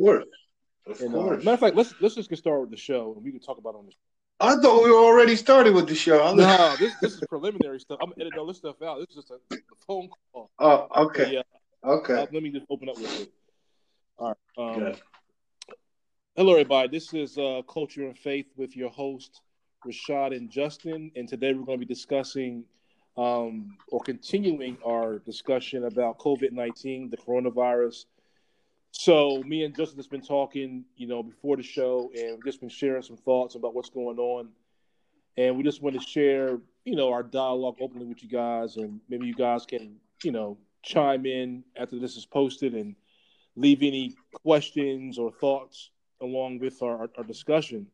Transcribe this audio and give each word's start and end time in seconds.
course. 0.00 0.24
Of 0.86 1.00
And, 1.00 1.14
uh, 1.14 1.18
course. 1.18 1.44
matter 1.44 1.54
of 1.54 1.60
fact, 1.60 1.76
let's 1.76 1.94
let's 2.00 2.14
just 2.14 2.28
get 2.30 2.38
started 2.38 2.60
with 2.62 2.70
the 2.70 2.76
show, 2.76 3.12
and 3.14 3.24
we 3.24 3.30
can 3.32 3.40
talk 3.40 3.58
about 3.58 3.70
it 3.74 3.78
on 3.78 3.86
the. 3.86 3.92
I 4.38 4.54
thought 4.60 4.84
we 4.84 4.90
were 4.90 4.98
already 4.98 5.34
started 5.34 5.74
with 5.74 5.88
the 5.88 5.94
show. 5.94 6.34
No, 6.34 6.76
this 6.78 6.92
this 7.00 7.14
is 7.14 7.20
preliminary 7.28 7.80
stuff. 7.80 7.98
I'm 8.02 8.12
editing 8.20 8.38
all 8.38 8.46
this 8.46 8.58
stuff 8.58 8.80
out. 8.82 8.98
This 8.98 9.08
is 9.10 9.14
just 9.16 9.30
a, 9.30 9.54
a 9.54 9.58
phone 9.86 10.08
call. 10.32 10.50
Oh, 10.58 10.86
okay. 11.06 11.32
yeah, 11.32 11.42
Okay. 11.82 12.14
uh, 12.14 12.26
let 12.32 12.42
me 12.42 12.50
just 12.50 12.66
open 12.70 12.88
up 12.88 12.96
with 12.98 13.20
it. 13.22 13.32
All 14.18 14.28
right. 14.58 14.74
Um, 14.74 14.78
Good. 14.80 15.00
Hello, 16.36 16.52
everybody. 16.52 16.88
This 16.88 17.14
is 17.14 17.38
uh, 17.38 17.62
Culture 17.66 18.02
and 18.04 18.16
Faith 18.16 18.46
with 18.56 18.76
your 18.76 18.90
host, 18.90 19.40
Rashad 19.86 20.36
and 20.36 20.50
Justin. 20.50 21.10
And 21.16 21.26
today 21.26 21.54
we're 21.54 21.64
going 21.64 21.80
to 21.80 21.86
be 21.86 21.92
discussing 21.94 22.64
um, 23.16 23.78
or 23.88 24.00
continuing 24.00 24.76
our 24.86 25.18
discussion 25.20 25.84
about 25.86 26.18
COVID 26.18 26.52
19, 26.52 27.08
the 27.08 27.16
coronavirus. 27.16 28.04
So, 28.92 29.42
me 29.44 29.64
and 29.64 29.76
Justin 29.76 29.98
has 29.98 30.06
been 30.06 30.22
talking, 30.22 30.84
you 30.96 31.06
know, 31.06 31.22
before 31.22 31.56
the 31.56 31.62
show, 31.62 32.10
and 32.14 32.36
we've 32.36 32.44
just 32.44 32.60
been 32.60 32.68
sharing 32.68 33.02
some 33.02 33.16
thoughts 33.16 33.54
about 33.54 33.74
what's 33.74 33.90
going 33.90 34.18
on. 34.18 34.48
And 35.36 35.56
we 35.56 35.62
just 35.62 35.82
want 35.82 36.00
to 36.00 36.06
share, 36.06 36.58
you 36.84 36.96
know, 36.96 37.12
our 37.12 37.22
dialogue 37.22 37.76
openly 37.80 38.06
with 38.06 38.22
you 38.22 38.28
guys. 38.28 38.76
And 38.76 39.00
maybe 39.08 39.26
you 39.26 39.34
guys 39.34 39.66
can, 39.66 39.96
you 40.24 40.32
know, 40.32 40.56
chime 40.82 41.26
in 41.26 41.62
after 41.76 41.98
this 41.98 42.16
is 42.16 42.24
posted 42.24 42.74
and 42.74 42.96
leave 43.54 43.82
any 43.82 44.14
questions 44.32 45.18
or 45.18 45.30
thoughts 45.30 45.90
along 46.20 46.58
with 46.58 46.82
our, 46.82 46.98
our, 46.98 47.10
our 47.18 47.24
discussion. 47.24 47.86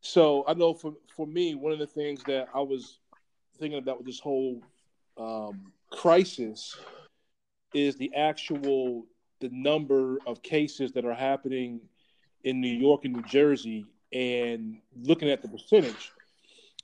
So 0.00 0.44
I 0.46 0.54
know 0.54 0.74
for, 0.74 0.94
for 1.16 1.26
me, 1.26 1.54
one 1.54 1.72
of 1.72 1.78
the 1.78 1.86
things 1.86 2.22
that 2.24 2.48
I 2.54 2.60
was 2.60 2.98
thinking 3.58 3.78
about 3.78 3.98
with 3.98 4.06
this 4.06 4.20
whole 4.20 4.60
um, 5.16 5.72
crisis 5.90 6.76
is 7.74 7.96
the 7.96 8.12
actual 8.14 9.06
the 9.42 9.50
number 9.50 10.18
of 10.26 10.42
cases 10.42 10.92
that 10.92 11.04
are 11.04 11.14
happening 11.14 11.80
in 12.44 12.60
New 12.60 12.72
York 12.72 13.04
and 13.04 13.12
New 13.12 13.22
Jersey, 13.22 13.84
and 14.12 14.78
looking 15.02 15.28
at 15.28 15.42
the 15.42 15.48
percentage. 15.48 16.12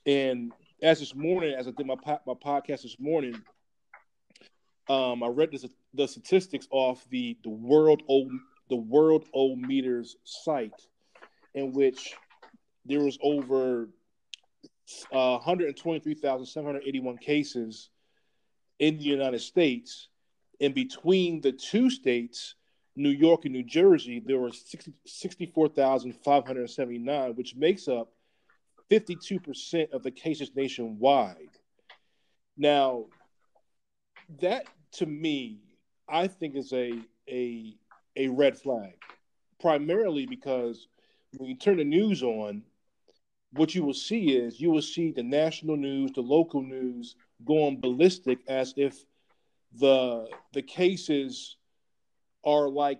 And 0.05 0.51
as 0.83 0.99
this 0.99 1.15
morning, 1.15 1.55
as 1.57 1.67
I 1.67 1.71
did 1.71 1.87
my 1.87 1.95
my 2.27 2.33
podcast 2.33 2.83
this 2.83 2.97
morning, 2.99 3.41
um, 4.89 5.23
I 5.23 5.27
read 5.27 5.51
the, 5.51 5.69
the 5.93 6.07
statistics 6.07 6.67
off 6.69 7.05
the 7.09 7.37
the 7.43 7.49
world 7.49 8.03
o 8.09 8.29
the 8.69 8.77
Worldometers 8.77 10.15
site, 10.25 10.81
in 11.55 11.71
which 11.71 12.13
there 12.85 12.99
was 12.99 13.17
over 13.21 13.89
uh, 15.11 15.37
123,781 15.37 17.17
cases 17.17 17.89
in 18.79 18.97
the 18.97 19.03
United 19.03 19.39
States, 19.39 20.09
and 20.61 20.73
between 20.73 21.41
the 21.41 21.51
two 21.51 21.89
states, 21.89 22.55
New 22.99 23.09
York 23.09 23.45
and 23.45 23.53
New 23.53 23.63
Jersey, 23.63 24.19
there 24.19 24.39
were 24.39 24.51
60, 24.51 24.93
64,579, 25.05 27.35
which 27.35 27.55
makes 27.55 27.87
up 27.87 28.11
52% 28.91 29.91
of 29.91 30.03
the 30.03 30.11
cases 30.11 30.51
nationwide. 30.53 31.57
Now, 32.57 33.05
that 34.41 34.65
to 34.93 35.05
me, 35.05 35.61
I 36.09 36.27
think 36.27 36.55
is 36.55 36.73
a 36.73 36.99
a 37.29 37.77
a 38.17 38.27
red 38.27 38.57
flag, 38.57 38.97
primarily 39.61 40.25
because 40.25 40.87
when 41.37 41.49
you 41.49 41.55
turn 41.55 41.77
the 41.77 41.85
news 41.85 42.21
on, 42.21 42.63
what 43.53 43.73
you 43.75 43.85
will 43.85 43.93
see 43.93 44.35
is 44.35 44.59
you 44.59 44.71
will 44.71 44.81
see 44.81 45.11
the 45.11 45.23
national 45.23 45.77
news, 45.77 46.11
the 46.11 46.21
local 46.21 46.61
news 46.61 47.15
going 47.45 47.79
ballistic 47.79 48.39
as 48.47 48.73
if 48.75 49.05
the 49.79 50.27
the 50.53 50.61
cases 50.61 51.55
are 52.43 52.69
like 52.69 52.99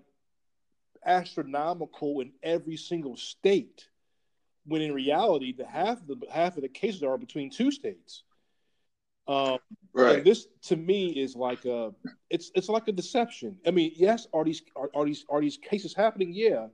astronomical 1.06 2.22
in 2.22 2.32
every 2.44 2.78
single 2.78 3.16
state, 3.16 3.88
when 4.66 4.82
in 4.82 4.94
reality, 4.94 5.54
the 5.54 5.66
half 5.66 6.02
of 6.02 6.08
the 6.08 6.18
half 6.32 6.56
of 6.56 6.64
the 6.64 6.70
cases 6.70 7.04
are 7.04 7.18
between 7.18 7.50
two 7.50 7.72
states. 7.72 8.24
Um, 9.28 9.60
Right. 9.92 10.18
and 10.18 10.26
this 10.26 10.48
to 10.64 10.76
me 10.76 11.10
is 11.10 11.36
like 11.36 11.66
a 11.66 11.92
it's 12.30 12.52
it's 12.54 12.70
like 12.70 12.88
a 12.88 12.92
deception. 12.92 13.58
I 13.66 13.72
mean, 13.72 13.92
yes, 13.96 14.28
are 14.34 14.44
these 14.44 14.62
are, 14.76 14.90
are 14.94 15.06
these 15.06 15.26
are 15.30 15.42
these 15.42 15.58
cases 15.58 15.94
happening? 15.96 16.32
Yeah, 16.32 16.68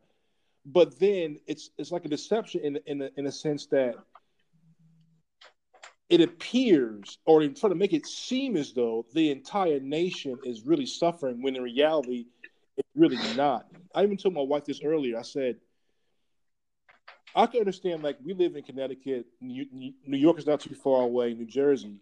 but 0.65 0.99
then 0.99 1.39
it's 1.47 1.69
it's 1.77 1.91
like 1.91 2.05
a 2.05 2.09
deception 2.09 2.61
in 2.61 2.79
in 2.85 3.01
a, 3.01 3.09
in 3.17 3.25
a 3.27 3.31
sense 3.31 3.67
that 3.67 3.95
it 6.09 6.21
appears 6.21 7.17
or 7.25 7.41
they 7.41 7.47
try 7.49 7.69
to 7.69 7.75
make 7.75 7.93
it 7.93 8.05
seem 8.05 8.57
as 8.57 8.73
though 8.73 9.05
the 9.13 9.31
entire 9.31 9.79
nation 9.79 10.37
is 10.43 10.65
really 10.65 10.85
suffering 10.85 11.41
when 11.41 11.55
in 11.55 11.63
reality 11.63 12.25
it's 12.77 12.89
really 12.95 13.17
not. 13.35 13.67
I 13.93 14.03
even 14.03 14.17
told 14.17 14.33
my 14.33 14.41
wife 14.41 14.65
this 14.65 14.81
earlier. 14.83 15.17
I 15.17 15.23
said 15.23 15.57
I 17.35 17.45
can 17.47 17.59
understand 17.59 18.01
like 18.01 18.17
we 18.23 18.33
live 18.33 18.55
in 18.55 18.63
Connecticut, 18.63 19.25
New, 19.41 19.65
New 20.05 20.17
York 20.17 20.39
is 20.39 20.47
not 20.47 20.61
too 20.61 20.73
far 20.73 21.01
away, 21.01 21.33
New 21.33 21.45
Jersey. 21.45 21.97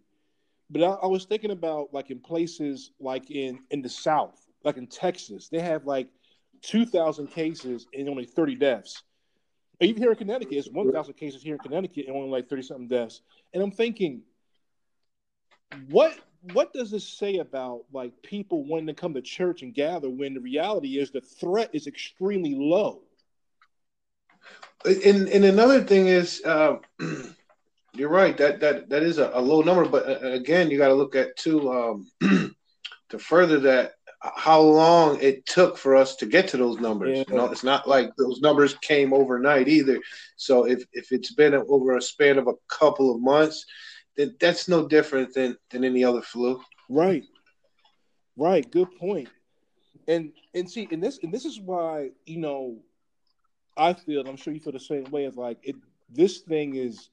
But 0.70 0.84
I, 0.84 0.92
I 1.04 1.08
was 1.08 1.26
thinking 1.26 1.52
about 1.52 1.92
like 1.92 2.12
in 2.12 2.20
places 2.20 2.92
like 3.00 3.32
in 3.32 3.60
in 3.72 3.82
the 3.82 3.90
South, 3.90 4.40
like 4.64 4.78
in 4.78 4.88
Texas, 4.88 5.50
they 5.50 5.60
have 5.60 5.86
like 5.86 6.08
two 6.62 6.86
thousand 6.86 7.28
cases 7.28 7.88
and 7.94 8.08
only 8.08 8.26
thirty 8.26 8.56
deaths. 8.56 9.02
Even 9.82 10.02
here 10.02 10.12
in 10.12 10.18
Connecticut, 10.18 10.54
it's 10.54 10.70
one 10.70 10.92
thousand 10.92 11.16
cases 11.16 11.42
here 11.42 11.56
in 11.56 11.60
Connecticut 11.60 12.06
and 12.08 12.16
only 12.16 12.30
like 12.30 12.48
thirty 12.48 12.62
something 12.62 12.88
deaths. 12.88 13.22
And 13.54 13.64
I'm 13.64 13.72
thinking, 13.72 14.22
what 15.90 16.16
what 16.52 16.74
does 16.74 16.92
this 16.92 17.08
say 17.08 17.38
about 17.38 17.84
like 17.94 18.22
people 18.22 18.66
wanting 18.66 18.88
to 18.88 18.94
come 18.94 19.14
to 19.14 19.22
church 19.22 19.62
and 19.62 19.74
gather 19.74 20.10
when 20.10 20.34
the 20.34 20.42
reality 20.42 21.00
is 21.00 21.12
the 21.12 21.22
threat 21.22 21.70
is 21.74 21.88
extremely 21.88 22.56
low? 22.56 23.02
And 24.86 25.30
and 25.30 25.46
another 25.46 25.82
thing 25.84 26.08
is, 26.08 26.42
uh, 26.44 26.78
you're 27.94 28.10
right. 28.10 28.38
That 28.38 28.60
that 28.60 28.90
that 28.90 29.04
is 29.04 29.18
a, 29.18 29.32
a 29.34 29.42
low 29.42 29.62
number. 29.62 29.86
But 29.86 30.24
uh, 30.24 30.32
again, 30.32 30.70
you 30.70 30.78
got 30.78 30.90
to 30.90 30.94
look 30.94 31.16
at 31.16 31.38
too 31.38 31.72
um, 31.72 32.12
to 33.10 33.20
further 33.20 33.60
that 33.62 33.94
how 34.36 34.60
long 34.60 35.20
it 35.22 35.46
took 35.46 35.78
for 35.78 35.96
us 35.96 36.16
to 36.18 36.26
get 36.26 36.48
to 36.50 36.58
those 36.58 36.80
numbers. 36.80 37.20
Yeah. 37.20 37.24
You 37.30 37.36
know, 37.36 37.52
it's 37.52 37.64
not 37.64 37.88
like 37.88 38.16
those 38.18 38.42
numbers 38.42 38.76
came 38.82 39.14
overnight 39.14 39.70
either. 39.70 40.00
So 40.36 40.66
if 40.66 40.84
if 40.92 41.14
it's 41.14 41.34
been 41.34 41.54
over 41.54 41.96
a 41.96 42.02
span 42.02 42.38
of 42.38 42.48
a 42.48 42.56
couple 42.68 43.14
of 43.14 43.22
months, 43.22 43.66
then 44.16 44.36
that's 44.40 44.68
no 44.68 44.88
different 44.88 45.34
than 45.34 45.58
than 45.70 45.84
any 45.84 46.04
other 46.04 46.22
flu. 46.22 46.62
Right. 46.90 47.24
Right. 48.38 48.70
Good 48.70 48.96
point. 49.00 49.30
And 50.08 50.32
and 50.54 50.70
see, 50.70 50.88
and 50.92 51.02
this 51.02 51.20
and 51.24 51.34
this 51.34 51.46
is 51.46 51.60
why, 51.60 52.10
you 52.26 52.38
know, 52.38 52.78
I 53.78 53.94
feel, 53.94 54.28
I'm 54.28 54.36
sure 54.36 54.54
you 54.54 54.60
feel 54.60 54.74
the 54.74 54.80
same 54.80 55.06
way, 55.06 55.26
is 55.26 55.36
like 55.36 55.60
it 55.64 55.76
this 56.10 56.40
thing 56.40 56.76
is 56.76 57.10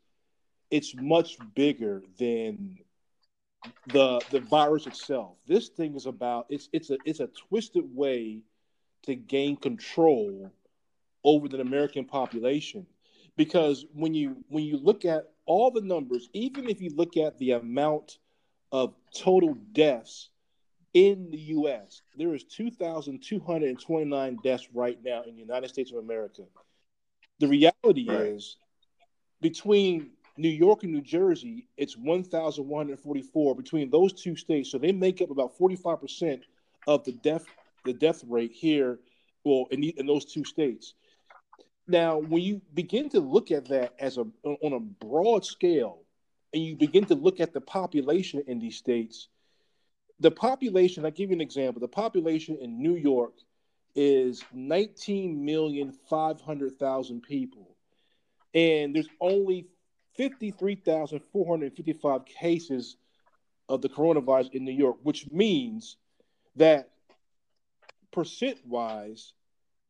it's 0.71 0.95
much 0.95 1.37
bigger 1.55 2.03
than 2.19 2.79
the 3.87 4.21
the 4.31 4.41
virus 4.41 4.87
itself. 4.87 5.37
This 5.47 5.69
thing 5.69 5.95
is 5.95 6.07
about 6.07 6.47
it's 6.49 6.69
it's 6.73 6.91
a 6.91 6.99
it's 7.05 7.21
a 7.21 7.29
twisted 7.29 7.85
way 7.95 8.43
to 9.03 9.15
gain 9.15 9.57
control 9.57 10.51
over 11.25 11.49
the 11.49 11.61
American 11.61 12.05
population. 12.05 12.87
Because 13.37 13.87
when 13.95 14.15
you 14.15 14.45
when 14.49 14.65
you 14.65 14.77
look 14.77 15.05
at 15.05 15.31
all 15.51 15.73
the 15.73 15.81
numbers, 15.81 16.29
even 16.33 16.69
if 16.69 16.81
you 16.81 16.91
look 16.95 17.17
at 17.17 17.37
the 17.39 17.51
amount 17.51 18.19
of 18.71 18.95
total 19.13 19.55
deaths 19.73 20.29
in 20.95 21.29
the 21.33 21.39
U.S. 21.59 22.03
There 22.17 22.37
is 22.37 22.45
2,229 22.45 24.39
deaths 24.45 24.69
right 24.73 24.97
now 25.05 25.23
in 25.23 25.35
the 25.35 25.41
United 25.41 25.69
States 25.69 25.91
of 25.91 25.99
America. 25.99 26.43
The 27.41 27.49
reality 27.49 28.07
Right. 28.09 28.27
is, 28.27 28.59
between 29.41 30.11
New 30.37 30.49
York 30.49 30.85
and 30.85 30.93
New 30.93 31.01
Jersey, 31.01 31.67
it's 31.77 31.97
1,144 31.97 33.57
between 33.57 33.91
those 33.91 34.13
two 34.13 34.37
states. 34.37 34.71
So 34.71 34.79
they 34.79 34.93
make 34.93 35.21
up 35.21 35.31
about 35.33 35.59
45 35.59 36.01
percent 36.01 36.43
of 36.87 37.03
the 37.03 37.13
death 37.13 37.45
the 37.85 37.93
death 37.93 38.23
rate 38.29 38.53
here, 38.53 39.01
well, 39.43 39.67
in, 39.73 39.81
the- 39.81 39.99
in 39.99 40.07
those 40.07 40.27
two 40.27 40.45
states. 40.45 40.95
Now, 41.91 42.19
when 42.19 42.43
you 42.43 42.61
begin 42.73 43.09
to 43.11 43.19
look 43.19 43.51
at 43.51 43.67
that 43.69 43.95
as 43.99 44.17
a 44.17 44.25
on 44.45 44.73
a 44.73 44.79
broad 44.79 45.45
scale, 45.45 45.99
and 46.53 46.65
you 46.65 46.77
begin 46.77 47.05
to 47.07 47.17
look 47.17 47.41
at 47.41 47.53
the 47.53 47.61
population 47.61 48.45
in 48.47 48.61
these 48.61 48.77
states, 48.77 49.27
the 50.21 50.31
population, 50.31 51.05
I'll 51.05 51.11
give 51.11 51.31
you 51.31 51.35
an 51.35 51.41
example. 51.41 51.81
The 51.81 51.89
population 51.89 52.59
in 52.61 52.81
New 52.81 52.95
York 52.95 53.33
is 53.97 54.45
19,500,000 54.55 57.23
people. 57.23 57.75
And 58.55 58.95
there's 58.95 59.09
only 59.21 59.67
53,455 60.17 62.25
cases 62.25 62.97
of 63.69 63.83
the 63.83 63.89
coronavirus 63.89 64.55
in 64.55 64.65
New 64.65 64.71
York, 64.73 64.99
which 65.03 65.29
means 65.31 65.97
that 66.55 66.91
percent 68.13 68.65
wise, 68.67 69.33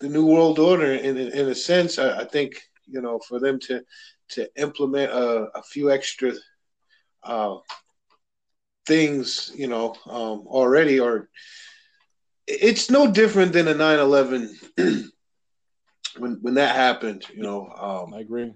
the 0.00 0.08
new 0.08 0.26
world 0.26 0.58
order. 0.58 0.92
In 0.92 1.16
in 1.16 1.48
a 1.48 1.54
sense, 1.54 1.98
I, 1.98 2.20
I 2.20 2.24
think 2.24 2.60
you 2.86 3.00
know 3.00 3.18
for 3.18 3.40
them 3.40 3.58
to 3.60 3.82
to 4.30 4.48
implement 4.56 5.12
a, 5.12 5.48
a 5.54 5.62
few 5.62 5.90
extra 5.90 6.32
uh, 7.22 7.56
things, 8.86 9.52
you 9.54 9.68
know, 9.68 9.94
um, 10.06 10.46
already, 10.46 11.00
or 11.00 11.28
it's 12.46 12.90
no 12.90 13.10
different 13.10 13.52
than 13.52 13.68
a 13.68 13.74
9-11 13.74 14.54
when 16.18 16.38
when 16.42 16.54
that 16.54 16.74
happened. 16.74 17.24
You 17.34 17.42
know, 17.42 17.68
um, 17.68 18.14
I 18.14 18.20
agree. 18.20 18.52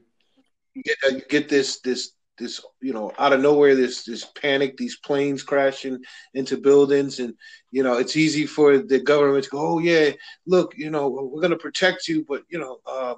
You 0.74 0.82
get, 0.82 0.96
you 1.12 1.22
get 1.28 1.48
this 1.48 1.80
this 1.80 2.12
this 2.38 2.60
you 2.80 2.92
know 2.92 3.12
out 3.18 3.32
of 3.32 3.40
nowhere 3.40 3.74
this 3.74 4.04
this 4.04 4.24
panic 4.24 4.76
these 4.76 4.96
planes 4.96 5.42
crashing 5.42 6.02
into 6.34 6.56
buildings. 6.56 7.18
And 7.18 7.34
you 7.70 7.82
know 7.82 7.98
it's 7.98 8.16
easy 8.16 8.46
for 8.46 8.78
the 8.78 9.00
government 9.00 9.44
to 9.44 9.50
go 9.50 9.60
oh 9.60 9.78
yeah 9.78 10.10
look 10.46 10.76
you 10.76 10.90
know 10.90 11.08
we're 11.08 11.40
going 11.40 11.50
to 11.50 11.56
protect 11.56 12.08
you 12.08 12.24
but 12.28 12.42
you 12.48 12.58
know 12.58 12.78
um, 12.90 13.16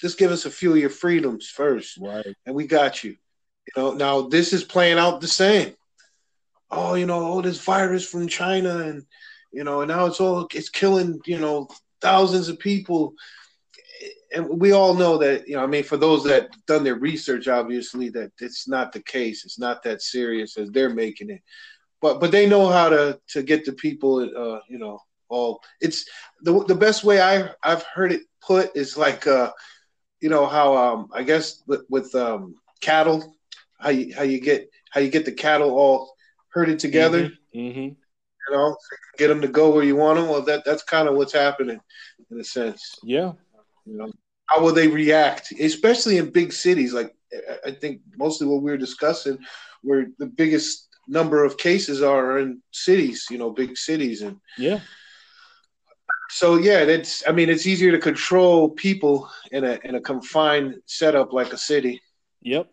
just 0.00 0.18
give 0.18 0.30
us 0.30 0.44
a 0.44 0.50
few 0.50 0.72
of 0.72 0.78
your 0.78 0.90
freedoms 0.90 1.48
first 1.48 1.98
right. 1.98 2.34
and 2.46 2.54
we 2.54 2.66
got 2.66 3.02
you. 3.04 3.10
You 3.10 3.82
know 3.82 3.92
now 3.92 4.22
this 4.22 4.52
is 4.52 4.64
playing 4.64 4.98
out 4.98 5.20
the 5.20 5.28
same. 5.28 5.74
Oh 6.70 6.94
you 6.94 7.06
know 7.06 7.32
oh 7.32 7.42
this 7.42 7.60
virus 7.62 8.06
from 8.06 8.28
china 8.28 8.78
and 8.78 9.06
you 9.52 9.64
know 9.64 9.80
and 9.80 9.88
now 9.88 10.06
it's 10.06 10.20
all 10.20 10.46
it's 10.54 10.68
killing 10.68 11.20
you 11.24 11.38
know 11.38 11.68
thousands 12.00 12.48
of 12.48 12.58
people 12.58 13.14
and 14.34 14.48
we 14.48 14.72
all 14.72 14.94
know 14.94 15.16
that 15.18 15.48
you 15.48 15.56
know 15.56 15.62
i 15.62 15.66
mean 15.66 15.84
for 15.84 15.96
those 15.96 16.24
that 16.24 16.48
done 16.66 16.84
their 16.84 16.96
research 16.96 17.48
obviously 17.48 18.08
that 18.10 18.30
it's 18.40 18.68
not 18.68 18.92
the 18.92 19.02
case. 19.02 19.44
It's 19.44 19.58
not 19.58 19.82
that 19.82 20.02
serious 20.02 20.56
as 20.58 20.70
they're 20.70 20.94
making 20.94 21.30
it. 21.30 21.42
But 22.00 22.20
but 22.20 22.30
they 22.30 22.48
know 22.48 22.68
how 22.68 22.88
to 22.90 23.20
to 23.28 23.42
get 23.42 23.64
the 23.64 23.72
people 23.72 24.20
uh 24.20 24.60
you 24.68 24.78
know 24.78 25.00
all 25.28 25.60
it's 25.80 26.04
the 26.42 26.64
the 26.64 26.74
best 26.74 27.04
way 27.04 27.20
i 27.20 27.50
i've 27.62 27.82
heard 27.82 28.12
it 28.12 28.22
put 28.40 28.74
is 28.74 28.96
like 28.96 29.26
uh 29.26 29.50
you 30.20 30.30
know 30.30 30.46
how 30.46 30.76
um 30.76 31.08
i 31.12 31.22
guess 31.22 31.62
with, 31.66 31.84
with 31.90 32.14
um 32.14 32.54
cattle 32.80 33.34
how 33.78 33.90
you 33.90 34.14
how 34.14 34.22
you 34.22 34.40
get 34.40 34.70
how 34.90 35.00
you 35.00 35.10
get 35.10 35.24
the 35.24 35.32
cattle 35.32 35.70
all 35.70 36.14
herded 36.50 36.78
together. 36.78 37.24
Mm-hmm. 37.54 37.58
Mm-hmm. 37.58 37.80
you 37.80 38.50
know 38.50 38.76
get 39.18 39.28
them 39.28 39.42
to 39.42 39.48
go 39.48 39.70
where 39.70 39.84
you 39.84 39.96
want 39.96 40.18
them 40.18 40.28
well 40.28 40.42
that 40.42 40.64
that's 40.64 40.82
kind 40.82 41.08
of 41.08 41.16
what's 41.16 41.32
happening 41.32 41.80
in 42.30 42.40
a 42.40 42.44
sense. 42.44 42.98
Yeah 43.02 43.32
you 43.88 43.98
know, 43.98 44.10
how 44.46 44.62
will 44.62 44.72
they 44.72 44.88
react, 44.88 45.52
especially 45.60 46.18
in 46.18 46.30
big 46.30 46.52
cities? 46.52 46.92
Like 46.92 47.14
I 47.64 47.70
think 47.70 48.00
mostly 48.16 48.46
what 48.46 48.62
we 48.62 48.72
are 48.72 48.76
discussing, 48.76 49.38
where 49.82 50.06
the 50.18 50.26
biggest 50.26 50.88
number 51.06 51.44
of 51.44 51.56
cases 51.56 52.02
are 52.02 52.38
in 52.38 52.62
cities, 52.70 53.26
you 53.30 53.38
know, 53.38 53.50
big 53.50 53.76
cities, 53.76 54.22
and 54.22 54.36
yeah. 54.56 54.80
So 56.30 56.56
yeah, 56.56 56.84
that's. 56.84 57.22
I 57.26 57.32
mean, 57.32 57.48
it's 57.48 57.66
easier 57.66 57.90
to 57.92 57.98
control 57.98 58.70
people 58.70 59.30
in 59.50 59.64
a 59.64 59.78
in 59.84 59.94
a 59.94 60.00
confined 60.00 60.76
setup 60.86 61.32
like 61.32 61.52
a 61.52 61.58
city. 61.58 62.02
Yep. 62.42 62.70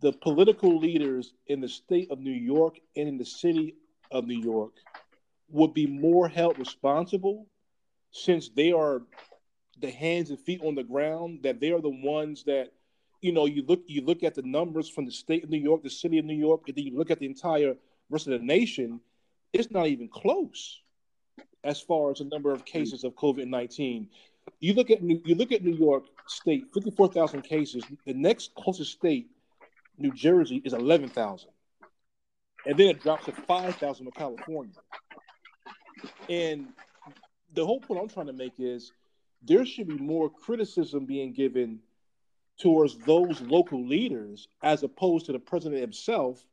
the 0.00 0.12
political 0.12 0.78
leaders 0.78 1.32
in 1.46 1.60
the 1.60 1.68
state 1.68 2.10
of 2.10 2.20
New 2.20 2.30
York 2.30 2.78
and 2.94 3.08
in 3.08 3.16
the 3.16 3.24
city 3.24 3.76
of 4.10 4.26
New 4.26 4.38
York 4.38 4.72
would 5.48 5.74
be 5.74 5.86
more 5.86 6.28
held 6.28 6.58
responsible 6.58 7.46
since 8.12 8.50
they 8.50 8.72
are 8.72 9.02
the 9.80 9.90
hands 9.90 10.30
and 10.30 10.38
feet 10.38 10.60
on 10.62 10.74
the 10.74 10.82
ground, 10.82 11.40
that 11.42 11.60
they 11.60 11.72
are 11.72 11.80
the 11.80 11.88
ones 11.88 12.44
that 12.44 12.68
you 13.22 13.32
know 13.32 13.46
you 13.46 13.64
look 13.66 13.82
you 13.86 14.02
look 14.02 14.22
at 14.22 14.34
the 14.34 14.42
numbers 14.42 14.88
from 14.88 15.06
the 15.06 15.12
state 15.12 15.44
of 15.44 15.50
New 15.50 15.58
York, 15.58 15.82
the 15.82 15.90
city 15.90 16.18
of 16.18 16.24
New 16.26 16.34
York, 16.34 16.62
and 16.66 16.76
then 16.76 16.84
you 16.84 16.96
look 16.96 17.10
at 17.10 17.18
the 17.18 17.26
entire 17.26 17.74
rest 18.10 18.26
of 18.26 18.38
the 18.38 18.44
nation, 18.44 19.00
it's 19.52 19.70
not 19.70 19.86
even 19.86 20.08
close 20.08 20.80
as 21.64 21.80
far 21.80 22.10
as 22.10 22.18
the 22.18 22.24
number 22.24 22.52
of 22.52 22.64
cases 22.64 23.04
of 23.04 23.14
COVID 23.14 23.46
nineteen. 23.46 24.08
You 24.58 24.74
look 24.74 24.90
at 24.90 25.02
New, 25.02 25.20
you 25.24 25.34
look 25.34 25.52
at 25.52 25.62
New 25.62 25.74
York 25.74 26.04
State, 26.26 26.64
fifty 26.74 26.90
four 26.90 27.08
thousand 27.08 27.42
cases. 27.42 27.84
The 28.06 28.14
next 28.14 28.54
closest 28.54 28.92
state, 28.92 29.30
New 29.98 30.12
Jersey, 30.12 30.62
is 30.64 30.72
eleven 30.72 31.08
thousand, 31.08 31.50
and 32.66 32.76
then 32.76 32.88
it 32.88 33.00
drops 33.00 33.26
to 33.26 33.32
five 33.32 33.76
thousand 33.76 34.06
in 34.06 34.12
California. 34.12 34.74
And 36.28 36.68
the 37.54 37.64
whole 37.64 37.80
point 37.80 38.00
I'm 38.00 38.08
trying 38.08 38.26
to 38.26 38.32
make 38.32 38.54
is 38.58 38.92
there 39.42 39.64
should 39.64 39.88
be 39.88 39.98
more 39.98 40.30
criticism 40.30 41.06
being 41.06 41.32
given 41.32 41.80
towards 42.58 42.96
those 42.98 43.40
local 43.40 43.86
leaders 43.86 44.48
as 44.62 44.82
opposed 44.82 45.26
to 45.26 45.32
the 45.32 45.38
president 45.38 45.80
himself 45.80 46.44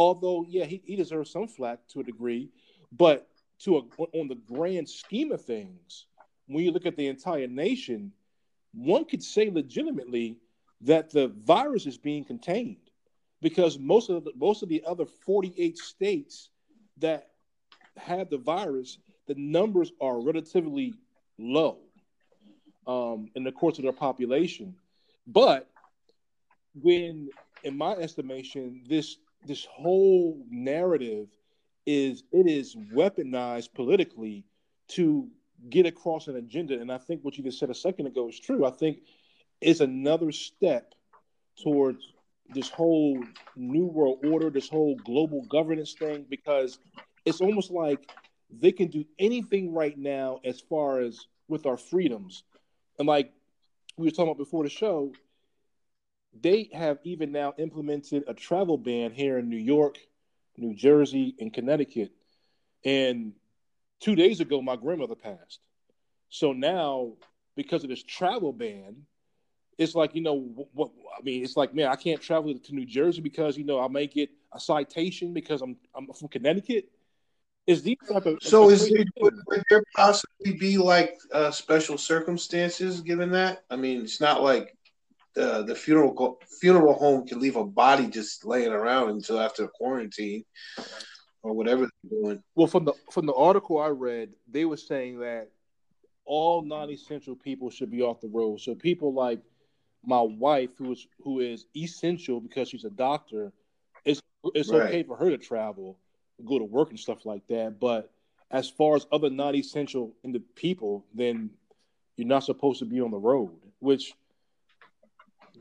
although 0.00 0.46
yeah, 0.48 0.64
he, 0.64 0.80
he 0.86 0.96
deserves 0.96 1.30
some 1.30 1.46
flack 1.46 1.78
to 1.88 2.00
a 2.00 2.02
degree, 2.02 2.48
but 2.90 3.28
to 3.58 3.76
a, 3.76 3.80
on 4.18 4.28
the 4.28 4.38
grand 4.48 4.88
scheme 4.88 5.30
of 5.30 5.44
things, 5.44 6.06
when 6.50 6.64
you 6.64 6.72
look 6.72 6.86
at 6.86 6.96
the 6.96 7.06
entire 7.06 7.46
nation, 7.46 8.12
one 8.74 9.04
could 9.04 9.22
say 9.22 9.50
legitimately 9.50 10.36
that 10.80 11.10
the 11.10 11.28
virus 11.28 11.86
is 11.86 11.96
being 11.96 12.24
contained 12.24 12.90
because 13.40 13.78
most 13.78 14.10
of 14.10 14.24
the, 14.24 14.32
most 14.36 14.62
of 14.62 14.68
the 14.68 14.82
other 14.86 15.06
48 15.06 15.78
states 15.78 16.50
that 16.98 17.30
have 17.96 18.30
the 18.30 18.38
virus, 18.38 18.98
the 19.28 19.34
numbers 19.36 19.92
are 20.00 20.20
relatively 20.20 20.92
low 21.38 21.78
um, 22.86 23.30
in 23.36 23.44
the 23.44 23.52
course 23.52 23.78
of 23.78 23.84
their 23.84 23.92
population. 23.92 24.74
But 25.26 25.70
when, 26.74 27.30
in 27.62 27.76
my 27.76 27.92
estimation, 27.92 28.82
this 28.88 29.16
this 29.46 29.64
whole 29.64 30.44
narrative 30.50 31.28
is 31.86 32.24
it 32.32 32.46
is 32.46 32.76
weaponized 32.92 33.72
politically 33.74 34.44
to 34.88 35.28
get 35.68 35.86
across 35.86 36.28
an 36.28 36.36
agenda. 36.36 36.80
And 36.80 36.90
I 36.90 36.98
think 36.98 37.22
what 37.22 37.36
you 37.36 37.44
just 37.44 37.58
said 37.58 37.70
a 37.70 37.74
second 37.74 38.06
ago 38.06 38.28
is 38.28 38.38
true. 38.38 38.64
I 38.64 38.70
think 38.70 39.00
it's 39.60 39.80
another 39.80 40.32
step 40.32 40.94
towards 41.62 42.12
this 42.52 42.70
whole 42.70 43.22
new 43.56 43.86
world 43.86 44.24
order, 44.24 44.50
this 44.50 44.68
whole 44.68 44.96
global 45.04 45.42
governance 45.42 45.92
thing, 45.92 46.26
because 46.28 46.78
it's 47.24 47.40
almost 47.40 47.70
like 47.70 48.10
they 48.50 48.72
can 48.72 48.88
do 48.88 49.04
anything 49.18 49.72
right 49.72 49.96
now 49.96 50.40
as 50.44 50.60
far 50.60 51.00
as 51.00 51.26
with 51.48 51.66
our 51.66 51.76
freedoms. 51.76 52.42
And 52.98 53.06
like 53.06 53.32
we 53.96 54.06
were 54.06 54.10
talking 54.10 54.24
about 54.24 54.38
before 54.38 54.64
the 54.64 54.70
show, 54.70 55.12
they 56.40 56.70
have 56.72 56.98
even 57.04 57.32
now 57.32 57.54
implemented 57.58 58.24
a 58.26 58.34
travel 58.34 58.78
ban 58.78 59.12
here 59.12 59.38
in 59.38 59.48
New 59.48 59.56
York, 59.56 59.98
New 60.56 60.74
Jersey, 60.74 61.34
and 61.38 61.52
Connecticut. 61.52 62.12
And 62.84 63.34
two 64.00 64.14
days 64.14 64.40
ago, 64.40 64.60
my 64.62 64.76
grandmother 64.76 65.14
passed. 65.14 65.60
So 66.28 66.52
now, 66.52 67.12
because 67.56 67.84
of 67.84 67.90
this 67.90 68.02
travel 68.02 68.52
ban, 68.52 68.96
it's 69.78 69.94
like 69.94 70.14
you 70.14 70.22
know 70.22 70.66
what 70.72 70.90
I 71.18 71.22
mean. 71.22 71.42
It's 71.42 71.56
like 71.56 71.74
man, 71.74 71.88
I 71.88 71.96
can't 71.96 72.20
travel 72.20 72.54
to 72.54 72.74
New 72.74 72.86
Jersey 72.86 73.20
because 73.20 73.56
you 73.56 73.64
know 73.64 73.80
I 73.80 73.88
may 73.88 74.06
get 74.06 74.30
a 74.52 74.60
citation 74.60 75.32
because 75.32 75.62
I'm 75.62 75.76
I'm 75.94 76.06
from 76.12 76.28
Connecticut. 76.28 76.90
Is 77.66 77.82
these 77.82 77.96
type 78.10 78.26
of 78.26 78.38
so 78.42 78.70
is 78.70 78.88
there, 78.88 79.04
would, 79.20 79.34
would, 79.46 79.62
there 79.70 79.82
possibly 79.94 80.52
be 80.58 80.76
like 80.76 81.16
uh, 81.32 81.50
special 81.50 81.98
circumstances 81.98 83.00
given 83.00 83.30
that? 83.32 83.64
I 83.70 83.76
mean, 83.76 84.02
it's 84.02 84.20
not 84.20 84.42
like 84.42 84.76
the 85.34 85.62
the 85.62 85.74
funeral 85.74 86.40
funeral 86.60 86.94
home 86.94 87.26
can 87.26 87.40
leave 87.40 87.56
a 87.56 87.64
body 87.64 88.06
just 88.08 88.44
laying 88.44 88.72
around 88.72 89.10
until 89.10 89.40
after 89.40 89.68
quarantine 89.68 90.44
or 91.42 91.52
whatever 91.52 91.88
they're 92.02 92.22
doing. 92.22 92.42
Well, 92.54 92.66
from 92.66 92.84
the 92.84 92.92
from 93.10 93.26
the 93.26 93.34
article 93.34 93.78
I 93.78 93.88
read, 93.88 94.30
they 94.48 94.64
were 94.64 94.76
saying 94.76 95.20
that 95.20 95.50
all 96.24 96.62
non-essential 96.62 97.36
people 97.36 97.70
should 97.70 97.90
be 97.90 98.02
off 98.02 98.20
the 98.20 98.28
road. 98.28 98.60
So 98.60 98.74
people 98.74 99.12
like 99.12 99.40
my 100.04 100.20
wife, 100.20 100.70
who 100.78 100.92
is 100.92 101.06
who 101.22 101.40
is 101.40 101.66
essential 101.76 102.40
because 102.40 102.68
she's 102.68 102.84
a 102.84 102.90
doctor, 102.90 103.52
it's 104.04 104.20
it's 104.54 104.70
right. 104.70 104.82
okay 104.82 105.02
for 105.02 105.16
her 105.16 105.30
to 105.30 105.38
travel, 105.38 105.98
go 106.44 106.58
to 106.58 106.64
work 106.64 106.90
and 106.90 106.98
stuff 106.98 107.24
like 107.24 107.46
that. 107.48 107.80
But 107.80 108.10
as 108.50 108.68
far 108.68 108.96
as 108.96 109.06
other 109.12 109.30
non-essential 109.30 110.12
in 110.24 110.32
the 110.32 110.40
people, 110.56 111.04
then 111.14 111.50
you're 112.16 112.28
not 112.28 112.44
supposed 112.44 112.80
to 112.80 112.84
be 112.84 113.00
on 113.00 113.10
the 113.10 113.18
road, 113.18 113.52
which 113.78 114.14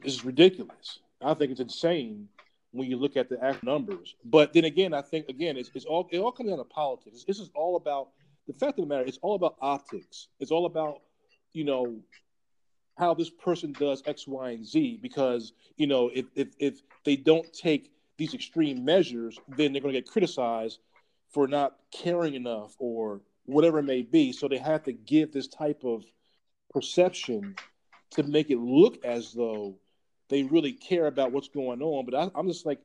is 0.03 0.25
ridiculous. 0.25 0.99
I 1.21 1.33
think 1.33 1.51
it's 1.51 1.59
insane 1.59 2.29
when 2.71 2.89
you 2.89 2.97
look 2.97 3.17
at 3.17 3.29
the 3.29 3.43
actual 3.43 3.73
numbers. 3.73 4.15
But 4.23 4.53
then 4.53 4.65
again, 4.65 4.93
I 4.93 5.01
think 5.01 5.29
again, 5.29 5.57
it's, 5.57 5.71
it's 5.73 5.85
all 5.85 6.07
it 6.11 6.19
all 6.19 6.31
comes 6.31 6.49
down 6.49 6.59
to 6.59 6.63
politics. 6.63 7.23
This 7.27 7.39
is 7.39 7.49
all 7.55 7.75
about 7.75 8.09
the 8.47 8.53
fact 8.53 8.79
of 8.79 8.85
the 8.85 8.89
matter. 8.89 9.05
It's 9.05 9.19
all 9.21 9.35
about 9.35 9.55
optics. 9.61 10.27
It's 10.39 10.51
all 10.51 10.65
about 10.65 11.01
you 11.53 11.63
know 11.63 11.99
how 12.97 13.13
this 13.13 13.29
person 13.29 13.71
does 13.71 14.03
X, 14.05 14.27
Y, 14.27 14.51
and 14.51 14.65
Z. 14.65 14.99
Because 15.01 15.53
you 15.77 15.87
know, 15.87 16.11
if 16.13 16.25
if, 16.35 16.49
if 16.59 16.81
they 17.05 17.15
don't 17.15 17.51
take 17.53 17.91
these 18.17 18.33
extreme 18.33 18.83
measures, 18.83 19.39
then 19.47 19.71
they're 19.71 19.81
going 19.81 19.93
to 19.93 20.01
get 20.01 20.09
criticized 20.09 20.79
for 21.31 21.47
not 21.47 21.77
caring 21.91 22.33
enough 22.33 22.75
or 22.79 23.21
whatever 23.45 23.79
it 23.79 23.83
may 23.83 24.01
be. 24.01 24.31
So 24.31 24.47
they 24.47 24.57
have 24.57 24.83
to 24.83 24.91
give 24.91 25.31
this 25.31 25.47
type 25.47 25.83
of 25.83 26.03
perception 26.71 27.55
to 28.11 28.23
make 28.23 28.49
it 28.49 28.57
look 28.57 29.03
as 29.05 29.33
though 29.33 29.75
they 30.29 30.43
really 30.43 30.71
care 30.71 31.07
about 31.07 31.31
what's 31.31 31.49
going 31.49 31.81
on. 31.81 32.05
But 32.05 32.15
I, 32.15 32.39
am 32.39 32.47
just 32.47 32.65
like, 32.65 32.79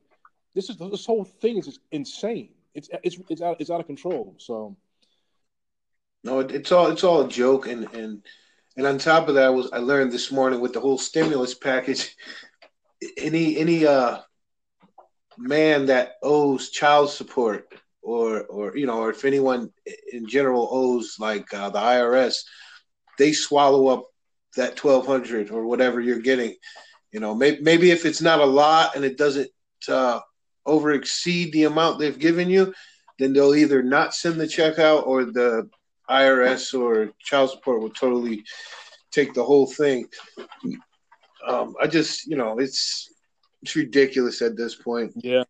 this 0.53 0.69
is 0.69 0.77
this 0.77 1.05
whole 1.05 1.23
thing 1.23 1.57
is 1.57 1.79
insane. 1.91 2.49
It's 2.73 2.89
it's 3.03 3.17
it's 3.29 3.41
out 3.41 3.61
it's 3.61 3.69
out 3.69 3.79
of 3.79 3.87
control. 3.87 4.35
So 4.37 4.75
no, 6.23 6.39
it's 6.39 6.71
all 6.71 6.87
it's 6.87 7.03
all 7.03 7.21
a 7.21 7.29
joke, 7.29 7.67
and 7.67 7.85
and 7.93 8.21
and 8.75 8.85
on 8.85 8.97
top 8.97 9.29
of 9.29 9.35
that, 9.35 9.53
was 9.53 9.69
I 9.71 9.77
learned 9.77 10.11
this 10.11 10.31
morning 10.31 10.59
with 10.59 10.73
the 10.73 10.79
whole 10.79 10.97
stimulus 10.97 11.53
package, 11.53 12.15
any 13.17 13.57
any 13.57 13.85
uh 13.85 14.19
man 15.37 15.85
that 15.87 16.13
owes 16.23 16.69
child 16.69 17.09
support 17.09 17.73
or 18.01 18.43
or 18.45 18.77
you 18.77 18.85
know 18.85 18.99
or 18.99 19.09
if 19.09 19.25
anyone 19.25 19.71
in 20.11 20.27
general 20.27 20.69
owes 20.71 21.17
like 21.19 21.53
uh, 21.53 21.69
the 21.69 21.79
IRS, 21.79 22.43
they 23.17 23.31
swallow 23.31 23.87
up 23.87 24.05
that 24.55 24.75
twelve 24.75 25.05
hundred 25.05 25.51
or 25.51 25.65
whatever 25.65 26.01
you're 26.01 26.19
getting. 26.19 26.55
You 27.15 27.21
know, 27.21 27.33
maybe 27.33 27.61
maybe 27.61 27.91
if 27.91 28.05
it's 28.05 28.21
not 28.21 28.41
a 28.41 28.45
lot 28.45 28.97
and 28.97 29.05
it 29.05 29.17
doesn't 29.17 29.49
uh, 29.87 30.19
over 30.65 30.91
exceed 30.91 31.53
the 31.53 31.63
amount 31.63 31.97
they've 31.97 32.19
given 32.19 32.49
you, 32.49 32.73
then 33.17 33.31
they'll 33.31 33.55
either 33.55 33.81
not 33.81 34.13
send 34.13 34.37
the 34.37 34.45
check 34.45 34.79
out 34.79 35.07
or 35.07 35.23
the 35.23 35.69
IRS 36.09 36.77
or 36.77 37.13
child 37.19 37.51
support 37.51 37.79
will 37.79 37.89
totally 37.89 38.43
take 39.11 39.33
the 39.33 39.45
whole 39.45 39.65
thing. 39.65 40.09
Um, 41.47 41.75
I 41.81 41.87
just, 41.87 42.27
you 42.27 42.35
know, 42.35 42.59
it's 42.59 43.09
it's 43.61 43.77
ridiculous 43.77 44.41
at 44.41 44.57
this 44.57 44.75
point. 44.75 45.13
Yeah. 45.15 45.45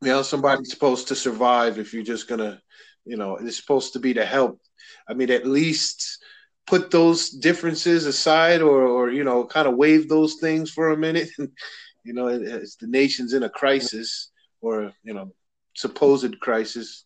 You 0.00 0.08
know, 0.08 0.22
somebody's 0.22 0.70
supposed 0.70 1.08
to 1.08 1.14
survive 1.14 1.78
if 1.78 1.92
you're 1.92 2.04
just 2.04 2.26
gonna, 2.26 2.62
you 3.04 3.18
know, 3.18 3.36
it's 3.36 3.58
supposed 3.58 3.92
to 3.92 3.98
be 3.98 4.14
to 4.14 4.24
help. 4.24 4.62
I 5.06 5.12
mean, 5.12 5.30
at 5.30 5.46
least 5.46 6.24
put 6.66 6.90
those 6.90 7.30
differences 7.30 8.06
aside 8.06 8.60
or, 8.60 8.82
or 8.82 9.10
you 9.10 9.24
know, 9.24 9.44
kind 9.44 9.68
of 9.68 9.76
waive 9.76 10.08
those 10.08 10.34
things 10.34 10.70
for 10.70 10.90
a 10.90 10.96
minute. 10.96 11.30
you 12.04 12.12
know, 12.12 12.28
as 12.28 12.76
the 12.76 12.86
nation's 12.86 13.32
in 13.32 13.42
a 13.42 13.50
crisis 13.50 14.30
or, 14.60 14.92
you 15.02 15.14
know, 15.14 15.32
supposed 15.76 16.40
crisis. 16.40 17.04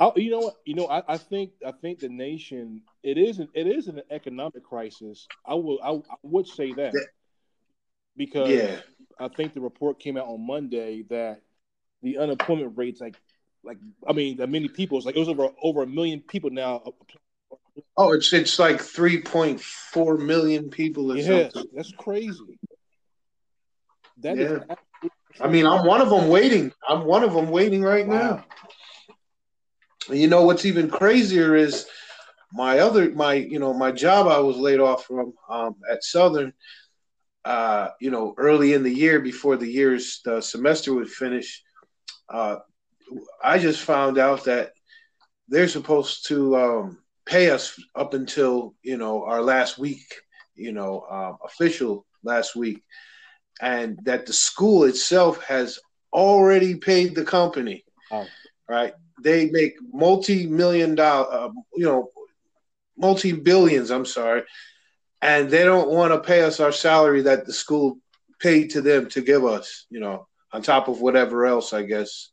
I, 0.00 0.10
you 0.16 0.30
know 0.30 0.40
what? 0.40 0.56
You 0.64 0.74
know, 0.74 0.86
I, 0.86 1.02
I, 1.14 1.16
think 1.16 1.52
I 1.64 1.72
think 1.72 2.00
the 2.00 2.08
nation 2.08 2.82
it 3.02 3.16
is 3.16 3.38
an, 3.38 3.48
it 3.54 3.66
is 3.66 3.86
an 3.88 4.02
economic 4.10 4.64
crisis. 4.64 5.26
I 5.46 5.54
will 5.54 5.78
I, 5.82 5.92
I 5.92 6.16
would 6.22 6.46
say 6.46 6.72
that 6.72 6.92
because 8.16 8.50
yeah. 8.50 8.80
I 9.18 9.28
think 9.28 9.54
the 9.54 9.60
report 9.60 10.00
came 10.00 10.16
out 10.16 10.26
on 10.26 10.44
Monday 10.44 11.04
that 11.10 11.42
the 12.02 12.18
unemployment 12.18 12.76
rates 12.76 13.00
like 13.00 13.16
like 13.62 13.78
I 14.06 14.12
mean, 14.12 14.38
that 14.38 14.48
many 14.48 14.68
people 14.68 14.98
it's 14.98 15.06
like 15.06 15.16
it 15.16 15.20
was 15.20 15.28
over 15.28 15.48
over 15.62 15.82
a 15.82 15.86
million 15.86 16.20
people 16.20 16.50
now. 16.50 16.82
Oh, 17.96 18.12
it's 18.12 18.32
it's 18.32 18.58
like 18.58 18.80
three 18.80 19.22
point 19.22 19.60
four 19.60 20.18
million 20.18 20.70
people 20.70 21.12
or 21.12 21.16
yes, 21.16 21.52
something. 21.52 21.70
That's 21.74 21.92
crazy. 21.92 22.58
That 24.18 24.36
yeah. 24.36 24.44
is 24.44 24.60
I 25.40 25.48
mean, 25.48 25.66
I'm 25.66 25.86
one 25.86 26.00
of 26.00 26.10
them 26.10 26.28
waiting. 26.28 26.72
I'm 26.88 27.04
one 27.04 27.22
of 27.22 27.32
them 27.32 27.50
waiting 27.50 27.82
right 27.82 28.06
wow. 28.06 28.44
now. 30.08 30.14
you 30.14 30.28
know 30.28 30.44
what's 30.44 30.64
even 30.64 30.90
crazier 30.90 31.54
is 31.54 31.86
my 32.52 32.78
other 32.78 33.10
my 33.10 33.34
you 33.34 33.58
know 33.58 33.72
my 33.72 33.92
job 33.92 34.26
I 34.26 34.38
was 34.38 34.56
laid 34.56 34.80
off 34.80 35.04
from 35.04 35.34
um, 35.48 35.76
at 35.90 36.02
Southern. 36.02 36.52
Uh, 37.44 37.90
you 38.00 38.10
know, 38.10 38.34
early 38.36 38.74
in 38.74 38.82
the 38.82 38.92
year 38.92 39.20
before 39.20 39.56
the 39.56 39.70
year's 39.70 40.20
the 40.24 40.40
semester 40.40 40.92
would 40.92 41.08
finish, 41.08 41.62
uh, 42.28 42.56
I 43.42 43.58
just 43.58 43.80
found 43.80 44.18
out 44.18 44.44
that 44.44 44.72
they're 45.48 45.68
supposed 45.68 46.26
to 46.28 46.56
um, 46.56 46.98
pay 47.28 47.50
us 47.50 47.78
up 47.94 48.14
until 48.14 48.74
you 48.82 48.96
know 48.96 49.24
our 49.24 49.42
last 49.42 49.78
week, 49.78 50.14
you 50.54 50.72
know, 50.72 51.00
uh, 51.10 51.34
official 51.44 52.06
last 52.24 52.56
week 52.56 52.82
and 53.60 53.98
that 54.04 54.26
the 54.26 54.32
school 54.32 54.84
itself 54.84 55.42
has 55.44 55.78
already 56.12 56.76
paid 56.76 57.14
the 57.14 57.24
company. 57.24 57.84
Oh. 58.10 58.26
Right? 58.68 58.94
They 59.22 59.50
make 59.50 59.76
multi-million 59.92 60.94
dollar, 60.94 61.32
uh, 61.32 61.48
you 61.74 61.84
know, 61.84 62.10
multi-billions. 62.96 63.90
I'm 63.90 64.06
sorry, 64.06 64.42
and 65.20 65.50
they 65.50 65.64
don't 65.64 65.90
want 65.90 66.12
to 66.12 66.20
pay 66.20 66.42
us 66.42 66.60
our 66.60 66.72
salary 66.72 67.22
that 67.22 67.46
the 67.46 67.52
school 67.52 67.98
paid 68.40 68.70
to 68.70 68.80
them 68.80 69.08
to 69.10 69.20
give 69.20 69.44
us. 69.44 69.86
You 69.90 70.00
know, 70.00 70.28
on 70.52 70.62
top 70.62 70.88
of 70.88 71.00
whatever 71.00 71.46
else, 71.46 71.72
I 71.72 71.82
guess, 71.82 72.30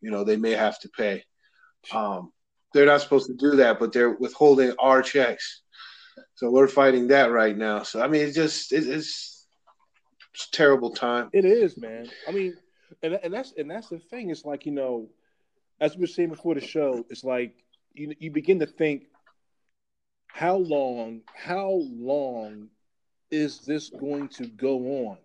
you 0.00 0.10
know, 0.10 0.24
they 0.24 0.36
may 0.36 0.52
have 0.52 0.78
to 0.80 0.88
pay. 0.88 1.24
Um, 1.92 2.32
they're 2.72 2.86
not 2.86 3.00
supposed 3.00 3.26
to 3.26 3.34
do 3.34 3.56
that, 3.56 3.78
but 3.78 3.92
they're 3.92 4.10
withholding 4.10 4.72
our 4.78 5.02
checks. 5.02 5.62
So 6.34 6.50
we're 6.50 6.68
fighting 6.68 7.08
that 7.08 7.30
right 7.30 7.56
now. 7.56 7.82
So 7.82 8.00
I 8.00 8.08
mean, 8.08 8.22
it's 8.22 8.34
just 8.34 8.72
it's 8.72 8.86
it's 8.86 10.48
a 10.52 10.56
terrible 10.56 10.90
time. 10.90 11.30
It 11.32 11.44
is, 11.44 11.76
man. 11.76 12.08
I 12.28 12.32
mean, 12.32 12.56
and 13.02 13.14
and 13.22 13.32
that's 13.32 13.52
and 13.56 13.70
that's 13.70 13.88
the 13.88 13.98
thing. 13.98 14.30
It's 14.30 14.44
like 14.44 14.66
you 14.66 14.72
know, 14.72 15.08
as 15.80 15.96
we 15.96 16.02
were 16.02 16.06
saying 16.06 16.30
before 16.30 16.54
the 16.54 16.60
show, 16.60 17.04
it's 17.10 17.24
like 17.24 17.54
you 17.94 18.14
you 18.18 18.30
begin 18.30 18.60
to 18.60 18.66
think, 18.66 19.04
how 20.28 20.56
long, 20.56 21.22
how 21.34 21.82
long 21.90 22.68
is 23.30 23.60
this 23.60 23.90
going 23.90 24.28
to 24.28 24.46
go 24.46 25.08
on? 25.08 25.18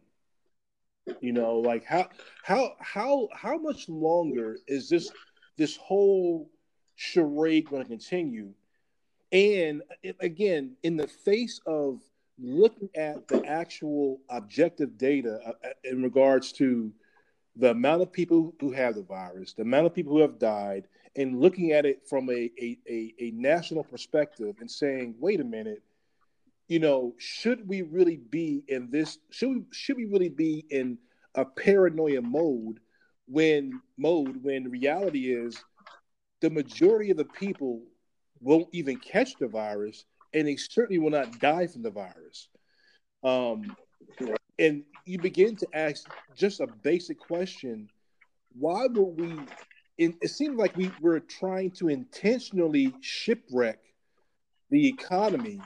You 1.21 1.33
know, 1.33 1.59
like 1.59 1.85
how 1.85 2.09
how 2.43 2.73
how 2.79 3.29
how 3.31 3.57
much 3.57 3.87
longer 3.87 4.57
is 4.67 4.89
this 4.89 5.11
this 5.57 5.77
whole 5.77 6.49
charade 6.95 7.69
going 7.69 7.83
to 7.83 7.87
continue? 7.87 8.53
And 9.31 9.81
again, 10.19 10.77
in 10.83 10.97
the 10.97 11.07
face 11.07 11.59
of 11.65 12.01
looking 12.39 12.89
at 12.95 13.27
the 13.27 13.43
actual 13.45 14.19
objective 14.29 14.97
data 14.97 15.39
uh, 15.45 15.51
uh, 15.63 15.69
in 15.83 16.03
regards 16.03 16.51
to 16.53 16.91
the 17.55 17.71
amount 17.71 18.01
of 18.01 18.11
people 18.11 18.53
who 18.59 18.71
have 18.71 18.95
the 18.95 19.03
virus, 19.03 19.53
the 19.53 19.61
amount 19.61 19.85
of 19.85 19.93
people 19.93 20.13
who 20.13 20.21
have 20.21 20.37
died, 20.37 20.87
and 21.15 21.39
looking 21.39 21.71
at 21.71 21.85
it 21.85 22.05
from 22.07 22.29
a, 22.29 22.51
a, 22.61 22.77
a, 22.89 23.13
a, 23.19 23.31
national 23.31 23.85
perspective 23.85 24.55
and 24.59 24.69
saying, 24.69 25.15
wait 25.17 25.39
a 25.39 25.45
minute, 25.45 25.81
you 26.67 26.79
know, 26.79 27.13
should 27.17 27.65
we 27.67 27.83
really 27.83 28.17
be 28.17 28.63
in 28.67 28.89
this? 28.89 29.19
Should 29.29 29.49
we 29.49 29.61
should 29.71 29.97
we 29.97 30.05
really 30.05 30.29
be 30.29 30.65
in 30.69 30.97
a 31.35 31.45
paranoia 31.45 32.21
mode 32.21 32.79
when 33.27 33.81
mode 33.97 34.43
when 34.43 34.69
reality 34.69 35.33
is 35.33 35.63
the 36.45 36.49
majority 36.51 37.09
of 37.09 37.17
the 37.17 37.25
people 37.25 37.81
won't 38.39 38.67
even 38.71 38.99
catch 38.99 39.33
the 39.39 39.47
virus 39.47 40.05
and 40.31 40.47
they 40.47 40.55
certainly 40.55 40.99
will 40.99 41.09
not 41.09 41.39
die 41.39 41.65
from 41.65 41.81
the 41.81 41.89
virus. 41.89 42.49
Um, 43.23 43.75
and 44.59 44.83
you 45.05 45.17
begin 45.17 45.55
to 45.55 45.67
ask 45.73 46.07
just 46.35 46.59
a 46.59 46.67
basic 46.67 47.19
question 47.19 47.89
why 48.59 48.85
would 48.85 49.19
we 49.19 49.39
it, 49.97 50.13
it 50.21 50.27
seems 50.27 50.55
like 50.59 50.77
we 50.77 50.91
were 51.01 51.19
trying 51.19 51.71
to 51.71 51.89
intentionally 51.89 52.93
shipwreck 53.01 53.79
the 54.69 54.87
economy 54.87 55.59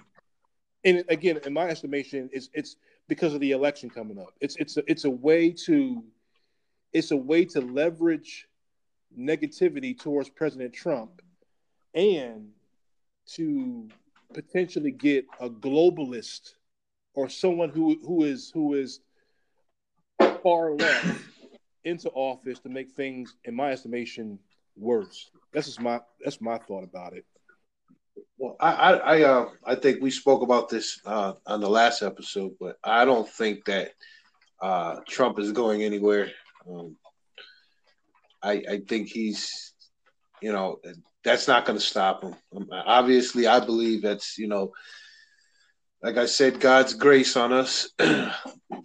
and 0.85 1.03
again 1.09 1.39
in 1.45 1.51
my 1.51 1.67
estimation 1.67 2.29
it's 2.31 2.49
it's 2.53 2.77
because 3.09 3.33
of 3.33 3.41
the 3.41 3.51
election 3.51 3.89
coming 3.89 4.17
up 4.17 4.33
it's 4.39 4.55
it's 4.55 4.77
a, 4.77 4.83
it's 4.87 5.03
a 5.03 5.09
way 5.09 5.51
to 5.51 6.01
it's 6.93 7.11
a 7.11 7.17
way 7.17 7.43
to 7.43 7.59
leverage 7.59 8.47
negativity 9.17 9.97
towards 9.97 10.29
president 10.29 10.73
trump 10.73 11.21
and 11.93 12.49
to 13.25 13.87
potentially 14.33 14.91
get 14.91 15.25
a 15.39 15.49
globalist 15.49 16.53
or 17.13 17.29
someone 17.29 17.69
who 17.69 17.99
who 18.05 18.23
is 18.23 18.51
who 18.53 18.73
is 18.73 19.01
far 20.43 20.73
left 20.73 21.21
into 21.83 22.09
office 22.11 22.59
to 22.59 22.69
make 22.69 22.91
things, 22.91 23.35
in 23.45 23.55
my 23.55 23.71
estimation, 23.71 24.39
worse. 24.75 25.31
That's 25.53 25.67
just 25.67 25.81
my 25.81 25.99
that's 26.23 26.41
my 26.41 26.57
thought 26.57 26.83
about 26.83 27.13
it. 27.13 27.25
Well, 28.37 28.55
I 28.59 28.71
I 28.71 28.93
I, 28.93 29.21
uh, 29.23 29.49
I 29.65 29.75
think 29.75 30.01
we 30.01 30.11
spoke 30.11 30.41
about 30.41 30.69
this 30.69 31.01
uh, 31.05 31.33
on 31.45 31.61
the 31.61 31.69
last 31.69 32.01
episode, 32.01 32.53
but 32.59 32.77
I 32.83 33.05
don't 33.05 33.27
think 33.27 33.65
that 33.65 33.91
uh, 34.61 34.97
Trump 35.07 35.39
is 35.39 35.51
going 35.51 35.83
anywhere. 35.83 36.31
Um, 36.69 36.95
I 38.41 38.63
I 38.69 38.81
think 38.87 39.09
he's, 39.09 39.73
you 40.41 40.51
know, 40.51 40.79
that's 41.23 41.47
not 41.47 41.65
going 41.65 41.77
to 41.77 41.85
stop 41.85 42.23
him. 42.23 42.35
Um, 42.55 42.67
obviously, 42.71 43.47
I 43.47 43.59
believe 43.59 44.01
that's 44.01 44.37
you 44.37 44.47
know 44.47 44.73
like 46.01 46.17
I 46.17 46.25
said, 46.25 46.59
God's 46.59 46.93
grace 46.93 47.35
on 47.35 47.51
us, 47.51 47.89
at 47.99 48.33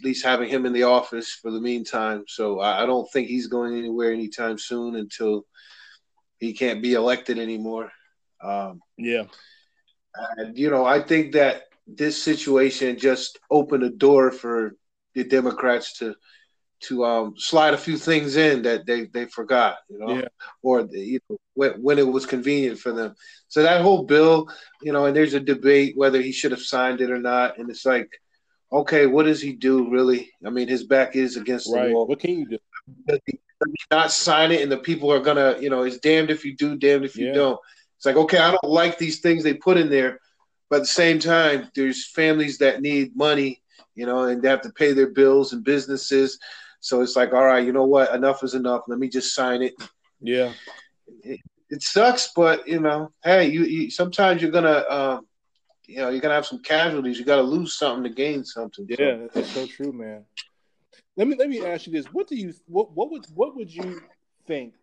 least 0.03 0.25
having 0.25 0.49
him 0.49 0.67
in 0.67 0.73
the 0.73 0.83
office 0.85 1.33
for 1.33 1.51
the 1.51 1.61
meantime. 1.61 2.25
So 2.27 2.61
I, 2.61 2.83
I, 2.83 2.87
don't 2.87 3.11
think 3.13 3.29
he's 3.29 3.47
going 3.47 3.77
anywhere 3.77 4.13
anytime 4.13 4.59
soon 4.59 4.97
until 4.97 5.47
he 6.39 6.55
can't 6.55 6.83
be 6.83 6.95
elected 6.95 7.39
anymore. 7.39 7.93
Um, 8.43 8.81
yeah. 8.99 9.25
And, 10.37 10.59
you 10.59 10.71
know, 10.71 10.85
I 10.85 11.01
think 11.01 11.33
that 11.35 11.63
this 11.87 12.21
situation 12.21 12.99
just 12.99 13.39
opened 13.51 13.85
a 13.85 13.91
door 13.91 14.33
for 14.33 14.75
the 15.15 15.25
Democrats 15.25 15.99
to 15.99 16.17
to 16.89 17.05
um, 17.05 17.35
slide 17.37 17.75
a 17.75 17.79
few 17.79 17.97
things 17.97 18.37
in 18.37 18.63
that 18.63 18.87
they, 18.87 19.05
they 19.07 19.27
forgot, 19.27 19.79
you 19.89 19.99
know, 19.99 20.19
yeah. 20.19 20.29
or 20.63 20.87
you 20.91 21.21
know 21.29 21.39
when, 21.55 21.73
when 21.83 21.99
it 21.99 22.07
was 22.07 22.27
convenient 22.27 22.79
for 22.79 22.93
them. 22.93 23.15
So 23.49 23.63
that 23.63 23.83
whole 23.83 24.05
bill, 24.05 24.49
you 24.83 24.93
know, 24.93 25.07
and 25.07 25.17
there's 25.17 25.35
a 25.35 25.41
debate 25.41 25.97
whether 25.97 26.21
he 26.21 26.33
should 26.33 26.53
have 26.53 26.63
signed 26.63 27.01
it 27.01 27.11
or 27.11 27.19
not, 27.19 27.59
and 27.59 27.71
it's 27.71 27.85
like, 27.85 28.11
okay, 28.73 29.07
what 29.07 29.25
does 29.25 29.41
he 29.41 29.53
do 29.53 29.91
really? 29.91 30.31
I 30.45 30.51
mean, 30.51 30.69
his 30.69 30.85
back 30.85 31.17
is 31.17 31.37
against 31.37 31.73
right. 31.73 31.89
the 31.89 31.95
wall. 31.95 32.07
What 32.07 32.21
can 32.21 32.39
you 32.39 32.49
do? 32.49 32.59
Does 33.07 33.21
he, 33.27 33.39
not 33.91 34.11
sign 34.11 34.53
it, 34.53 34.63
and 34.63 34.71
the 34.71 34.79
people 34.79 35.11
are 35.11 35.21
gonna, 35.21 35.57
you 35.61 35.71
know, 35.71 35.83
it's 35.83 35.99
damned 35.99 36.31
if 36.31 36.45
you 36.45 36.55
do, 36.57 36.77
damned 36.77 37.05
if 37.05 37.17
you 37.17 37.29
yeah. 37.29 37.33
don't. 37.33 37.61
It's 37.97 38.05
like, 38.05 38.17
okay, 38.17 38.39
I 38.39 38.51
don't 38.51 38.65
like 38.65 38.99
these 38.99 39.21
things 39.21 39.43
they 39.43 39.55
put 39.55 39.79
in 39.79 39.89
there, 39.89 40.19
but 40.69 40.77
at 40.77 40.83
the 40.83 40.89
same 40.89 41.19
time, 41.19 41.71
there's 41.75 42.11
families 42.11 42.59
that 42.59 42.83
need 42.83 43.17
money, 43.17 43.63
you 43.95 44.05
know, 44.05 44.25
and 44.25 44.43
they 44.43 44.49
have 44.49 44.63
to 44.63 44.73
pay 44.73 44.93
their 44.93 45.11
bills 45.11 45.53
and 45.53 45.65
businesses. 45.65 46.39
So 46.85 47.01
it's 47.01 47.17
like, 47.17 47.33
all 47.33 47.47
right, 47.47 47.65
you 47.65 47.73
know 47.73 47.87
what? 47.87 48.15
Enough 48.15 48.45
is 48.45 48.53
enough. 48.53 48.83
Let 48.89 48.99
me 48.99 49.09
just 49.09 49.35
sign 49.35 49.63
it. 49.63 49.73
Yeah. 50.21 50.53
It, 51.23 51.41
it 51.71 51.83
sucks, 51.83 52.31
but 52.37 52.69
you 52.69 52.79
know, 52.79 53.11
hey, 53.25 53.49
you, 53.49 53.65
you 53.65 53.91
sometimes 53.91 54.43
you're 54.43 54.51
gonna, 54.51 54.85
um, 54.91 55.27
you 55.87 55.97
know, 55.97 56.11
you're 56.11 56.21
gonna 56.21 56.35
have 56.35 56.45
some 56.45 56.63
casualties. 56.63 57.19
You 57.19 57.25
got 57.25 57.37
to 57.37 57.43
lose 57.43 57.79
something 57.79 58.03
to 58.05 58.11
gain 58.11 58.45
something. 58.45 58.85
Yeah, 58.87 58.97
so. 58.99 59.29
that's 59.33 59.51
so 59.53 59.67
true, 59.67 59.93
man. 59.93 60.27
Let 61.17 61.27
me 61.27 61.37
let 61.39 61.49
me 61.49 61.65
ask 61.65 61.87
you 61.87 61.93
this: 61.95 62.05
What 62.13 62.29
do 62.29 62.37
you 62.37 62.53
what 62.67 62.95
what 62.95 63.11
would 63.11 63.25
what 63.35 63.57
would 63.57 63.75
you 63.75 64.03
think? 64.47 64.75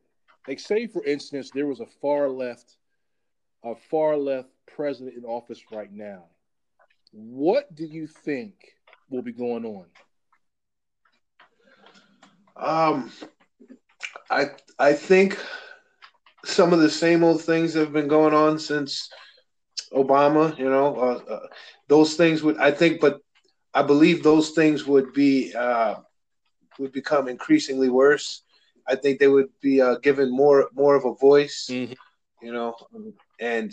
Like, 0.47 0.59
say 0.59 0.87
for 0.87 1.05
instance, 1.05 1.51
there 1.53 1.67
was 1.67 1.81
a 1.81 1.87
far 2.01 2.29
left, 2.29 2.77
a 3.63 3.75
far 3.75 4.17
left 4.17 4.49
president 4.75 5.17
in 5.17 5.23
office 5.23 5.61
right 5.71 5.93
now. 5.93 6.23
What 7.11 7.75
do 7.75 7.85
you 7.85 8.07
think 8.07 8.55
will 9.11 9.21
be 9.21 9.33
going 9.33 9.65
on? 9.65 9.85
Um, 12.61 13.11
I 14.29 14.51
I 14.77 14.93
think 14.93 15.37
some 16.45 16.73
of 16.73 16.79
the 16.79 16.89
same 16.89 17.23
old 17.23 17.41
things 17.41 17.73
have 17.73 17.91
been 17.91 18.07
going 18.07 18.33
on 18.33 18.59
since 18.59 19.09
Obama. 19.93 20.57
You 20.57 20.69
know, 20.69 20.95
uh, 20.95 21.33
uh, 21.33 21.47
those 21.87 22.15
things 22.15 22.43
would 22.43 22.57
I 22.57 22.71
think, 22.71 23.01
but 23.01 23.19
I 23.73 23.81
believe 23.81 24.23
those 24.23 24.51
things 24.51 24.85
would 24.85 25.11
be 25.13 25.53
uh, 25.53 25.95
would 26.79 26.91
become 26.91 27.27
increasingly 27.27 27.89
worse. 27.89 28.43
I 28.87 28.95
think 28.95 29.19
they 29.19 29.27
would 29.27 29.49
be 29.61 29.81
uh, 29.81 29.95
given 29.97 30.31
more 30.31 30.69
more 30.73 30.95
of 30.95 31.05
a 31.05 31.15
voice. 31.15 31.67
Mm-hmm. 31.69 31.93
You 32.41 32.53
know, 32.53 32.75
and 33.39 33.71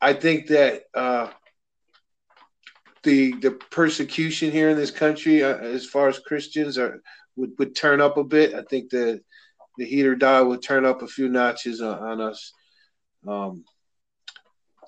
I 0.00 0.12
think 0.12 0.46
that 0.48 0.84
uh, 0.94 1.28
the 3.02 3.32
the 3.36 3.52
persecution 3.52 4.50
here 4.50 4.70
in 4.70 4.76
this 4.76 4.90
country, 4.90 5.42
uh, 5.42 5.56
as 5.56 5.86
far 5.86 6.08
as 6.08 6.18
Christians 6.18 6.78
are 6.78 7.02
would, 7.38 7.52
would 7.58 7.74
turn 7.74 8.00
up 8.00 8.16
a 8.16 8.24
bit. 8.24 8.54
I 8.54 8.62
think 8.62 8.90
the 8.90 9.20
the 9.78 9.84
heater 9.84 10.16
die 10.16 10.42
would 10.42 10.60
turn 10.60 10.84
up 10.84 11.02
a 11.02 11.06
few 11.06 11.28
notches 11.28 11.80
on, 11.80 11.98
on 11.98 12.20
us. 12.20 12.52
Um, 13.26 13.64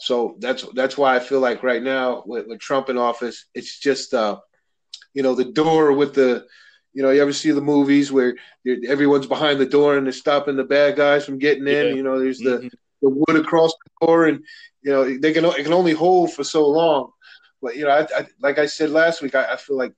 so 0.00 0.36
that's 0.40 0.64
that's 0.74 0.98
why 0.98 1.14
I 1.14 1.20
feel 1.20 1.40
like 1.40 1.62
right 1.62 1.82
now 1.82 2.22
with, 2.26 2.46
with 2.48 2.60
Trump 2.60 2.88
in 2.88 2.98
office, 2.98 3.46
it's 3.54 3.78
just 3.78 4.14
uh, 4.14 4.38
you 5.14 5.22
know 5.22 5.34
the 5.34 5.44
door 5.44 5.92
with 5.92 6.14
the 6.14 6.46
you 6.92 7.02
know 7.02 7.10
you 7.10 7.22
ever 7.22 7.32
see 7.32 7.50
the 7.52 7.60
movies 7.60 8.10
where 8.10 8.34
everyone's 8.88 9.26
behind 9.26 9.60
the 9.60 9.66
door 9.66 9.96
and 9.96 10.06
they're 10.06 10.12
stopping 10.12 10.56
the 10.56 10.64
bad 10.64 10.96
guys 10.96 11.24
from 11.24 11.38
getting 11.38 11.66
in. 11.68 11.88
Yeah. 11.88 11.94
You 11.94 12.02
know, 12.02 12.18
there's 12.18 12.38
the 12.38 12.58
mm-hmm. 12.58 12.68
the 13.02 13.10
wood 13.10 13.36
across 13.36 13.72
the 13.72 14.06
door, 14.06 14.26
and 14.26 14.42
you 14.82 14.90
know 14.90 15.18
they 15.18 15.32
can 15.32 15.44
it 15.44 15.62
can 15.62 15.72
only 15.72 15.92
hold 15.92 16.32
for 16.32 16.44
so 16.44 16.66
long. 16.66 17.12
But 17.62 17.76
you 17.76 17.84
know, 17.84 17.90
I, 17.90 18.20
I 18.20 18.26
like 18.40 18.58
I 18.58 18.66
said 18.66 18.90
last 18.90 19.22
week, 19.22 19.34
I, 19.34 19.52
I 19.52 19.56
feel 19.56 19.76
like 19.76 19.92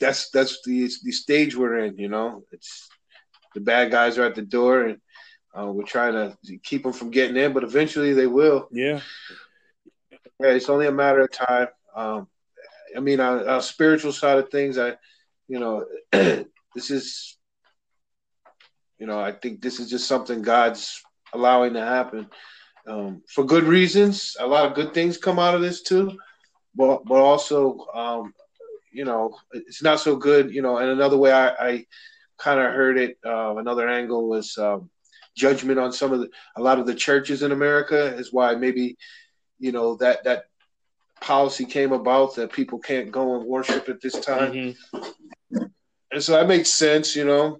that's 0.00 0.30
that's 0.30 0.60
the 0.64 0.90
the 1.02 1.12
stage 1.12 1.56
we're 1.56 1.78
in. 1.78 1.98
You 1.98 2.08
know, 2.08 2.44
it's 2.52 2.88
the 3.54 3.60
bad 3.60 3.90
guys 3.90 4.18
are 4.18 4.24
at 4.24 4.34
the 4.34 4.42
door, 4.42 4.82
and 4.82 5.00
uh, 5.58 5.70
we're 5.70 5.84
trying 5.84 6.12
to 6.14 6.58
keep 6.58 6.82
them 6.82 6.92
from 6.92 7.10
getting 7.10 7.36
in, 7.36 7.52
but 7.52 7.64
eventually 7.64 8.12
they 8.12 8.26
will. 8.26 8.68
Yeah. 8.72 9.00
Yeah, 10.40 10.48
it's 10.48 10.68
only 10.68 10.88
a 10.88 10.92
matter 10.92 11.20
of 11.20 11.30
time. 11.30 11.68
Um, 11.94 12.28
I 12.96 13.00
mean, 13.00 13.20
our, 13.20 13.48
our 13.48 13.62
spiritual 13.62 14.12
side 14.12 14.38
of 14.38 14.50
things, 14.50 14.78
I, 14.78 14.94
you 15.46 15.60
know, 15.60 15.86
this 16.12 16.90
is, 16.90 17.36
you 18.98 19.06
know, 19.06 19.20
I 19.20 19.30
think 19.30 19.62
this 19.62 19.78
is 19.78 19.88
just 19.88 20.08
something 20.08 20.42
God's 20.42 21.00
allowing 21.32 21.74
to 21.74 21.80
happen 21.80 22.28
um, 22.86 23.22
for 23.28 23.44
good 23.44 23.64
reasons. 23.64 24.36
A 24.40 24.46
lot 24.46 24.66
of 24.66 24.74
good 24.74 24.92
things 24.92 25.18
come 25.18 25.38
out 25.38 25.54
of 25.54 25.60
this 25.60 25.82
too, 25.82 26.18
but 26.74 27.04
but 27.04 27.20
also 27.20 27.86
um, 27.94 28.34
you 28.94 29.04
know, 29.04 29.36
it's 29.52 29.82
not 29.82 30.00
so 30.00 30.16
good, 30.16 30.54
you 30.54 30.62
know. 30.62 30.78
And 30.78 30.90
another 30.90 31.16
way 31.16 31.32
I, 31.32 31.48
I 31.48 31.86
kind 32.38 32.60
of 32.60 32.72
heard 32.72 32.96
it, 32.96 33.18
uh, 33.24 33.56
another 33.56 33.88
angle 33.88 34.28
was 34.28 34.56
um, 34.56 34.90
judgment 35.36 35.78
on 35.78 35.92
some 35.92 36.12
of 36.12 36.20
the, 36.20 36.30
a 36.56 36.62
lot 36.62 36.78
of 36.78 36.86
the 36.86 36.94
churches 36.94 37.42
in 37.42 37.52
America 37.52 38.14
is 38.16 38.32
why 38.32 38.54
maybe, 38.54 38.96
you 39.58 39.72
know, 39.72 39.96
that 39.96 40.24
that 40.24 40.44
policy 41.20 41.64
came 41.64 41.92
about 41.92 42.34
that 42.36 42.52
people 42.52 42.78
can't 42.78 43.10
go 43.10 43.36
and 43.36 43.46
worship 43.46 43.88
at 43.88 44.00
this 44.00 44.18
time. 44.20 44.52
Mm-hmm. 44.52 45.64
And 46.12 46.22
so 46.22 46.32
that 46.32 46.46
makes 46.48 46.70
sense, 46.70 47.16
you 47.16 47.24
know. 47.24 47.58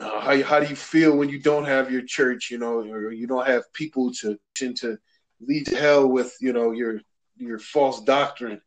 Uh, 0.00 0.20
how 0.20 0.42
how 0.42 0.60
do 0.60 0.66
you 0.66 0.76
feel 0.76 1.16
when 1.16 1.28
you 1.28 1.38
don't 1.38 1.66
have 1.66 1.92
your 1.92 2.02
church, 2.02 2.50
you 2.50 2.58
know, 2.58 2.80
or 2.80 3.12
you 3.12 3.26
don't 3.26 3.46
have 3.46 3.70
people 3.72 4.12
to 4.12 4.38
to 4.54 4.98
lead 5.40 5.66
to 5.66 5.76
hell 5.76 6.06
with, 6.06 6.34
you 6.40 6.52
know, 6.52 6.72
your 6.72 7.00
your 7.36 7.58
false 7.58 8.02
doctrine, 8.02 8.60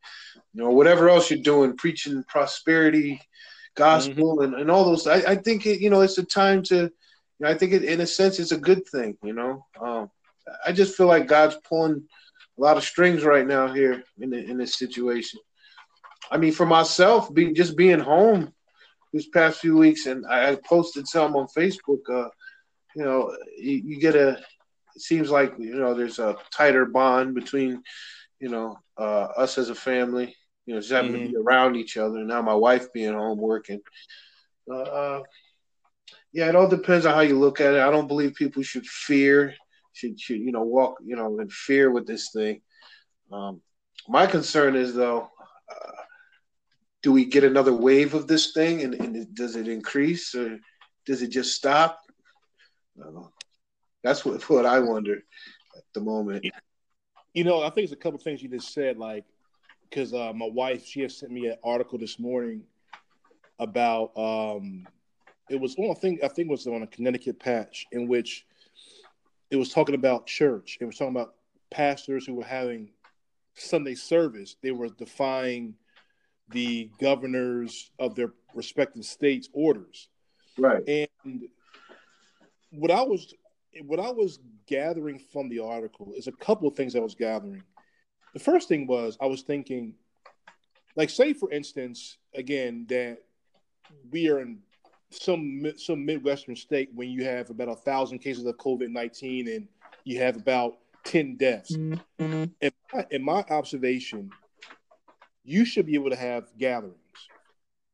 you 0.53 0.63
know, 0.63 0.71
whatever 0.71 1.09
else 1.09 1.29
you're 1.29 1.39
doing, 1.39 1.77
preaching 1.77 2.23
prosperity, 2.27 3.21
gospel, 3.75 4.37
mm-hmm. 4.37 4.53
and, 4.53 4.61
and 4.61 4.71
all 4.71 4.85
those. 4.85 5.07
I, 5.07 5.31
I 5.31 5.35
think 5.35 5.65
it, 5.65 5.79
you 5.79 5.89
know 5.89 6.01
it's 6.01 6.17
a 6.17 6.23
time 6.25 6.63
to. 6.63 6.75
You 6.75 7.45
know, 7.45 7.49
I 7.49 7.57
think 7.57 7.73
it, 7.73 7.83
in 7.83 7.99
a 7.99 8.07
sense 8.07 8.39
it's 8.39 8.53
a 8.53 8.57
good 8.57 8.87
thing. 8.87 9.17
You 9.23 9.33
know, 9.33 9.65
um, 9.79 10.09
I 10.65 10.71
just 10.71 10.95
feel 10.95 11.07
like 11.07 11.27
God's 11.27 11.57
pulling 11.67 12.03
a 12.57 12.61
lot 12.61 12.77
of 12.77 12.83
strings 12.83 13.23
right 13.23 13.45
now 13.45 13.71
here 13.71 14.03
in 14.19 14.29
the, 14.29 14.37
in 14.37 14.57
this 14.57 14.75
situation. 14.75 15.39
I 16.31 16.37
mean, 16.37 16.53
for 16.53 16.65
myself, 16.65 17.33
being 17.33 17.53
just 17.53 17.75
being 17.75 17.99
home, 17.99 18.53
these 19.13 19.27
past 19.27 19.59
few 19.59 19.77
weeks, 19.77 20.07
and 20.07 20.25
I 20.25 20.55
posted 20.55 21.07
some 21.07 21.35
on 21.35 21.47
Facebook. 21.47 22.01
Uh, 22.09 22.29
you 22.95 23.03
know, 23.03 23.35
you, 23.57 23.81
you 23.85 23.99
get 23.99 24.15
a. 24.15 24.39
It 24.95 25.01
seems 25.01 25.29
like 25.29 25.53
you 25.57 25.75
know 25.75 25.93
there's 25.93 26.19
a 26.19 26.37
tighter 26.51 26.85
bond 26.85 27.35
between, 27.35 27.83
you 28.39 28.49
know, 28.49 28.77
uh, 28.97 29.27
us 29.37 29.57
as 29.57 29.69
a 29.69 29.75
family. 29.75 30.35
You 30.65 30.73
know, 30.73 30.79
just 30.79 30.91
having 30.91 31.13
mm-hmm. 31.13 31.25
to 31.25 31.29
be 31.29 31.37
around 31.37 31.75
each 31.75 31.95
other. 31.97 32.23
Now 32.23 32.41
my 32.41 32.53
wife 32.53 32.91
being 32.91 33.13
home 33.13 33.37
working. 33.37 33.81
Uh, 34.69 34.81
uh, 34.81 35.23
yeah, 36.33 36.49
it 36.49 36.55
all 36.55 36.67
depends 36.67 37.05
on 37.05 37.13
how 37.13 37.21
you 37.21 37.39
look 37.39 37.61
at 37.61 37.75
it. 37.75 37.81
I 37.81 37.91
don't 37.91 38.07
believe 38.07 38.33
people 38.33 38.63
should 38.63 38.85
fear, 38.85 39.53
should 39.93 40.19
should 40.19 40.39
you 40.39 40.51
know 40.51 40.63
walk 40.63 40.97
you 41.05 41.15
know 41.15 41.39
in 41.39 41.49
fear 41.49 41.91
with 41.91 42.07
this 42.07 42.31
thing. 42.31 42.61
Um, 43.31 43.61
my 44.07 44.25
concern 44.25 44.75
is 44.75 44.93
though, 44.93 45.29
uh, 45.71 45.91
do 47.03 47.11
we 47.11 47.25
get 47.25 47.43
another 47.43 47.73
wave 47.73 48.13
of 48.13 48.27
this 48.27 48.51
thing, 48.53 48.81
and, 48.81 48.95
and 48.95 49.35
does 49.35 49.55
it 49.55 49.67
increase 49.67 50.33
or 50.35 50.57
does 51.05 51.21
it 51.21 51.29
just 51.29 51.53
stop? 51.53 51.99
That's 54.03 54.23
what 54.23 54.41
what 54.49 54.65
I 54.65 54.79
wonder 54.79 55.15
at 55.75 55.83
the 55.93 56.01
moment. 56.01 56.45
You 57.35 57.43
know, 57.43 57.61
I 57.61 57.69
think 57.69 57.83
it's 57.83 57.93
a 57.93 57.97
couple 57.97 58.17
things 58.17 58.41
you 58.41 58.49
just 58.49 58.73
said, 58.73 58.97
like 58.97 59.25
because 59.89 60.13
uh, 60.13 60.31
my 60.33 60.47
wife 60.47 60.85
she 60.85 61.01
has 61.01 61.17
sent 61.17 61.31
me 61.31 61.47
an 61.47 61.57
article 61.63 61.99
this 61.99 62.17
morning 62.17 62.63
about 63.59 64.17
um, 64.17 64.87
it 65.49 65.59
was 65.59 65.75
one 65.75 65.95
thing 65.95 66.17
I 66.23 66.29
think 66.29 66.47
it 66.47 66.51
was 66.51 66.65
on 66.65 66.81
a 66.81 66.87
Connecticut 66.87 67.39
patch 67.39 67.85
in 67.91 68.07
which 68.07 68.45
it 69.51 69.57
was 69.57 69.69
talking 69.69 69.95
about 69.95 70.25
church. 70.25 70.77
It 70.79 70.85
was 70.85 70.97
talking 70.97 71.15
about 71.15 71.35
pastors 71.69 72.25
who 72.25 72.35
were 72.35 72.45
having 72.45 72.89
Sunday 73.53 73.95
service, 73.95 74.55
they 74.61 74.71
were 74.71 74.89
defying 74.89 75.75
the 76.49 76.89
governors 77.01 77.91
of 77.99 78.15
their 78.15 78.33
respective 78.53 79.03
states' 79.03 79.49
orders. 79.53 80.09
Right. 80.57 80.83
And 80.87 81.49
what 82.71 82.91
I 82.91 83.01
was 83.01 83.33
what 83.83 83.99
I 83.99 84.11
was 84.11 84.39
gathering 84.67 85.19
from 85.19 85.49
the 85.49 85.59
article 85.59 86.13
is 86.15 86.27
a 86.27 86.31
couple 86.31 86.67
of 86.67 86.75
things 86.75 86.95
I 86.95 86.99
was 86.99 87.15
gathering. 87.15 87.63
The 88.33 88.39
first 88.39 88.67
thing 88.67 88.87
was 88.87 89.17
I 89.21 89.25
was 89.25 89.41
thinking, 89.41 89.93
like, 90.95 91.09
say 91.09 91.33
for 91.33 91.51
instance, 91.51 92.17
again, 92.33 92.85
that 92.89 93.19
we 94.11 94.29
are 94.29 94.39
in 94.39 94.59
some 95.11 95.63
some 95.77 96.05
midwestern 96.05 96.55
state 96.55 96.89
when 96.93 97.09
you 97.09 97.23
have 97.23 97.49
about 97.49 97.69
a 97.69 97.75
thousand 97.75 98.19
cases 98.19 98.45
of 98.45 98.57
COVID 98.57 98.89
nineteen 98.89 99.47
and 99.47 99.67
you 100.03 100.19
have 100.19 100.35
about 100.35 100.77
10 101.05 101.37
deaths. 101.37 101.75
Mm-hmm. 101.75 102.45
In, 102.61 102.71
my, 102.93 103.05
in 103.11 103.23
my 103.23 103.45
observation, 103.49 104.29
you 105.43 105.65
should 105.65 105.85
be 105.85 105.95
able 105.95 106.09
to 106.09 106.15
have 106.15 106.45
gatherings. 106.57 106.95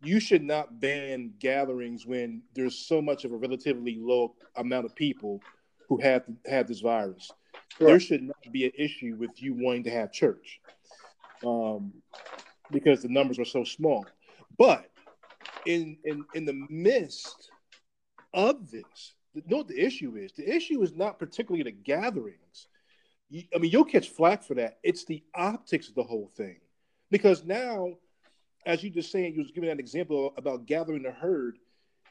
You 0.03 0.19
should 0.19 0.43
not 0.43 0.79
ban 0.79 1.33
gatherings 1.39 2.05
when 2.05 2.41
there's 2.55 2.77
so 2.77 3.01
much 3.01 3.23
of 3.23 3.31
a 3.31 3.37
relatively 3.37 3.97
low 3.99 4.35
amount 4.55 4.85
of 4.85 4.95
people 4.95 5.41
who 5.91 6.01
have 6.01 6.23
have 6.45 6.69
this 6.69 6.79
virus. 6.79 7.29
There 7.77 7.99
should 7.99 8.23
not 8.23 8.37
be 8.49 8.63
an 8.63 8.71
issue 8.77 9.17
with 9.19 9.43
you 9.43 9.53
wanting 9.53 9.83
to 9.83 9.91
have 9.91 10.13
church, 10.13 10.61
um, 11.45 11.91
because 12.71 13.01
the 13.01 13.09
numbers 13.09 13.39
are 13.39 13.45
so 13.45 13.65
small. 13.65 14.05
But 14.57 14.89
in 15.65 15.97
in 16.05 16.23
in 16.33 16.45
the 16.45 16.65
midst 16.69 17.51
of 18.33 18.71
this, 18.71 19.15
you 19.33 19.43
know 19.47 19.57
what 19.57 19.67
the 19.67 19.85
issue 19.85 20.15
is? 20.15 20.31
The 20.31 20.49
issue 20.49 20.81
is 20.81 20.95
not 20.95 21.19
particularly 21.19 21.63
the 21.63 21.71
gatherings. 21.71 22.67
I 23.53 23.57
mean, 23.59 23.71
you'll 23.71 23.83
catch 23.83 24.07
flack 24.07 24.43
for 24.43 24.53
that. 24.55 24.79
It's 24.83 25.03
the 25.03 25.21
optics 25.35 25.89
of 25.89 25.95
the 25.95 26.03
whole 26.03 26.31
thing, 26.37 26.61
because 27.09 27.43
now, 27.43 27.95
as 28.65 28.81
you 28.81 28.89
just 28.91 29.11
saying, 29.11 29.33
you 29.33 29.41
was 29.41 29.51
giving 29.51 29.67
that 29.67 29.79
example 29.79 30.33
about 30.37 30.65
gathering 30.65 31.03
the 31.03 31.11
herd. 31.11 31.57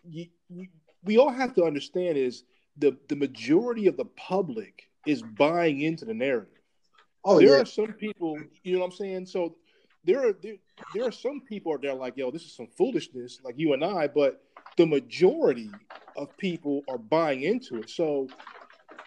You, 0.04 0.26
you, 0.50 0.68
we 1.02 1.16
all 1.16 1.30
have 1.30 1.54
to 1.54 1.64
understand 1.64 2.18
is 2.18 2.44
the 2.76 2.96
the 3.08 3.16
majority 3.16 3.86
of 3.86 3.96
the 3.96 4.04
public 4.04 4.90
is 5.06 5.22
buying 5.22 5.80
into 5.80 6.04
the 6.04 6.14
narrative. 6.14 6.60
Oh, 7.24 7.38
there 7.38 7.56
yeah. 7.56 7.62
are 7.62 7.66
some 7.66 7.92
people, 7.92 8.38
you 8.62 8.74
know 8.74 8.80
what 8.80 8.86
I'm 8.86 8.92
saying. 8.92 9.26
So 9.26 9.56
there 10.04 10.28
are 10.28 10.32
there, 10.32 10.54
there 10.94 11.04
are 11.04 11.12
some 11.12 11.42
people 11.42 11.72
are 11.72 11.78
there 11.78 11.94
like, 11.94 12.16
yo, 12.16 12.30
this 12.30 12.44
is 12.44 12.54
some 12.54 12.68
foolishness, 12.78 13.40
like 13.44 13.58
you 13.58 13.74
and 13.74 13.84
I, 13.84 14.08
but 14.08 14.42
the 14.76 14.86
majority 14.86 15.70
of 16.16 16.34
people 16.38 16.82
are 16.88 16.98
buying 16.98 17.42
into 17.42 17.76
it. 17.76 17.90
So 17.90 18.28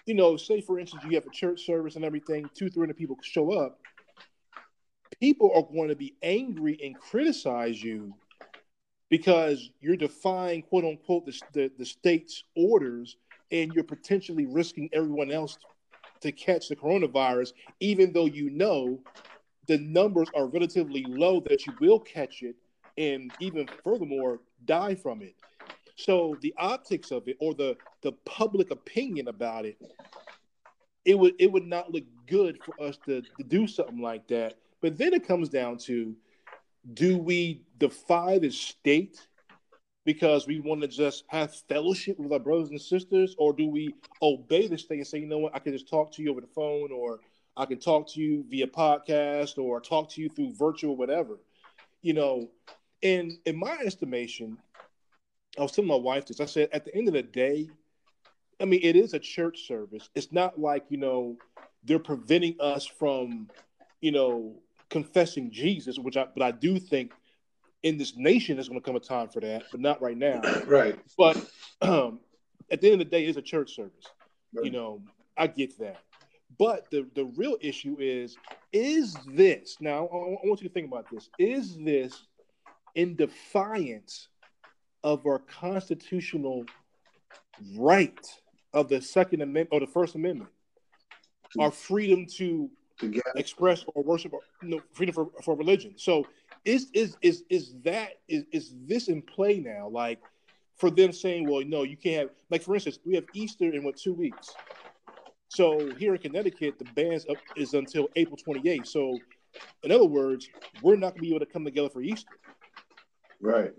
you 0.06 0.14
know, 0.14 0.38
say 0.38 0.62
for 0.62 0.80
instance, 0.80 1.04
you 1.06 1.16
have 1.16 1.26
a 1.26 1.32
church 1.32 1.66
service 1.66 1.96
and 1.96 2.06
everything, 2.06 2.50
two, 2.54 2.70
three 2.70 2.82
hundred 2.82 2.98
people 2.98 3.18
show 3.22 3.54
up. 3.54 3.80
People 5.20 5.52
are 5.56 5.64
going 5.64 5.90
to 5.90 5.96
be 5.96 6.16
angry 6.22 6.78
and 6.84 7.00
criticize 7.00 7.82
you 7.82 8.14
because 9.10 9.70
you're 9.80 9.96
defying 9.96 10.62
quote 10.64 10.84
unquote 10.84 11.26
the, 11.26 11.40
the, 11.54 11.72
the 11.78 11.86
state's 11.86 12.44
orders 12.56 13.16
and 13.54 13.74
you're 13.74 13.84
potentially 13.84 14.48
risking 14.48 14.90
everyone 14.92 15.32
else 15.32 15.58
to 16.20 16.32
catch 16.32 16.68
the 16.68 16.76
coronavirus, 16.76 17.54
even 17.80 18.12
though 18.12 18.26
you 18.26 18.50
know 18.50 19.00
the 19.68 19.78
numbers 19.78 20.28
are 20.36 20.48
relatively 20.48 21.06
low 21.08 21.40
that 21.42 21.66
you 21.66 21.74
will 21.80 22.00
catch 22.00 22.42
it 22.42 22.56
and 22.98 23.32
even 23.40 23.68
furthermore 23.84 24.40
die 24.66 24.96
from 24.96 25.22
it. 25.22 25.36
So 25.96 26.36
the 26.42 26.54
optics 26.58 27.12
of 27.12 27.28
it 27.28 27.38
or 27.40 27.54
the 27.54 27.78
the 28.02 28.14
public 28.26 28.72
opinion 28.72 29.28
about 29.28 29.66
it, 29.66 29.78
it 31.06 31.18
would 31.18 31.36
it 31.40 31.52
would 31.52 31.68
not 31.68 31.92
look 31.92 32.06
good 32.26 32.60
for 32.64 32.82
us 32.82 32.98
to, 33.06 33.22
to 33.22 33.44
do 33.48 33.68
something 33.68 34.02
like 34.02 34.28
that. 34.30 34.56
But 34.82 34.98
then 34.98 35.14
it 35.14 35.28
comes 35.28 35.50
down 35.50 35.78
to 35.80 36.16
do 36.96 37.18
we 37.18 37.62
defy 37.78 38.40
the 38.40 38.50
state 38.50 39.28
because 40.06 40.48
we 40.48 40.60
want 40.60 40.82
to 40.82 40.88
just 40.88 41.24
have 41.28 41.56
fellowship 41.70 42.20
with 42.20 42.32
our 42.32 42.40
brothers 42.40 42.70
and 42.70 42.82
sisters, 42.82 43.36
or 43.38 43.54
do 43.54 43.68
we 43.68 43.94
obey 44.22 44.68
the 44.68 44.78
state 44.78 44.98
and 44.98 45.08
say, 45.08 45.20
you 45.20 45.28
know 45.28 45.38
what, 45.38 45.56
I 45.56 45.60
can 45.60 45.74
just 45.74 45.90
talk 45.90 46.12
to 46.14 46.22
you 46.22 46.32
over 46.32 46.42
the 46.42 46.48
phone, 46.48 46.92
or 46.92 47.20
I 47.56 47.66
can 47.66 47.80
talk 47.80 48.10
to 48.14 48.22
you 48.22 48.44
via 48.50 48.68
podcast, 48.68 49.58
or 49.58 49.80
talk 49.80 50.10
to 50.12 50.22
you 50.22 50.30
through 50.30 50.54
virtual 50.56 50.98
whatever, 50.98 51.40
you 52.02 52.14
know. 52.14 52.50
And 53.02 53.34
in 53.46 53.58
my 53.58 53.78
estimation, 53.86 54.58
I 55.58 55.62
was 55.62 55.72
telling 55.72 55.90
my 55.90 55.96
wife 55.96 56.26
this. 56.26 56.40
I 56.40 56.46
said, 56.46 56.70
at 56.74 56.84
the 56.86 56.96
end 56.96 57.08
of 57.08 57.14
the 57.14 57.24
day, 57.24 57.70
I 58.60 58.66
mean, 58.66 58.80
it 58.84 58.96
is 58.96 59.14
a 59.14 59.20
church 59.20 59.68
service. 59.68 60.10
It's 60.16 60.32
not 60.32 60.60
like, 60.60 60.86
you 60.90 60.98
know, 60.98 61.38
they're 61.84 62.00
preventing 62.00 62.56
us 62.60 62.86
from, 62.86 63.50
you 64.02 64.12
know, 64.12 64.56
confessing 64.90 65.52
Jesus, 65.52 66.00
which 66.00 66.18
I, 66.18 66.28
but 66.34 66.44
I 66.44 66.52
do 66.52 66.80
think 66.80 67.14
in 67.84 67.98
this 67.98 68.16
nation 68.16 68.56
there's 68.56 68.70
going 68.70 68.80
to 68.80 68.86
come 68.86 68.96
a 68.96 69.00
time 69.00 69.28
for 69.28 69.42
that, 69.42 69.64
but 69.72 69.80
not 69.80 70.02
right 70.02 70.18
now. 70.18 70.42
Right. 70.66 70.98
But 71.18 71.38
um, 71.82 72.20
at 72.72 72.82
the 72.82 72.92
end 72.92 73.02
of 73.02 73.10
the 73.10 73.18
day, 73.18 73.26
it's 73.26 73.38
a 73.38 73.42
church 73.42 73.76
service. 73.76 74.06
Right. 74.54 74.66
You 74.66 74.72
know, 74.72 75.02
I 75.38 75.48
get 75.48 75.78
that. 75.80 75.98
But 76.58 76.90
the, 76.92 77.08
the 77.16 77.26
real 77.26 77.58
issue 77.62 77.98
is, 78.00 78.38
is 78.72 79.16
this, 79.28 79.78
now 79.80 80.08
I, 80.08 80.16
I 80.16 80.48
want 80.48 80.62
you 80.62 80.68
to 80.68 80.74
think 80.74 80.88
about 80.88 81.10
this, 81.12 81.30
is 81.38 81.78
this 81.78 82.24
in 82.96 83.16
defiance 83.16 84.30
of 85.04 85.26
our 85.26 85.40
constitutional 85.40 86.66
right 87.76 88.26
of 88.74 88.90
the 88.90 89.02
Second 89.02 89.42
Amendment 89.42 89.70
or 89.72 89.80
the 89.80 89.88
First 89.88 90.16
Amendment, 90.16 90.50
our 91.60 91.72
freedom 91.72 92.26
to 92.38 92.70
express 93.36 93.84
or 93.94 94.04
worship, 94.04 94.34
or, 94.34 94.42
you 94.62 94.70
know, 94.70 94.82
freedom 94.94 95.14
for, 95.14 95.30
for 95.44 95.56
religion. 95.56 95.94
So, 95.98 96.26
is 96.66 96.88
is 96.94 97.18
is 97.22 97.44
is 97.50 97.74
that 97.84 98.20
is 98.28 98.46
is 98.52 98.74
this 98.86 99.08
in 99.08 99.22
play 99.22 99.60
now? 99.60 99.90
Like 99.90 100.20
for 100.78 100.90
them 100.90 101.12
saying, 101.12 101.50
well, 101.50 101.64
no, 101.66 101.84
you 101.84 101.98
can't 101.98 102.22
have. 102.22 102.30
Like 102.50 102.62
for 102.62 102.74
instance, 102.76 103.00
we 103.06 103.16
have 103.16 103.26
Easter 103.34 103.74
in 103.74 103.84
what 103.84 103.98
two 103.98 104.14
weeks. 104.14 104.54
So 105.50 105.94
here 105.96 106.16
in 106.16 106.22
Connecticut, 106.22 106.80
the 106.80 106.86
ban 106.96 107.20
is 107.56 107.74
until 107.74 108.10
April 108.16 108.38
28th. 108.38 108.88
So, 108.88 109.20
in 109.84 109.92
other 109.92 110.06
words, 110.06 110.50
we're 110.82 110.96
not 110.96 111.12
going 111.12 111.16
to 111.16 111.22
be 111.22 111.30
able 111.30 111.46
to 111.46 111.46
come 111.46 111.64
together 111.64 111.90
for 111.90 112.02
Easter. 112.02 112.32
Right. 113.40 113.74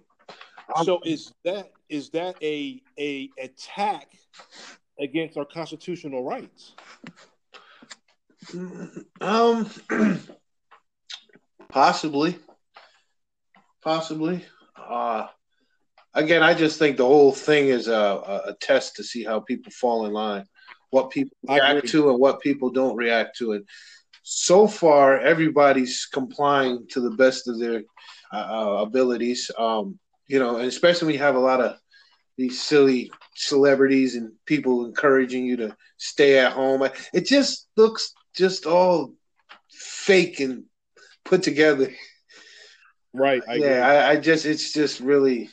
So 0.85 1.01
is 1.05 1.33
that 1.45 1.73
is 1.89 2.11
that 2.11 2.37
a 2.43 2.81
a 2.99 3.29
attack 3.39 4.09
against 4.99 5.37
our 5.37 5.45
constitutional 5.45 6.25
rights? 6.25 6.75
Um, 9.21 9.69
possibly, 11.69 12.39
possibly. 13.85 14.45
Uh, 14.77 15.29
again, 16.15 16.43
I 16.43 16.55
just 16.55 16.79
think 16.79 16.97
the 16.97 17.05
whole 17.05 17.33
thing 17.33 17.69
is 17.69 17.87
a, 17.87 18.43
a 18.47 18.57
test 18.61 18.97
to 18.97 19.05
see 19.05 19.23
how 19.23 19.41
people 19.41 19.71
fall 19.71 20.07
in 20.07 20.13
line, 20.13 20.47
what 20.91 21.11
people 21.11 21.37
react 21.47 21.89
to, 21.89 22.11
and 22.11 22.19
what 22.19 22.41
people 22.41 22.71
don't 22.71 22.97
react 22.97 23.37
to. 23.39 23.53
And 23.53 23.69
so 24.23 24.67
far, 24.67 25.21
everybody's 25.21 26.07
complying 26.07 26.87
to 26.91 27.01
the 27.01 27.11
best 27.11 27.47
of 27.47 27.59
their 27.59 27.83
uh, 28.33 28.37
uh 28.37 28.83
abilities. 28.83 29.51
Um, 29.59 29.99
you 30.27 30.39
know, 30.39 30.57
and 30.57 30.67
especially 30.67 31.07
when 31.07 31.15
you 31.15 31.23
have 31.23 31.37
a 31.37 31.41
lot 31.41 31.61
of 31.61 31.77
these 32.37 32.61
silly 32.61 33.13
celebrities 33.37 34.17
and 34.17 34.33
people 34.47 34.87
encouraging 34.87 35.45
you 35.45 35.57
to 35.57 35.77
stay 35.99 36.39
at 36.39 36.53
home. 36.53 36.89
It 37.13 37.27
just 37.27 37.69
looks 37.77 38.13
just 38.35 38.67
all 38.67 39.13
fake 39.71 40.41
and 40.41 40.65
put 41.25 41.43
together. 41.43 41.93
Right. 43.15 43.43
I 43.49 43.55
yeah, 43.55 43.89
I, 43.89 44.11
I, 44.11 44.17
just 44.17 44.45
it's 44.45 44.73
just 44.73 44.99
really 44.99 45.49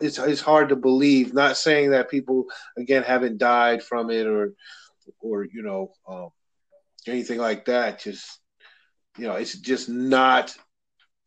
it's 0.00 0.18
it's 0.18 0.40
hard 0.40 0.68
to 0.68 0.76
believe. 0.76 1.34
Not 1.34 1.56
saying 1.56 1.90
that 1.90 2.08
people 2.08 2.46
again 2.78 3.02
haven't 3.02 3.38
died 3.38 3.82
from 3.82 4.10
it 4.10 4.26
or 4.28 4.54
or 5.20 5.44
you 5.44 5.62
know 5.62 5.92
um, 6.08 6.28
anything 7.08 7.38
like 7.38 7.64
that. 7.64 7.98
Just 8.00 8.38
you 9.18 9.26
know, 9.26 9.34
it's 9.34 9.58
just 9.58 9.88
not 9.88 10.54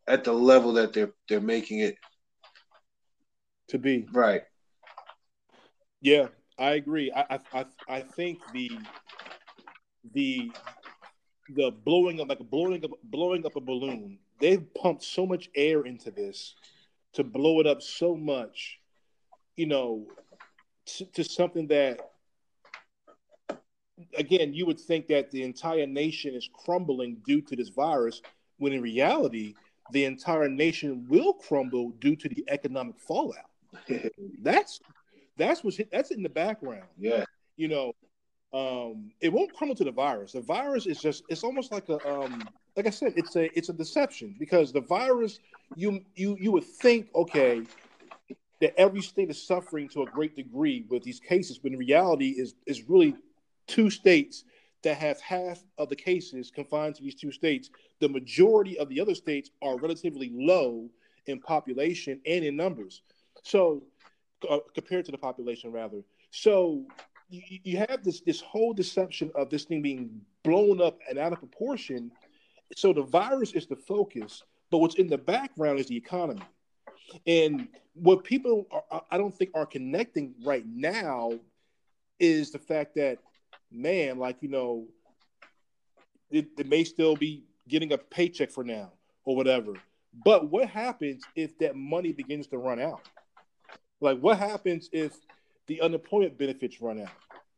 at 0.07 0.23
the 0.23 0.31
level 0.31 0.73
that 0.73 0.93
they're 0.93 1.13
they're 1.27 1.41
making 1.41 1.79
it 1.79 1.97
to 3.69 3.77
be. 3.77 4.07
Right. 4.13 4.43
Yeah, 6.01 6.27
I 6.57 6.71
agree. 6.75 7.11
I 7.13 7.39
I 7.53 7.65
I 7.89 7.99
think 8.01 8.39
the 8.53 8.71
the 10.13 10.49
the 11.49 11.71
blowing 11.71 12.21
up 12.21 12.29
like 12.29 12.39
blowing 12.39 12.85
up 12.85 12.91
blowing 13.03 13.45
up 13.45 13.57
a 13.57 13.61
balloon. 13.61 14.19
They've 14.39 14.65
pumped 14.73 15.03
so 15.03 15.25
much 15.25 15.49
air 15.55 15.81
into 15.81 16.11
this 16.11 16.55
to 17.13 17.23
blow 17.23 17.59
it 17.59 17.67
up 17.67 17.81
so 17.81 18.15
much, 18.15 18.79
you 19.55 19.65
know, 19.65 20.05
to, 20.85 21.05
to 21.05 21.23
something 21.23 21.67
that 21.67 22.11
again 24.17 24.53
you 24.53 24.65
would 24.65 24.79
think 24.79 25.07
that 25.07 25.31
the 25.31 25.43
entire 25.43 25.87
nation 25.87 26.35
is 26.35 26.49
crumbling 26.53 27.17
due 27.25 27.41
to 27.41 27.55
this 27.55 27.69
virus, 27.69 28.21
when 28.57 28.73
in 28.73 28.81
reality 28.81 29.53
the 29.91 30.05
entire 30.05 30.49
nation 30.49 31.05
will 31.07 31.33
crumble 31.33 31.91
due 31.99 32.15
to 32.15 32.27
the 32.29 32.43
economic 32.49 32.99
fallout. 32.99 33.49
that's 34.41 34.79
that's 35.37 35.63
what's 35.63 35.79
that's 35.91 36.11
in 36.11 36.23
the 36.23 36.29
background. 36.29 36.87
Yeah, 36.97 37.25
you 37.57 37.67
know, 37.67 37.93
um, 38.53 39.11
it 39.21 39.31
won't 39.31 39.53
crumble 39.53 39.75
to 39.75 39.83
the 39.83 39.91
virus. 39.91 40.33
The 40.33 40.41
virus 40.41 40.85
is 40.85 40.99
just 40.99 41.23
it's 41.29 41.43
almost 41.43 41.71
like 41.71 41.89
a 41.89 42.05
um, 42.09 42.47
like 42.75 42.87
I 42.87 42.89
said, 42.89 43.13
it's 43.15 43.35
a 43.35 43.55
it's 43.57 43.69
a 43.69 43.73
deception 43.73 44.35
because 44.37 44.71
the 44.71 44.81
virus 44.81 45.39
you 45.75 46.01
you 46.15 46.37
you 46.39 46.51
would 46.51 46.63
think 46.63 47.07
okay 47.15 47.63
that 48.61 48.73
every 48.79 49.01
state 49.01 49.29
is 49.29 49.41
suffering 49.41 49.87
to 49.89 50.03
a 50.03 50.05
great 50.05 50.35
degree 50.35 50.85
with 50.89 51.03
these 51.03 51.19
cases, 51.19 51.57
but 51.57 51.71
in 51.71 51.77
reality 51.77 52.29
is 52.29 52.55
is 52.65 52.89
really 52.89 53.15
two 53.67 53.89
states 53.89 54.43
that 54.83 54.97
have 54.97 55.19
half 55.19 55.63
of 55.77 55.89
the 55.89 55.95
cases 55.95 56.51
confined 56.51 56.95
to 56.95 57.01
these 57.01 57.15
two 57.15 57.31
states. 57.31 57.69
The 57.99 58.09
majority 58.09 58.77
of 58.77 58.87
the 58.87 59.01
other 59.01 59.15
states 59.15 59.49
are 59.61 59.77
relatively 59.77 60.31
low 60.33 60.89
in 61.25 61.39
population 61.39 62.21
and 62.25 62.45
in 62.45 62.55
numbers. 62.55 63.01
So 63.41 63.83
uh, 64.49 64.59
compared 64.73 65.05
to 65.05 65.11
the 65.11 65.17
population 65.17 65.71
rather. 65.71 66.03
So 66.31 66.85
you, 67.29 67.59
you 67.63 67.77
have 67.77 68.03
this 68.03 68.21
this 68.21 68.41
whole 68.41 68.73
deception 68.73 69.31
of 69.35 69.49
this 69.49 69.63
thing 69.63 69.81
being 69.81 70.21
blown 70.43 70.81
up 70.81 70.99
and 71.09 71.17
out 71.17 71.33
of 71.33 71.39
proportion. 71.39 72.11
So 72.75 72.91
the 72.93 73.03
virus 73.03 73.53
is 73.53 73.65
the 73.65 73.77
focus, 73.77 74.43
but 74.69 74.77
what's 74.79 74.95
in 74.95 75.07
the 75.07 75.17
background 75.17 75.79
is 75.79 75.87
the 75.87 75.95
economy. 75.95 76.43
And 77.25 77.69
what 77.93 78.23
people 78.23 78.67
are, 78.91 79.03
I 79.09 79.17
don't 79.17 79.35
think 79.35 79.51
are 79.55 79.65
connecting 79.65 80.35
right 80.43 80.65
now 80.67 81.31
is 82.19 82.51
the 82.51 82.59
fact 82.59 82.95
that, 82.95 83.19
man, 83.71 84.19
like, 84.19 84.37
you 84.41 84.49
know, 84.49 84.87
it, 86.29 86.57
they 86.57 86.63
may 86.63 86.83
still 86.83 87.15
be 87.15 87.45
getting 87.67 87.93
a 87.93 87.97
paycheck 87.97 88.51
for 88.51 88.63
now 88.63 88.91
or 89.23 89.35
whatever. 89.35 89.73
But 90.25 90.49
what 90.49 90.67
happens 90.67 91.23
if 91.35 91.57
that 91.59 91.75
money 91.75 92.11
begins 92.11 92.47
to 92.47 92.57
run 92.57 92.79
out? 92.79 93.01
Like, 94.01 94.19
what 94.19 94.37
happens 94.37 94.89
if 94.91 95.13
the 95.67 95.79
unemployment 95.81 96.37
benefits 96.37 96.81
run 96.81 97.01
out? 97.01 97.09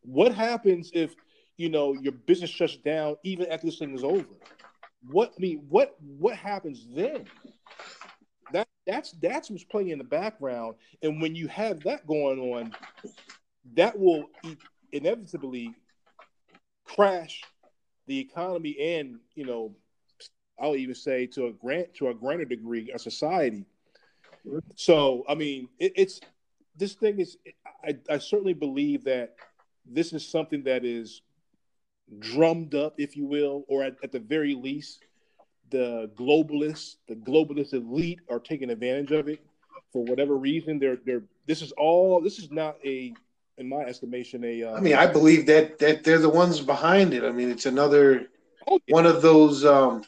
What 0.02 0.34
happens 0.34 0.92
if 0.94 1.16
you 1.58 1.70
know 1.70 1.94
your 1.94 2.14
business 2.14 2.52
shuts 2.52 2.78
down 2.78 3.16
even 3.24 3.48
after 3.48 3.66
this 3.66 3.80
thing 3.80 3.96
is 3.96 4.04
over? 4.04 4.26
What 5.06 5.34
I 5.38 5.40
mean, 5.40 5.66
what 5.70 5.96
what 6.00 6.36
happens 6.36 6.88
then? 6.94 7.26
That 8.52 8.68
that's 8.86 9.12
that's 9.22 9.50
what's 9.50 9.64
playing 9.64 9.90
in 9.90 9.98
the 9.98 10.04
background, 10.04 10.76
and 11.02 11.22
when 11.22 11.36
you 11.36 11.48
have 11.48 11.82
that 11.82 12.08
going 12.08 12.40
on, 12.40 12.74
that 13.76 13.98
will 13.98 14.30
inevitably 14.92 15.74
crash 16.86 17.42
the 18.08 18.18
economy 18.18 18.78
and 18.80 19.20
you 19.36 19.46
know 19.46 19.76
I'll 20.60 20.76
even 20.76 20.96
say 20.96 21.28
to 21.28 21.48
a 21.48 21.52
grant 21.54 21.94
to 21.96 22.08
a 22.10 22.14
greater 22.14 22.46
degree 22.46 22.92
a 22.94 23.00
society. 23.00 23.66
So 24.76 25.24
I 25.28 25.36
mean, 25.36 25.70
it, 25.80 25.94
it's 25.96 26.22
this 26.76 26.94
thing 26.94 27.20
is. 27.20 27.38
I, 27.84 27.98
I 28.10 28.18
certainly 28.18 28.54
believe 28.54 29.04
that 29.04 29.36
this 29.86 30.14
is 30.14 30.28
something 30.28 30.64
that 30.64 30.84
is 30.84 31.22
drummed 32.20 32.76
up, 32.76 32.96
if 32.98 33.16
you 33.16 33.26
will, 33.26 33.66
or 33.68 33.84
at, 33.84 33.96
at 34.04 34.12
the 34.12 34.20
very 34.20 34.56
least, 34.56 35.06
the 35.70 36.10
globalists, 36.16 36.96
the 37.08 37.16
globalist 37.16 37.74
elite, 37.74 38.20
are 38.30 38.40
taking 38.40 38.70
advantage 38.70 39.12
of 39.12 39.28
it 39.28 39.42
for 39.92 40.04
whatever 40.06 40.36
reason. 40.36 40.80
They're 40.80 40.98
they're. 41.06 41.24
This 41.46 41.62
is 41.62 41.72
all. 41.74 42.22
This 42.22 42.40
is 42.40 42.52
not 42.52 42.78
a, 42.86 43.14
in 43.58 43.70
my 43.70 43.82
estimation, 43.82 44.44
a. 44.44 44.64
Uh, 44.64 44.76
I 44.76 44.80
mean, 44.80 44.96
I 44.96 45.08
believe 45.08 45.46
that 45.48 45.80
that 45.80 46.04
they're 46.04 46.20
the 46.20 46.30
ones 46.30 46.60
behind 46.60 47.14
it. 47.14 47.24
I 47.24 47.32
mean, 47.32 47.50
it's 47.50 47.66
another 47.66 48.28
oh, 48.68 48.80
yeah. 48.88 48.94
one 48.94 49.06
of 49.06 49.22
those 49.22 49.66
um, 49.66 50.04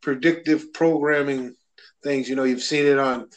predictive 0.00 0.72
programming 0.72 1.54
things. 2.02 2.28
You 2.28 2.36
know, 2.36 2.44
you've 2.44 2.62
seen 2.62 2.86
it 2.86 2.98
on 2.98 3.28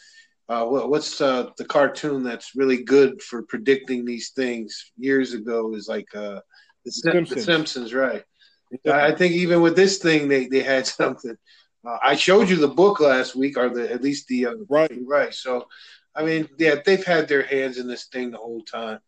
uh, 0.49 0.65
what, 0.65 0.89
what's 0.89 1.21
uh, 1.21 1.49
the 1.57 1.65
cartoon 1.65 2.23
that's 2.23 2.55
really 2.55 2.83
good 2.83 3.21
for 3.21 3.43
predicting 3.43 4.05
these 4.05 4.29
things 4.29 4.91
years 4.97 5.33
ago 5.33 5.73
is 5.73 5.87
like 5.87 6.07
uh, 6.15 6.39
the, 6.85 6.91
Simpsons. 6.91 7.29
the 7.29 7.41
Simpsons, 7.41 7.93
right? 7.93 8.23
I 8.85 9.11
think 9.11 9.33
even 9.33 9.61
with 9.61 9.75
this 9.75 9.99
thing, 9.99 10.27
they, 10.27 10.47
they 10.47 10.61
had 10.61 10.87
something. 10.87 11.37
Uh, 11.85 11.97
I 12.01 12.15
showed 12.15 12.49
you 12.49 12.55
the 12.55 12.67
book 12.67 12.99
last 12.99 13.35
week, 13.35 13.57
or 13.57 13.69
the 13.69 13.91
at 13.91 14.01
least 14.01 14.27
the 14.27 14.47
uh, 14.47 14.55
right, 14.69 14.91
right. 15.05 15.33
So, 15.33 15.67
I 16.15 16.23
mean, 16.23 16.49
yeah, 16.57 16.75
they've 16.83 17.03
had 17.03 17.27
their 17.27 17.43
hands 17.43 17.77
in 17.77 17.87
this 17.87 18.05
thing 18.05 18.31
the 18.31 18.37
whole 18.37 18.61
time. 18.61 18.99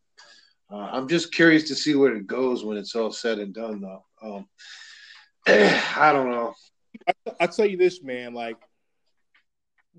Uh, 0.70 0.90
I'm 0.92 1.08
just 1.08 1.34
curious 1.34 1.64
to 1.70 1.76
see 1.76 1.96
where 1.96 2.16
it 2.16 2.28
goes 2.28 2.64
when 2.64 2.78
it's 2.78 2.96
all 2.96 3.12
said 3.12 3.40
and 3.40 3.54
done, 3.54 3.82
though. 3.82 4.06
Um, 4.22 4.48
I 5.48 6.12
don't 6.12 6.30
know. 6.30 6.54
I, 7.08 7.14
I 7.40 7.48
tell 7.48 7.66
you 7.66 7.78
this, 7.78 8.04
man. 8.04 8.34
Like 8.34 8.58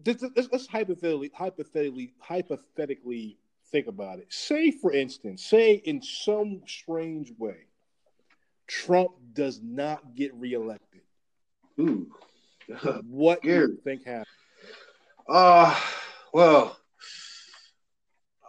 let's, 0.07 0.25
let's 0.53 0.67
hypothetically, 0.67 1.31
hypothetically, 1.35 2.15
hypothetically 2.19 3.39
think 3.71 3.87
about 3.87 4.19
it. 4.19 4.33
Say, 4.33 4.71
for 4.71 4.93
instance, 4.93 5.45
say 5.45 5.75
in 5.75 6.03
some 6.03 6.63
strange 6.67 7.33
way, 7.39 7.68
Trump 8.69 9.11
does 9.33 9.61
not 9.63 10.15
get 10.15 10.33
reelected. 10.35 11.01
Ooh. 11.81 12.07
what 13.09 13.43
do 13.43 13.49
you 13.49 13.79
think 13.83 14.05
happens? 14.05 14.27
Uh, 15.29 15.79
well, 16.33 16.79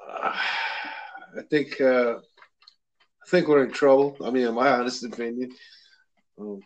uh, 0.07 0.35
I 1.37 1.41
think 1.49 1.79
uh, 1.79 2.15
I 2.15 3.29
think 3.29 3.47
we're 3.47 3.63
in 3.63 3.71
trouble. 3.71 4.17
I 4.23 4.29
mean, 4.29 4.47
in 4.47 4.53
my 4.53 4.69
honest 4.69 5.03
opinion, 5.03 5.51
um, 6.39 6.61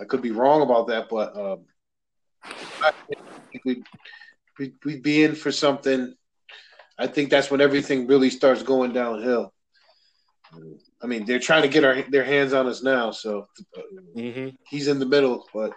I 0.00 0.04
could 0.04 0.22
be 0.22 0.30
wrong 0.30 0.62
about 0.62 0.88
that, 0.88 1.08
but 1.08 1.36
um, 1.36 1.64
I 2.82 2.92
think 3.50 3.64
we 3.64 3.82
we 4.58 4.74
we'd 4.84 5.02
be 5.02 5.24
in 5.24 5.34
for 5.34 5.52
something. 5.52 6.14
I 6.98 7.06
think 7.06 7.30
that's 7.30 7.50
when 7.50 7.60
everything 7.60 8.06
really 8.06 8.30
starts 8.30 8.62
going 8.62 8.92
downhill. 8.92 9.52
I 11.02 11.06
mean, 11.06 11.24
they're 11.24 11.38
trying 11.38 11.62
to 11.62 11.68
get 11.68 11.84
our, 11.84 12.02
their 12.02 12.24
hands 12.24 12.52
on 12.52 12.66
us 12.66 12.82
now, 12.82 13.10
so 13.10 13.46
mm-hmm. 14.16 14.48
he's 14.68 14.88
in 14.88 14.98
the 14.98 15.06
middle. 15.06 15.46
But 15.54 15.72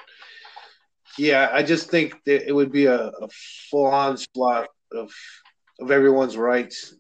yeah, 1.18 1.50
I 1.52 1.64
just 1.64 1.90
think 1.90 2.16
that 2.26 2.48
it 2.48 2.54
would 2.54 2.72
be 2.72 2.86
a, 2.86 3.08
a 3.08 3.28
full 3.70 3.88
onslaught 3.88 4.68
of 4.92 5.12
of 5.80 5.92
everyone's 5.92 6.38
rights. 6.38 6.96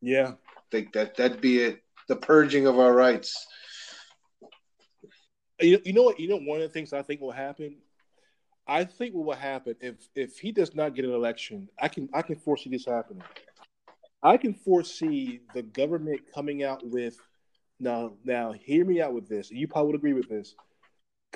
Yeah, 0.00 0.32
I 0.56 0.62
think 0.70 0.92
that 0.94 1.16
that'd 1.16 1.40
be 1.40 1.58
it. 1.58 1.80
The 2.08 2.16
purging 2.16 2.66
of 2.66 2.78
our 2.78 2.92
rights. 2.92 3.46
You, 5.60 5.80
you 5.84 5.92
know 5.92 6.02
what? 6.02 6.18
You 6.18 6.28
know 6.28 6.38
one 6.38 6.60
of 6.60 6.68
the 6.68 6.72
things 6.72 6.92
I 6.92 7.02
think 7.02 7.20
will 7.20 7.30
happen 7.30 7.76
I 8.70 8.84
think 8.84 9.16
what 9.16 9.26
will 9.26 9.34
happen 9.34 9.74
if 9.80 9.96
if 10.14 10.38
he 10.38 10.52
does 10.52 10.76
not 10.76 10.94
get 10.94 11.04
an 11.04 11.12
election, 11.12 11.68
I 11.76 11.88
can 11.88 12.08
I 12.14 12.22
can 12.22 12.36
foresee 12.36 12.70
this 12.70 12.86
happening. 12.86 13.24
I 14.22 14.36
can 14.36 14.54
foresee 14.54 15.40
the 15.54 15.62
government 15.62 16.20
coming 16.34 16.62
out 16.62 16.86
with 16.86 17.18
now 17.78 18.12
now 18.24 18.52
hear 18.52 18.84
me 18.84 19.00
out 19.00 19.14
with 19.14 19.28
this. 19.28 19.50
You 19.50 19.66
probably 19.66 19.92
would 19.92 19.96
agree 19.96 20.12
with 20.12 20.28
this. 20.28 20.54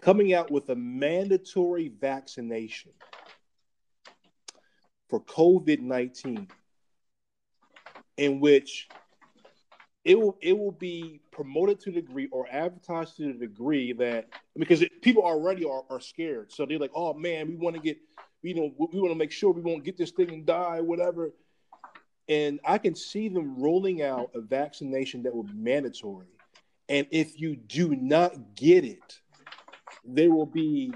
Coming 0.00 0.34
out 0.34 0.50
with 0.50 0.68
a 0.68 0.76
mandatory 0.76 1.88
vaccination 1.88 2.92
for 5.08 5.20
COVID 5.22 5.80
nineteen, 5.80 6.48
in 8.16 8.40
which 8.40 8.88
it 10.04 10.18
will 10.20 10.36
it 10.42 10.56
will 10.56 10.72
be 10.72 11.20
promoted 11.30 11.80
to 11.80 11.90
the 11.90 12.02
degree 12.02 12.28
or 12.30 12.46
advertised 12.50 13.16
to 13.16 13.32
the 13.32 13.38
degree 13.38 13.92
that 13.94 14.28
because 14.56 14.82
it, 14.82 15.00
people 15.02 15.22
already 15.22 15.64
are, 15.64 15.82
are 15.90 16.00
scared 16.00 16.52
so 16.52 16.66
they're 16.66 16.78
like 16.78 16.90
oh 16.94 17.14
man 17.14 17.48
we 17.48 17.56
want 17.56 17.74
to 17.74 17.80
get 17.80 17.96
you 18.42 18.54
know 18.54 18.70
we 18.78 19.00
want 19.00 19.10
to 19.10 19.18
make 19.18 19.32
sure 19.32 19.50
we 19.50 19.62
won't 19.62 19.84
get 19.84 19.96
this 19.96 20.10
thing 20.10 20.28
and 20.30 20.46
die 20.46 20.80
whatever 20.80 21.32
and 22.28 22.60
i 22.64 22.78
can 22.78 22.94
see 22.94 23.28
them 23.28 23.60
rolling 23.60 24.02
out 24.02 24.30
a 24.34 24.40
vaccination 24.40 25.22
that 25.22 25.34
will 25.34 25.42
be 25.42 25.54
mandatory. 25.54 26.26
And 26.88 27.06
if 27.10 27.40
you 27.40 27.56
do 27.56 27.96
not 27.96 28.54
get 28.54 28.84
it 28.84 29.20
there 30.04 30.30
will 30.30 30.46
be 30.46 30.92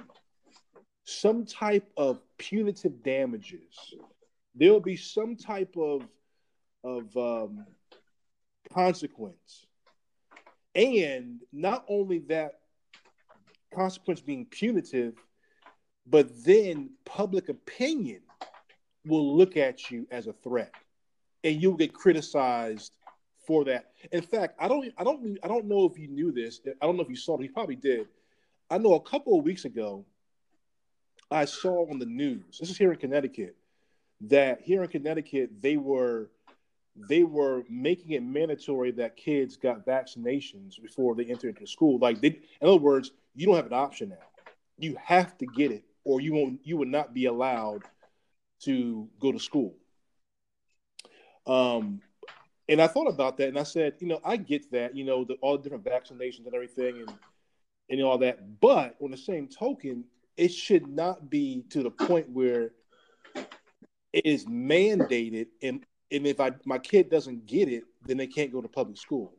some 1.05 1.47
type 1.47 1.89
of 1.97 2.21
punitive 2.37 3.03
damages. 3.03 3.95
There'll 4.55 4.81
be 4.81 4.97
some 4.97 5.37
type 5.37 5.75
of 5.77 6.03
of 6.85 7.17
um, 7.17 7.67
consequence, 8.73 9.67
and 10.75 11.41
not 11.53 11.85
only 11.89 12.21
that 12.29 12.61
consequence 13.75 14.21
being 14.21 14.47
punitive, 14.47 15.15
but 16.07 16.45
then 16.45 16.91
public 17.05 17.49
opinion 17.49 18.21
will 19.05 19.37
look 19.37 19.57
at 19.57 19.91
you 19.91 20.07
as 20.11 20.27
a 20.27 20.33
threat, 20.33 20.73
and 21.49 21.63
you'll 21.63 21.77
get 21.77 21.95
criticized 21.95 22.93
for 23.47 23.65
that. 23.65 23.93
In 24.13 24.21
fact, 24.21 24.55
I 24.61 24.69
don't, 24.69 24.93
I 24.99 25.05
don't, 25.05 25.39
I 25.43 25.49
don't 25.49 25.65
know 25.65 25.87
if 25.87 25.99
you 25.99 26.07
knew 26.09 26.31
this. 26.31 26.61
I 26.67 26.87
don't 26.87 26.97
know 26.97 27.03
if 27.03 27.09
you 27.09 27.17
saw 27.17 27.39
it. 27.39 27.43
You 27.43 27.51
probably 27.51 27.77
did. 27.77 28.07
I 28.71 28.77
know 28.77 28.95
a 28.95 29.01
couple 29.01 29.39
of 29.39 29.45
weeks 29.47 29.65
ago, 29.65 30.05
I 31.31 31.47
saw 31.47 31.91
on 31.91 31.99
the 31.99 32.07
news. 32.07 32.59
This 32.61 32.69
is 32.69 32.77
here 32.77 32.93
in 32.93 32.99
Connecticut. 32.99 33.57
That 34.23 34.61
here 34.61 34.83
in 34.83 34.89
Connecticut, 34.89 35.51
they 35.63 35.79
were 35.79 36.31
they 37.09 37.23
were 37.23 37.63
making 37.71 38.11
it 38.11 38.23
mandatory 38.25 38.91
that 38.91 39.17
kids 39.17 39.57
got 39.57 39.87
vaccinations 39.87 40.83
before 40.83 41.15
they 41.15 41.25
enter 41.27 41.49
into 41.49 41.67
school. 41.67 41.99
Like 41.99 42.21
they, 42.21 42.41
in 42.61 42.69
other 42.69 42.77
words, 42.77 43.13
you 43.37 43.47
don't 43.47 43.55
have 43.55 43.67
an 43.67 43.73
option 43.73 44.09
now. 44.09 44.17
You 44.79 44.97
have 45.03 45.39
to 45.39 45.47
get 45.47 45.71
it, 45.71 45.85
or 46.05 46.21
you 46.21 46.35
won't. 46.35 46.61
You 46.65 46.77
would 46.77 46.89
not 46.89 47.15
be 47.15 47.27
allowed 47.27 47.85
to 48.65 49.09
go 49.21 49.33
to 49.33 49.39
school. 49.39 49.77
Um, 51.49 52.01
and 52.69 52.83
I 52.83 52.87
thought 52.87 53.09
about 53.09 53.39
that, 53.39 53.49
and 53.49 53.59
I 53.59 53.63
said, 53.63 53.95
you 53.99 54.07
know, 54.07 54.21
I 54.25 54.37
get 54.37 54.71
that, 54.73 54.95
you 54.95 55.05
know, 55.05 55.25
the, 55.25 55.35
all 55.41 55.57
the 55.57 55.63
different 55.63 55.85
vaccinations 55.85 56.45
and 56.45 56.55
everything, 56.55 56.99
and 57.01 57.13
and 57.91 58.03
all 58.03 58.19
that. 58.19 58.61
But 58.61 58.97
on 59.01 59.11
the 59.11 59.17
same 59.17 59.49
token, 59.49 60.05
it 60.37 60.53
should 60.53 60.87
not 60.87 61.31
be 61.31 61.65
to 61.71 61.83
the 61.83 61.91
point 61.91 62.29
where 62.29 62.73
it 64.13 64.27
is 64.27 64.45
mandated, 64.45 65.47
and 65.63 65.85
and 66.11 66.27
if 66.27 66.41
I 66.41 66.53
my 66.65 66.79
kid 66.79 67.11
doesn't 67.11 67.47
get 67.47 67.69
it, 67.69 67.85
then 68.05 68.19
they 68.19 68.27
can't 68.27 68.53
go 68.53 68.61
to 68.61 68.69
public 68.69 68.99
school. 68.99 69.35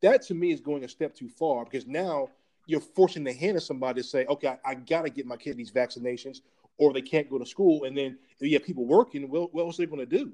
That 0.00 0.22
to 0.22 0.34
me 0.34 0.52
is 0.52 0.60
going 0.60 0.82
a 0.82 0.88
step 0.88 1.14
too 1.14 1.28
far 1.28 1.64
because 1.64 1.86
now 1.86 2.28
you're 2.66 2.80
forcing 2.80 3.24
the 3.24 3.32
hand 3.32 3.56
of 3.56 3.62
somebody 3.62 4.02
to 4.02 4.06
say, 4.06 4.24
okay, 4.26 4.48
I, 4.48 4.58
I 4.64 4.74
got 4.74 5.02
to 5.02 5.10
get 5.10 5.26
my 5.26 5.36
kid 5.36 5.56
these 5.56 5.70
vaccinations, 5.70 6.40
or 6.78 6.92
they 6.92 7.02
can't 7.02 7.30
go 7.30 7.38
to 7.38 7.46
school. 7.46 7.84
And 7.84 7.96
then 7.96 8.18
you 8.40 8.54
have 8.54 8.64
people 8.64 8.86
working, 8.86 9.28
well, 9.28 9.48
what 9.52 9.64
else 9.64 9.78
are 9.78 9.82
they 9.82 9.86
going 9.86 10.06
to 10.08 10.18
do? 10.18 10.32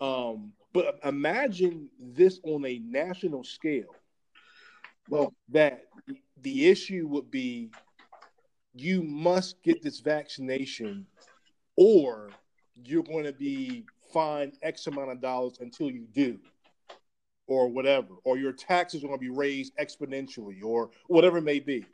Um, 0.00 0.52
but 0.72 0.98
imagine 1.04 1.88
this 1.98 2.40
on 2.42 2.64
a 2.66 2.78
national 2.78 3.44
scale. 3.44 3.94
Well, 5.08 5.32
that 5.50 5.84
the 6.42 6.68
issue 6.68 7.06
would 7.08 7.30
be 7.30 7.70
you 8.74 9.02
must 9.02 9.62
get 9.62 9.82
this 9.82 10.00
vaccination 10.00 11.06
or 11.76 12.30
you're 12.84 13.02
going 13.02 13.24
to 13.24 13.32
be 13.32 13.86
fined 14.12 14.54
X 14.62 14.86
amount 14.86 15.10
of 15.10 15.20
dollars 15.20 15.58
until 15.60 15.90
you 15.90 16.06
do, 16.12 16.38
or 17.46 17.68
whatever, 17.68 18.14
or 18.24 18.38
your 18.38 18.52
taxes 18.52 19.02
are 19.02 19.08
going 19.08 19.18
to 19.18 19.24
be 19.24 19.30
raised 19.30 19.76
exponentially, 19.76 20.62
or 20.62 20.90
whatever 21.06 21.38
it 21.38 21.42
may 21.42 21.60
be. 21.60 21.84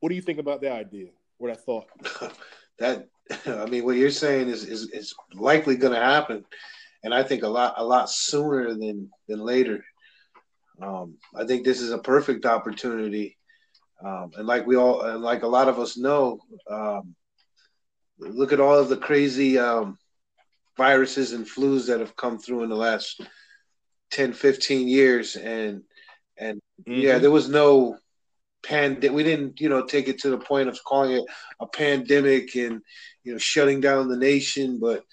What 0.00 0.08
do 0.10 0.14
you 0.14 0.22
think 0.22 0.38
about 0.38 0.60
that 0.62 0.72
idea 0.72 1.08
or 1.38 1.48
that 1.48 1.64
thought? 1.64 1.88
that 2.78 3.08
I 3.46 3.66
mean, 3.66 3.84
what 3.84 3.96
you're 3.96 4.10
saying 4.10 4.48
is 4.48 4.64
is, 4.64 4.90
is 4.90 5.14
likely 5.32 5.76
going 5.76 5.94
to 5.94 6.00
happen, 6.00 6.44
and 7.04 7.14
I 7.14 7.22
think 7.22 7.42
a 7.42 7.48
lot 7.48 7.74
a 7.76 7.84
lot 7.84 8.10
sooner 8.10 8.74
than 8.74 9.10
than 9.28 9.38
later. 9.38 9.84
Um, 10.82 11.18
I 11.36 11.44
think 11.44 11.64
this 11.64 11.80
is 11.80 11.92
a 11.92 11.98
perfect 11.98 12.46
opportunity, 12.46 13.36
um, 14.04 14.32
and 14.36 14.46
like 14.46 14.66
we 14.66 14.76
all, 14.76 15.02
and 15.02 15.22
like 15.22 15.44
a 15.44 15.48
lot 15.48 15.68
of 15.68 15.78
us 15.78 15.96
know, 15.96 16.40
um, 16.68 17.14
look 18.18 18.52
at 18.52 18.58
all 18.58 18.76
of 18.76 18.88
the 18.88 18.96
crazy 18.96 19.56
um, 19.56 19.98
viruses 20.76 21.32
and 21.32 21.46
flus 21.46 21.86
that 21.86 22.00
have 22.00 22.16
come 22.16 22.38
through 22.38 22.64
in 22.64 22.70
the 22.70 22.76
last 22.76 23.20
10, 24.10 24.32
15 24.32 24.88
years, 24.88 25.36
and 25.36 25.82
and 26.36 26.60
mm-hmm. 26.88 27.00
yeah, 27.00 27.18
there 27.18 27.30
was 27.30 27.48
no 27.48 27.98
pandemic. 28.64 29.14
We 29.14 29.22
didn't, 29.22 29.60
you 29.60 29.68
know, 29.68 29.84
take 29.84 30.08
it 30.08 30.20
to 30.20 30.30
the 30.30 30.38
point 30.38 30.68
of 30.68 30.82
calling 30.82 31.12
it 31.12 31.24
a 31.60 31.66
pandemic 31.68 32.56
and 32.56 32.80
you 33.22 33.32
know 33.32 33.38
shutting 33.38 33.80
down 33.80 34.08
the 34.08 34.16
nation, 34.16 34.80
but 34.80 35.04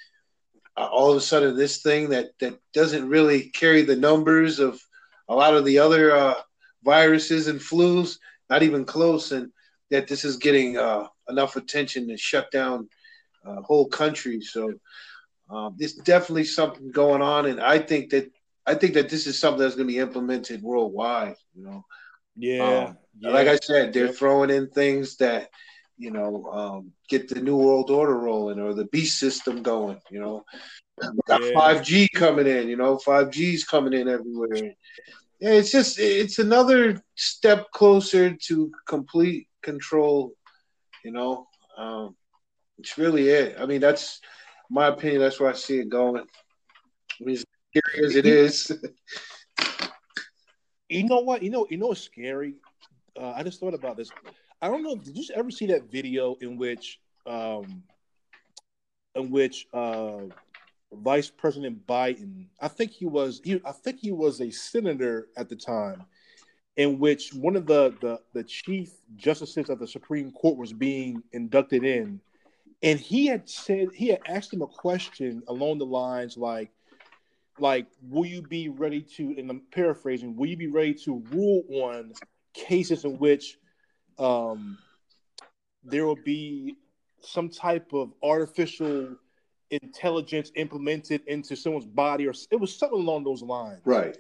uh, 0.78 0.86
all 0.86 1.12
of 1.12 1.18
a 1.18 1.22
sudden, 1.22 1.56
this 1.56 1.82
thing 1.82 2.10
that 2.10 2.32
that 2.40 2.58
doesn't 2.74 3.08
really 3.08 3.50
carry 3.50 3.82
the 3.82 3.96
numbers 3.96 4.60
of 4.60 4.80
a 5.28 5.36
lot 5.36 5.56
of 5.56 5.66
the 5.66 5.80
other 5.80 6.16
uh, 6.16 6.34
viruses 6.84 7.48
and 7.48 7.60
flus, 7.60 8.18
not 8.50 8.64
even 8.64 8.86
close, 8.86 9.32
and 9.32 9.52
that 9.90 10.08
this 10.08 10.24
is 10.24 10.38
getting 10.38 10.78
uh, 10.78 11.08
enough 11.30 11.56
attention 11.56 12.08
to 12.08 12.18
shut 12.18 12.50
down 12.52 12.90
uh, 13.46 13.62
whole 13.62 13.88
countries. 13.88 14.52
So 14.52 14.74
um, 15.50 15.76
there's 15.78 15.94
definitely 15.94 16.46
something 16.46 16.92
going 16.92 17.22
on, 17.22 17.46
and 17.46 17.60
I 17.60 17.80
think 17.80 18.12
that 18.12 18.32
I 18.66 18.76
think 18.76 18.94
that 18.94 19.10
this 19.10 19.28
is 19.28 19.38
something 19.38 19.60
that's 19.60 19.76
going 19.76 19.88
to 19.88 19.94
be 19.94 20.00
implemented 20.00 20.62
worldwide. 20.62 21.36
You 21.54 21.66
know, 21.66 21.86
yeah, 22.38 22.64
um, 22.64 22.98
yeah. 23.20 23.30
Like 23.32 23.48
I 23.48 23.58
said, 23.58 23.92
they're 23.92 24.14
throwing 24.14 24.50
in 24.50 24.70
things 24.70 25.18
that 25.18 25.50
you 26.02 26.12
know 26.12 26.32
um, 26.52 26.92
get 27.10 27.30
the 27.30 27.42
new 27.42 27.56
world 27.56 27.90
order 27.90 28.18
rolling 28.18 28.60
or 28.60 28.74
the 28.74 28.86
beast 28.86 29.20
system 29.20 29.62
going. 29.62 30.00
You 30.10 30.22
know, 30.22 30.46
got 31.28 31.42
five 31.54 31.84
G 31.84 32.10
coming 32.14 32.48
in. 32.48 32.68
You 32.68 32.78
know, 32.78 32.98
five 32.98 33.32
G's 33.32 33.64
coming 33.64 33.94
in 33.94 34.08
everywhere 34.08 34.74
yeah, 35.42 35.54
it's 35.54 35.72
just 35.72 35.98
it's 35.98 36.38
another 36.38 37.02
step 37.16 37.72
closer 37.72 38.36
to 38.36 38.72
complete 38.88 39.48
control. 39.64 40.34
You 41.04 41.12
know, 41.12 41.48
um, 41.78 42.16
it's 42.78 43.00
really 43.00 43.30
it. 43.30 43.56
I 43.60 43.66
mean, 43.66 43.82
that's 43.82 44.22
my 44.70 44.88
opinion. 44.88 45.20
That's 45.20 45.40
where 45.40 45.50
I 45.50 45.54
see 45.54 45.80
it 45.80 45.90
going. 45.90 46.22
I 47.20 47.24
mean, 47.24 47.38
as 47.38 47.46
scary 47.76 48.06
as 48.06 48.16
it 48.16 48.28
is. 48.28 48.72
you 50.90 51.06
know 51.06 51.22
what? 51.22 51.42
You 51.42 51.50
know, 51.50 51.66
you 51.72 51.78
know 51.78 51.88
what's 51.88 52.02
scary? 52.02 52.54
Uh, 53.20 53.32
I 53.32 53.42
just 53.42 53.60
thought 53.60 53.74
about 53.74 53.98
this. 53.98 54.12
I 54.62 54.68
don't 54.68 54.84
know. 54.84 54.96
Did 54.96 55.18
you 55.18 55.26
ever 55.36 55.50
see 55.50 55.66
that 55.68 55.92
video 55.92 56.36
in 56.40 56.56
which, 56.56 57.00
um, 57.26 57.84
in 59.16 59.32
which 59.32 59.68
uh, 59.74 60.22
Vice 60.94 61.32
President 61.32 61.86
Biden, 61.88 62.46
I 62.60 62.68
think 62.68 62.92
he 62.92 63.06
was 63.06 63.42
he, 63.44 63.60
I 63.66 63.72
think 63.72 64.00
he 64.00 64.12
was 64.12 64.40
a 64.40 64.52
senator 64.52 65.30
at 65.36 65.50
the 65.50 65.56
time, 65.56 66.06
in 66.78 67.00
which 67.00 67.34
one 67.34 67.56
of 67.56 67.66
the, 67.66 67.96
the 68.02 68.20
the 68.34 68.44
chief 68.44 68.92
justices 69.16 69.70
of 69.70 69.80
the 69.80 69.88
Supreme 69.88 70.32
Court 70.32 70.58
was 70.58 70.74
being 70.74 71.24
inducted 71.32 71.84
in, 71.84 72.22
and 72.84 73.00
he 73.00 73.26
had 73.26 73.50
said 73.50 73.90
he 73.96 74.10
had 74.10 74.22
asked 74.28 74.54
him 74.54 74.62
a 74.62 74.68
question 74.68 75.42
along 75.48 75.80
the 75.80 75.86
lines 75.88 76.38
like, 76.38 76.70
like, 77.58 77.88
will 78.08 78.28
you 78.28 78.44
be 78.44 78.70
ready 78.70 79.02
to? 79.16 79.34
And 79.40 79.50
I'm 79.50 79.64
paraphrasing, 79.72 80.36
will 80.36 80.48
you 80.48 80.58
be 80.58 80.68
ready 80.68 80.94
to 81.06 81.24
rule 81.32 81.64
on 81.82 82.14
cases 82.54 83.06
in 83.06 83.18
which 83.18 83.58
um, 84.20 84.78
there 85.84 86.06
will 86.06 86.18
be 86.24 86.76
some 87.22 87.50
type 87.50 87.94
of 87.94 88.14
artificial 88.24 89.16
intelligence 89.70 90.52
implemented 90.56 91.22
into 91.28 91.56
someone's 91.56 91.86
body, 91.86 92.28
or 92.28 92.34
it 92.52 92.60
was 92.60 92.76
something 92.76 93.00
along 93.00 93.24
those 93.24 93.42
lines. 93.42 93.82
Right. 93.86 94.18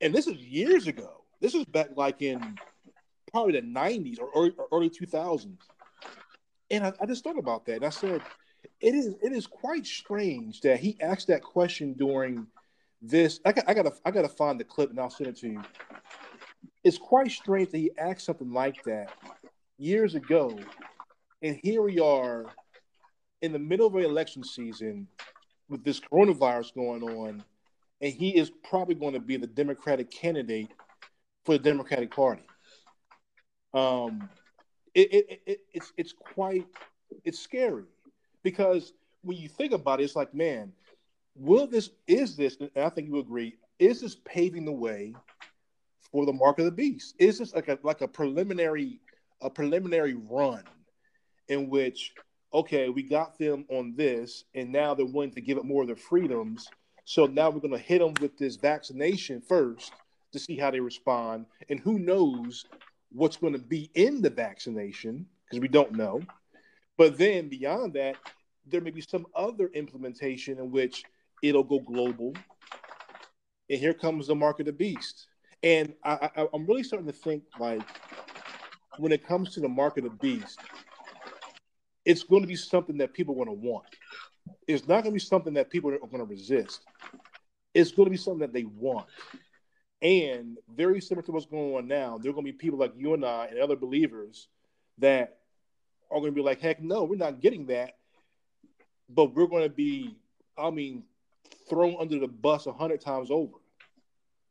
And 0.00 0.14
this 0.14 0.26
is 0.26 0.36
years 0.38 0.86
ago. 0.86 1.24
This 1.40 1.54
is 1.54 1.64
back 1.66 1.90
like 1.96 2.22
in 2.22 2.58
probably 3.32 3.52
the 3.52 3.66
'90s 3.66 4.20
or 4.20 4.30
early, 4.34 4.52
or 4.58 4.66
early 4.72 4.90
2000s. 4.90 5.56
And 6.70 6.84
I, 6.84 6.92
I 7.00 7.06
just 7.06 7.24
thought 7.24 7.38
about 7.38 7.64
that, 7.66 7.76
and 7.76 7.84
I 7.84 7.90
said, 7.90 8.20
it 8.80 8.94
is 8.94 9.14
it 9.22 9.32
is 9.32 9.46
quite 9.46 9.86
strange 9.86 10.60
that 10.62 10.80
he 10.80 10.96
asked 11.00 11.28
that 11.28 11.42
question 11.42 11.94
during 11.94 12.46
this. 13.02 13.40
I, 13.44 13.52
got, 13.52 13.64
I 13.68 13.74
gotta 13.74 13.92
I 14.04 14.10
gotta 14.10 14.28
find 14.28 14.58
the 14.58 14.64
clip 14.64 14.90
and 14.90 15.00
I'll 15.00 15.10
send 15.10 15.28
it 15.30 15.36
to 15.38 15.48
you. 15.48 15.62
It's 16.88 16.96
quite 16.96 17.30
strange 17.30 17.70
that 17.72 17.76
he 17.76 17.90
asked 17.98 18.24
something 18.24 18.50
like 18.50 18.82
that 18.84 19.12
years 19.76 20.14
ago, 20.14 20.58
and 21.42 21.60
here 21.62 21.82
we 21.82 22.00
are 22.00 22.46
in 23.42 23.52
the 23.52 23.58
middle 23.58 23.86
of 23.86 23.94
an 23.96 24.04
election 24.04 24.42
season 24.42 25.06
with 25.68 25.84
this 25.84 26.00
coronavirus 26.00 26.74
going 26.74 27.02
on, 27.02 27.44
and 28.00 28.12
he 28.14 28.34
is 28.34 28.50
probably 28.70 28.94
going 28.94 29.12
to 29.12 29.20
be 29.20 29.36
the 29.36 29.46
Democratic 29.46 30.10
candidate 30.10 30.70
for 31.44 31.58
the 31.58 31.58
Democratic 31.58 32.10
Party. 32.10 32.40
Um, 33.74 34.30
it, 34.94 35.12
it, 35.12 35.42
it, 35.44 35.60
it's 35.74 35.92
it's 35.98 36.14
quite 36.14 36.66
it's 37.22 37.38
scary 37.38 37.84
because 38.42 38.94
when 39.20 39.36
you 39.36 39.50
think 39.50 39.74
about 39.74 40.00
it, 40.00 40.04
it's 40.04 40.16
like, 40.16 40.32
man, 40.32 40.72
will 41.34 41.66
this 41.66 41.90
is 42.06 42.34
this? 42.34 42.56
And 42.58 42.70
I 42.74 42.88
think 42.88 43.08
you 43.08 43.18
agree. 43.18 43.56
Is 43.78 44.00
this 44.00 44.16
paving 44.24 44.64
the 44.64 44.72
way 44.72 45.14
for 46.12 46.26
the 46.26 46.32
mark 46.32 46.58
of 46.58 46.64
the 46.64 46.70
beast? 46.70 47.14
Is 47.18 47.38
this 47.38 47.54
like 47.54 47.68
a 47.68 47.78
like 47.82 48.00
a 48.00 48.08
preliminary 48.08 49.00
a 49.40 49.50
preliminary 49.50 50.14
run 50.14 50.64
in 51.48 51.68
which 51.68 52.12
okay, 52.52 52.88
we 52.88 53.02
got 53.02 53.38
them 53.38 53.64
on 53.68 53.94
this, 53.96 54.44
and 54.54 54.72
now 54.72 54.94
they're 54.94 55.06
willing 55.06 55.32
to 55.32 55.40
give 55.40 55.58
up 55.58 55.64
more 55.64 55.82
of 55.82 55.88
their 55.88 55.96
freedoms. 55.96 56.68
So 57.04 57.26
now 57.26 57.50
we're 57.50 57.60
going 57.60 57.72
to 57.72 57.78
hit 57.78 58.00
them 58.00 58.14
with 58.20 58.36
this 58.38 58.56
vaccination 58.56 59.40
first 59.40 59.92
to 60.32 60.38
see 60.38 60.56
how 60.56 60.70
they 60.70 60.80
respond. 60.80 61.46
And 61.68 61.80
who 61.80 61.98
knows 61.98 62.66
what's 63.10 63.36
going 63.36 63.54
to 63.54 63.58
be 63.58 63.90
in 63.94 64.20
the 64.20 64.30
vaccination 64.30 65.26
because 65.44 65.60
we 65.60 65.68
don't 65.68 65.92
know. 65.92 66.20
But 66.96 67.16
then 67.16 67.48
beyond 67.48 67.94
that, 67.94 68.16
there 68.66 68.80
may 68.80 68.90
be 68.90 69.00
some 69.00 69.26
other 69.34 69.68
implementation 69.68 70.58
in 70.58 70.70
which 70.70 71.04
it'll 71.42 71.64
go 71.64 71.80
global. 71.80 72.34
And 73.70 73.78
here 73.78 73.94
comes 73.94 74.26
the 74.26 74.34
mark 74.34 74.60
of 74.60 74.66
the 74.66 74.72
beast. 74.72 75.28
And 75.62 75.94
I, 76.04 76.30
I, 76.36 76.46
I'm 76.52 76.66
really 76.66 76.82
starting 76.82 77.06
to 77.06 77.12
think 77.12 77.42
like 77.58 77.82
when 78.98 79.12
it 79.12 79.26
comes 79.26 79.54
to 79.54 79.60
the 79.60 79.68
mark 79.68 79.98
of 79.98 80.04
the 80.04 80.10
beast, 80.10 80.60
it's 82.04 82.22
going 82.22 82.42
to 82.42 82.48
be 82.48 82.56
something 82.56 82.98
that 82.98 83.12
people 83.12 83.34
are 83.34 83.44
going 83.44 83.60
to 83.60 83.66
want. 83.66 83.86
It's 84.66 84.86
not 84.86 85.02
going 85.02 85.12
to 85.12 85.12
be 85.12 85.18
something 85.18 85.54
that 85.54 85.70
people 85.70 85.92
are 85.92 85.98
going 85.98 86.18
to 86.18 86.24
resist. 86.24 86.80
It's 87.74 87.92
going 87.92 88.06
to 88.06 88.10
be 88.10 88.16
something 88.16 88.40
that 88.40 88.52
they 88.52 88.64
want. 88.64 89.06
And 90.00 90.58
very 90.74 91.00
similar 91.00 91.24
to 91.26 91.32
what's 91.32 91.46
going 91.46 91.74
on 91.74 91.88
now, 91.88 92.18
there 92.18 92.30
are 92.30 92.34
going 92.34 92.46
to 92.46 92.52
be 92.52 92.56
people 92.56 92.78
like 92.78 92.92
you 92.96 93.14
and 93.14 93.24
I 93.24 93.46
and 93.46 93.58
other 93.58 93.76
believers 93.76 94.48
that 94.98 95.38
are 96.10 96.20
going 96.20 96.32
to 96.32 96.36
be 96.36 96.42
like, 96.42 96.60
heck 96.60 96.80
no, 96.80 97.04
we're 97.04 97.16
not 97.16 97.40
getting 97.40 97.66
that. 97.66 97.96
But 99.10 99.34
we're 99.34 99.46
going 99.46 99.64
to 99.64 99.74
be, 99.74 100.16
I 100.56 100.70
mean, 100.70 101.02
thrown 101.68 101.96
under 101.98 102.18
the 102.18 102.28
bus 102.28 102.66
a 102.66 102.72
hundred 102.72 103.00
times 103.00 103.30
over. 103.30 103.54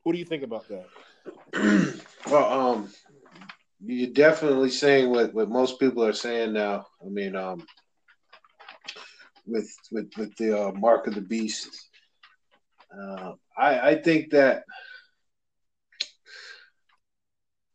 What 0.08 0.14
do 0.14 0.20
you 0.20 0.26
think 0.26 0.44
about 0.44 0.66
that? 0.70 2.02
well, 2.32 2.62
um, 2.62 2.90
you're 3.86 4.14
definitely 4.14 4.70
saying 4.70 5.10
what, 5.10 5.34
what 5.34 5.50
most 5.50 5.82
people 5.82 6.06
are 6.06 6.14
saying 6.14 6.54
now. 6.54 6.86
I 7.06 7.10
mean, 7.10 7.36
um, 7.36 7.62
with 9.46 9.70
with 9.92 10.10
with 10.18 10.34
the 10.38 10.68
uh, 10.68 10.72
mark 10.72 11.08
of 11.08 11.16
the 11.16 11.20
beast, 11.20 11.90
uh, 12.98 13.34
I 13.58 13.90
I 13.90 13.96
think 13.96 14.30
that. 14.32 14.64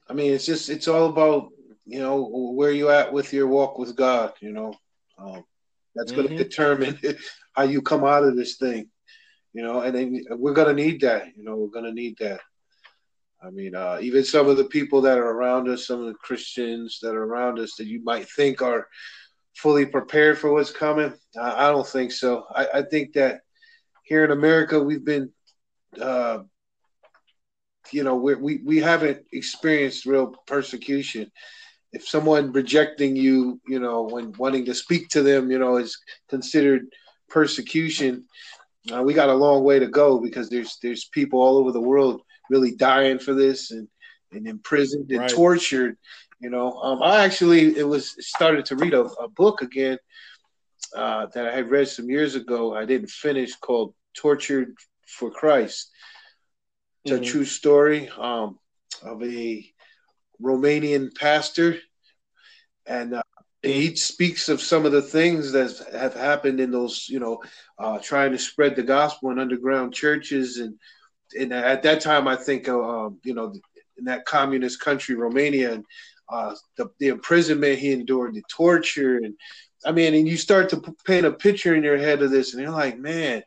I 0.08 0.14
mean, 0.14 0.32
it's 0.32 0.46
just 0.46 0.70
it's 0.70 0.88
all 0.88 1.10
about 1.10 1.50
you 1.84 1.98
know 1.98 2.22
where 2.22 2.72
you 2.72 2.88
at 2.88 3.12
with 3.12 3.30
your 3.34 3.46
walk 3.46 3.76
with 3.76 3.94
God. 3.94 4.32
You 4.40 4.54
know, 4.54 4.74
um, 5.18 5.44
that's 5.94 6.12
going 6.12 6.28
to 6.28 6.32
mm-hmm. 6.32 6.42
determine 6.42 6.98
how 7.52 7.64
you 7.64 7.82
come 7.82 8.04
out 8.04 8.24
of 8.24 8.36
this 8.36 8.56
thing. 8.56 8.88
You 9.52 9.62
know, 9.62 9.80
and 9.80 9.94
then 9.94 10.24
we're 10.30 10.54
to 10.54 10.72
need 10.72 11.02
that. 11.02 11.36
You 11.36 11.44
know, 11.44 11.56
we're 11.56 11.82
to 11.82 11.92
need 11.92 12.16
that. 12.20 12.40
I 13.42 13.50
mean, 13.50 13.74
uh, 13.74 13.98
even 14.00 14.24
some 14.24 14.48
of 14.48 14.56
the 14.56 14.64
people 14.64 15.00
that 15.02 15.18
are 15.18 15.30
around 15.30 15.68
us, 15.68 15.86
some 15.86 16.00
of 16.00 16.06
the 16.06 16.14
Christians 16.14 17.00
that 17.02 17.14
are 17.14 17.24
around 17.24 17.58
us 17.58 17.74
that 17.76 17.86
you 17.86 18.02
might 18.04 18.28
think 18.30 18.62
are 18.62 18.86
fully 19.56 19.84
prepared 19.84 20.38
for 20.38 20.52
what's 20.52 20.70
coming. 20.70 21.12
I, 21.38 21.68
I 21.68 21.70
don't 21.70 21.86
think 21.86 22.12
so. 22.12 22.44
I, 22.54 22.68
I, 22.74 22.82
think 22.82 23.14
that 23.14 23.40
here 24.04 24.24
in 24.24 24.30
America, 24.30 24.80
we've 24.80 25.04
been, 25.04 25.30
uh, 26.00 26.40
you 27.90 28.04
know, 28.04 28.14
we 28.14 28.34
we 28.36 28.60
we 28.64 28.78
haven't 28.78 29.26
experienced 29.32 30.06
real 30.06 30.34
persecution. 30.46 31.30
If 31.92 32.06
someone 32.06 32.52
rejecting 32.52 33.16
you, 33.16 33.60
you 33.66 33.80
know, 33.80 34.02
when 34.02 34.32
wanting 34.38 34.64
to 34.66 34.74
speak 34.74 35.08
to 35.10 35.22
them, 35.22 35.50
you 35.50 35.58
know, 35.58 35.76
is 35.76 35.98
considered 36.28 36.86
persecution, 37.28 38.24
uh, 38.90 39.02
we 39.02 39.14
got 39.14 39.28
a 39.28 39.34
long 39.34 39.62
way 39.62 39.78
to 39.78 39.86
go 39.86 40.18
because 40.18 40.48
there's 40.48 40.78
there's 40.82 41.04
people 41.04 41.40
all 41.40 41.58
over 41.58 41.70
the 41.70 41.80
world 41.80 42.22
really 42.50 42.74
dying 42.74 43.18
for 43.18 43.34
this 43.34 43.70
and 43.70 43.86
and 44.32 44.48
imprisoned 44.48 45.10
and 45.10 45.20
right. 45.20 45.30
tortured. 45.30 45.96
You 46.40 46.50
know, 46.50 46.72
um, 46.72 47.02
I 47.02 47.24
actually 47.24 47.76
it 47.76 47.86
was 47.86 48.16
started 48.18 48.64
to 48.66 48.76
read 48.76 48.94
a, 48.94 49.02
a 49.02 49.28
book 49.28 49.62
again 49.62 49.98
uh, 50.96 51.26
that 51.34 51.46
I 51.46 51.54
had 51.54 51.70
read 51.70 51.88
some 51.88 52.10
years 52.10 52.34
ago. 52.34 52.74
I 52.74 52.84
didn't 52.84 53.10
finish 53.10 53.54
called 53.54 53.94
"Tortured 54.16 54.74
for 55.06 55.30
Christ." 55.30 55.90
It's 57.04 57.14
mm-hmm. 57.14 57.22
a 57.22 57.26
true 57.26 57.44
story 57.44 58.08
um, 58.18 58.58
of 59.02 59.22
a 59.22 59.64
Romanian 60.42 61.14
pastor, 61.14 61.78
and 62.86 63.14
uh, 63.14 63.22
he 63.62 63.94
speaks 63.94 64.48
of 64.48 64.60
some 64.60 64.84
of 64.84 64.92
the 64.92 65.02
things 65.02 65.52
that 65.52 65.80
have 65.92 66.14
happened 66.14 66.60
in 66.60 66.70
those, 66.70 67.06
you 67.08 67.20
know, 67.20 67.42
uh, 67.78 67.98
trying 67.98 68.32
to 68.32 68.38
spread 68.38 68.74
the 68.74 68.82
gospel 68.82 69.30
in 69.30 69.38
underground 69.38 69.94
churches 69.94 70.58
and 70.58 70.78
and 71.38 71.52
at 71.52 71.82
that 71.84 72.00
time, 72.00 72.28
I 72.28 72.36
think, 72.36 72.68
uh, 72.68 72.78
um, 72.78 73.18
you 73.24 73.34
know, 73.34 73.54
in 73.96 74.04
that 74.04 74.26
communist 74.26 74.80
country, 74.80 75.14
Romania, 75.14 75.72
and 75.72 75.84
uh, 76.28 76.54
the, 76.76 76.88
the 76.98 77.08
imprisonment 77.08 77.78
he 77.78 77.92
endured, 77.92 78.34
the 78.34 78.42
torture, 78.50 79.16
and 79.16 79.34
I 79.84 79.92
mean, 79.92 80.14
and 80.14 80.28
you 80.28 80.36
start 80.36 80.68
to 80.70 80.94
paint 81.04 81.26
a 81.26 81.32
picture 81.32 81.74
in 81.74 81.82
your 81.82 81.98
head 81.98 82.22
of 82.22 82.30
this, 82.30 82.52
and 82.52 82.62
you're 82.62 82.70
like, 82.70 82.98
man, 82.98 83.42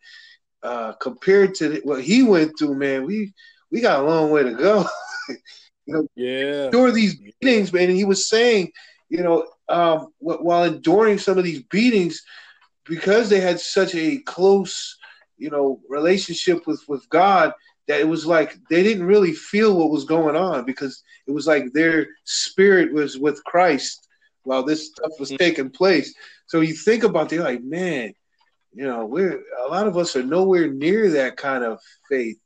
uh, 0.64 0.94
compared 0.94 1.56
to 1.56 1.80
what 1.84 2.04
he 2.04 2.24
went 2.24 2.54
through, 2.58 2.76
man, 2.76 3.06
we 3.06 3.34
we 3.72 3.82
got 3.82 4.00
a 4.00 4.08
long 4.08 4.32
way 4.32 4.44
to 4.44 4.54
go. 4.54 4.86
you 5.30 5.38
know, 5.88 6.08
yeah, 6.16 6.66
endure 6.66 6.92
these 6.92 7.16
beatings, 7.42 7.72
man. 7.72 7.90
And 7.90 7.98
he 7.98 8.06
was 8.06 8.28
saying, 8.28 8.72
you 9.10 9.24
know, 9.24 9.48
um, 9.70 10.08
while 10.20 10.64
enduring 10.64 11.18
some 11.18 11.38
of 11.38 11.44
these 11.44 11.64
beatings, 11.64 12.24
because 12.86 13.30
they 13.30 13.40
had 13.40 13.60
such 13.60 13.96
a 13.96 14.18
close, 14.20 14.98
you 15.38 15.50
know, 15.50 15.80
relationship 15.90 16.66
with 16.68 16.84
with 16.88 17.08
God, 17.10 17.54
that 17.88 18.00
it 18.00 18.08
was 18.08 18.26
like 18.26 18.58
they 18.70 18.84
didn't 18.84 19.06
really 19.06 19.34
feel 19.34 19.78
what 19.78 19.92
was 19.92 20.06
going 20.06 20.36
on 20.36 20.66
because 20.66 21.04
it 21.28 21.32
was 21.32 21.48
like 21.48 21.72
their 21.74 22.08
spirit 22.24 22.94
was 22.94 23.18
with 23.18 23.44
Christ 23.44 24.08
while 24.44 24.64
this 24.64 24.88
stuff 24.88 25.12
was 25.20 25.32
mm. 25.32 25.38
taking 25.38 25.70
place. 25.70 26.14
So 26.48 26.62
you 26.62 26.74
think 26.74 27.04
about 27.04 27.34
it, 27.34 27.42
like, 27.42 27.64
man, 27.64 28.14
you 28.74 28.86
know, 28.86 29.06
we're 29.06 29.42
a 29.66 29.70
lot 29.70 29.88
of 29.88 29.98
us 29.98 30.16
are 30.16 30.24
nowhere 30.24 30.68
near 30.68 31.10
that 31.12 31.38
kind 31.38 31.64
of 31.64 31.80
faith 32.10 32.38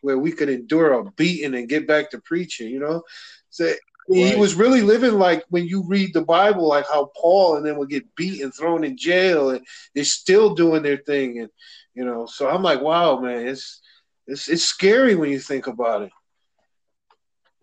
where 0.00 0.18
we 0.18 0.32
could 0.32 0.48
endure 0.48 0.92
a 0.92 1.04
beating 1.12 1.54
and 1.54 1.68
get 1.68 1.86
back 1.86 2.10
to 2.10 2.20
preaching, 2.20 2.68
you 2.68 2.80
know. 2.80 3.02
So 3.50 3.72
right. 4.08 4.34
he 4.34 4.36
was 4.36 4.54
really 4.54 4.82
living 4.82 5.14
like 5.14 5.44
when 5.48 5.66
you 5.66 5.84
read 5.86 6.12
the 6.12 6.22
Bible, 6.22 6.68
like 6.68 6.86
how 6.88 7.10
Paul 7.16 7.56
and 7.56 7.66
then 7.66 7.76
would 7.78 7.90
get 7.90 8.14
beat 8.16 8.42
and 8.42 8.54
thrown 8.54 8.84
in 8.84 8.96
jail, 8.96 9.50
and 9.50 9.64
they're 9.94 10.04
still 10.04 10.54
doing 10.54 10.82
their 10.82 10.98
thing. 10.98 11.40
And 11.40 11.48
you 11.94 12.04
know, 12.04 12.26
so 12.26 12.48
I'm 12.48 12.62
like, 12.62 12.80
wow, 12.80 13.20
man, 13.20 13.46
it's 13.46 13.80
it's 14.26 14.48
it's 14.48 14.64
scary 14.64 15.14
when 15.14 15.30
you 15.30 15.38
think 15.38 15.66
about 15.66 16.02
it. 16.02 16.12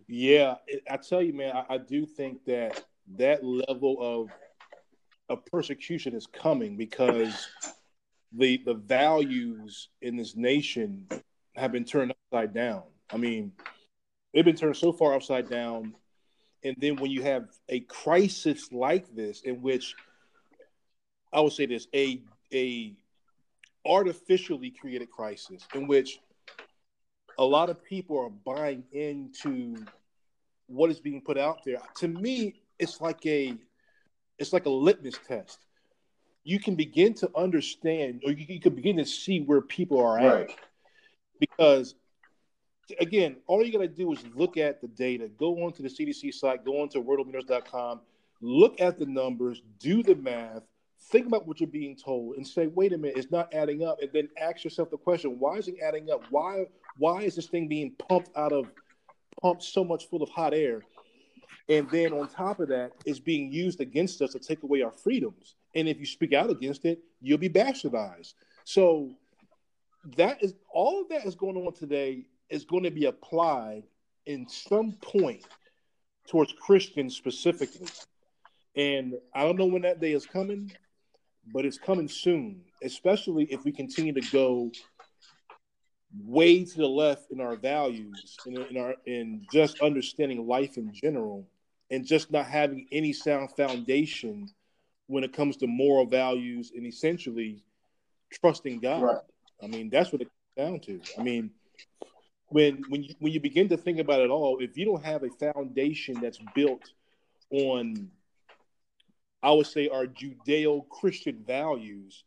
Yeah, 0.08 0.56
I 0.90 0.98
tell 0.98 1.22
you, 1.22 1.34
man, 1.34 1.56
I, 1.56 1.76
I 1.76 1.78
do 1.78 2.06
think 2.06 2.44
that 2.46 2.84
that 3.18 3.44
level 3.44 3.98
of 4.00 4.30
of 5.30 5.46
persecution 5.46 6.16
is 6.16 6.26
coming 6.28 6.78
because 6.78 7.48
the 8.32 8.62
the 8.66 8.74
values 8.74 9.90
in 10.02 10.16
this 10.16 10.36
nation 10.36 11.08
have 11.56 11.72
been 11.72 11.86
turned 11.86 12.14
upside 12.32 12.54
down. 12.54 12.84
I 13.12 13.18
mean, 13.18 13.52
they've 14.34 14.46
been 14.46 14.56
turned 14.56 14.78
so 14.78 14.92
far 14.92 15.16
upside 15.16 15.50
down, 15.50 15.96
and 16.64 16.76
then 16.80 16.96
when 16.98 17.12
you 17.12 17.22
have 17.24 17.48
a 17.70 17.80
crisis 17.82 18.72
like 18.72 19.14
this, 19.16 19.42
in 19.42 19.62
which 19.62 19.96
I 21.32 21.42
would 21.42 21.54
say 21.54 21.66
this 21.66 21.88
a 21.94 22.22
a 22.54 22.94
artificially 23.86 24.72
created 24.72 25.10
crisis 25.10 25.66
in 25.74 25.88
which 25.88 26.20
a 27.38 27.44
lot 27.44 27.70
of 27.70 27.84
people 27.84 28.20
are 28.20 28.30
buying 28.30 28.84
into 28.92 29.76
what 30.68 30.92
is 30.92 31.00
being 31.00 31.22
put 31.22 31.38
out 31.38 31.64
there. 31.64 31.80
To 31.98 32.08
me, 32.08 32.62
it's 32.78 33.00
like 33.00 33.26
a 33.26 33.56
it's 34.38 34.54
like 34.54 34.66
a 34.66 34.70
litmus 34.70 35.16
test. 35.28 35.60
You 36.44 36.60
can 36.60 36.76
begin 36.76 37.14
to 37.16 37.30
understand, 37.36 38.22
or 38.26 38.32
you, 38.32 38.46
you 38.48 38.60
can 38.60 38.74
begin 38.74 38.98
to 38.98 39.06
see 39.06 39.42
where 39.42 39.62
people 39.62 40.00
are 40.00 40.20
at, 40.20 40.50
because 41.40 41.96
again, 43.00 43.38
all 43.48 43.64
you 43.64 43.72
got 43.72 43.80
to 43.80 43.88
do 43.88 44.12
is 44.12 44.24
look 44.36 44.58
at 44.58 44.82
the 44.82 44.88
data. 44.88 45.30
Go 45.38 45.64
onto 45.64 45.84
the 45.84 45.90
CDC 45.90 46.34
site, 46.34 46.66
go 46.66 46.82
onto 46.82 47.04
worldometers.com, 47.04 48.02
look 48.42 48.80
at 48.82 49.00
the 49.00 49.06
numbers, 49.06 49.62
do 49.80 50.04
the 50.04 50.16
math, 50.16 50.64
think 51.02 51.28
about 51.28 51.48
what 51.48 51.60
you're 51.60 51.68
being 51.68 51.96
told 51.96 52.36
and 52.36 52.46
say, 52.46 52.68
wait 52.68 52.94
a 52.94 52.98
minute, 52.98 53.18
it's 53.18 53.32
not 53.32 53.54
adding 53.54 53.84
up. 53.84 54.02
And 54.02 54.10
then 54.14 54.30
ask 54.40 54.64
yourself 54.64 54.90
the 54.90 54.98
question, 54.98 55.40
why 55.40 55.56
is 55.58 55.68
it 55.68 55.76
adding 55.82 56.10
up? 56.12 56.24
Why 56.30 56.66
why 56.98 57.22
is 57.22 57.36
this 57.36 57.48
thing 57.48 57.68
being 57.68 57.92
pumped 58.10 58.36
out 58.36 58.52
of 58.52 58.70
pumped 59.42 59.64
so 59.64 59.84
much 59.84 60.10
full 60.10 60.22
of 60.22 60.30
hot 60.30 60.54
air? 60.54 60.82
And 61.70 61.90
then 61.92 62.14
on 62.14 62.28
top 62.28 62.60
of 62.60 62.68
that, 62.70 62.92
it's 63.06 63.20
being 63.20 63.52
used 63.52 63.80
against 63.80 64.22
us 64.22 64.32
to 64.32 64.40
take 64.40 64.64
away 64.64 64.82
our 64.82 64.92
freedoms. 64.92 65.56
And 65.76 65.88
if 65.88 66.00
you 66.00 66.06
speak 66.06 66.34
out 66.34 66.50
against 66.50 66.84
it, 66.86 67.00
you'll 67.22 67.38
be 67.38 67.50
bastardized. 67.50 68.34
So 68.66 69.12
that 70.18 70.44
is 70.44 70.56
all 70.74 71.02
of 71.02 71.10
that 71.10 71.26
is 71.26 71.36
going 71.36 71.58
on 71.58 71.74
today 71.74 72.26
is 72.50 72.66
going 72.66 72.84
to 72.84 72.92
be 72.92 73.06
applied 73.06 73.84
in 74.26 74.48
some 74.48 74.94
point 75.02 75.44
towards 76.28 76.54
Christians 76.54 77.16
specifically. 77.16 77.88
And 78.76 79.16
I 79.34 79.44
don't 79.44 79.58
know 79.58 79.66
when 79.66 79.82
that 79.82 80.00
day 80.00 80.14
is 80.14 80.26
coming 80.26 80.72
but 81.54 81.66
it's 81.66 81.78
coming 81.78 82.08
soon, 82.08 82.62
especially 82.84 83.46
if 83.46 83.64
we 83.64 83.72
continue 83.72 84.14
to 84.14 84.32
go 84.32 84.72
way 86.24 86.66
to 86.66 86.78
the 86.78 86.88
left 86.88 87.32
in 87.32 87.40
our 87.40 87.56
values 87.56 88.36
in, 88.48 88.58
in 88.58 88.78
our 88.78 88.96
in 89.06 89.46
just 89.54 89.80
understanding 89.80 90.48
life 90.48 90.76
in 90.78 90.92
general 90.92 91.48
and 91.92 92.04
just 92.04 92.32
not 92.32 92.46
having 92.46 92.88
any 92.92 93.14
sound 93.14 93.52
foundation 93.56 94.48
when 95.06 95.24
it 95.24 95.34
comes 95.34 95.58
to 95.58 95.68
moral 95.68 96.06
values 96.06 96.72
and 96.76 96.86
essentially 96.86 97.64
trusting 98.32 98.80
God. 98.80 99.04
Right. 99.04 99.18
I 99.64 99.68
mean, 99.68 99.90
that's 99.90 100.12
what 100.12 100.22
it 100.22 100.30
comes 100.56 100.70
down 100.70 100.80
to. 100.82 101.02
I 101.20 101.24
mean, 101.24 101.52
when 102.50 102.84
when 102.90 103.04
you 103.04 103.16
when 103.20 103.32
you 103.32 103.40
begin 103.40 103.70
to 103.70 103.78
think 103.78 104.00
about 104.00 104.22
it 104.22 104.30
all, 104.30 104.60
if 104.60 104.78
you 104.78 104.86
don't 104.86 105.04
have 105.04 105.24
a 105.24 105.30
foundation 105.30 106.20
that's 106.22 106.40
built 106.56 106.92
on 107.52 108.10
I 109.42 109.52
would 109.52 109.68
say, 109.68 109.88
our 109.88 110.06
Judeo 110.06 110.88
Christian 110.90 111.44
values, 111.46 112.24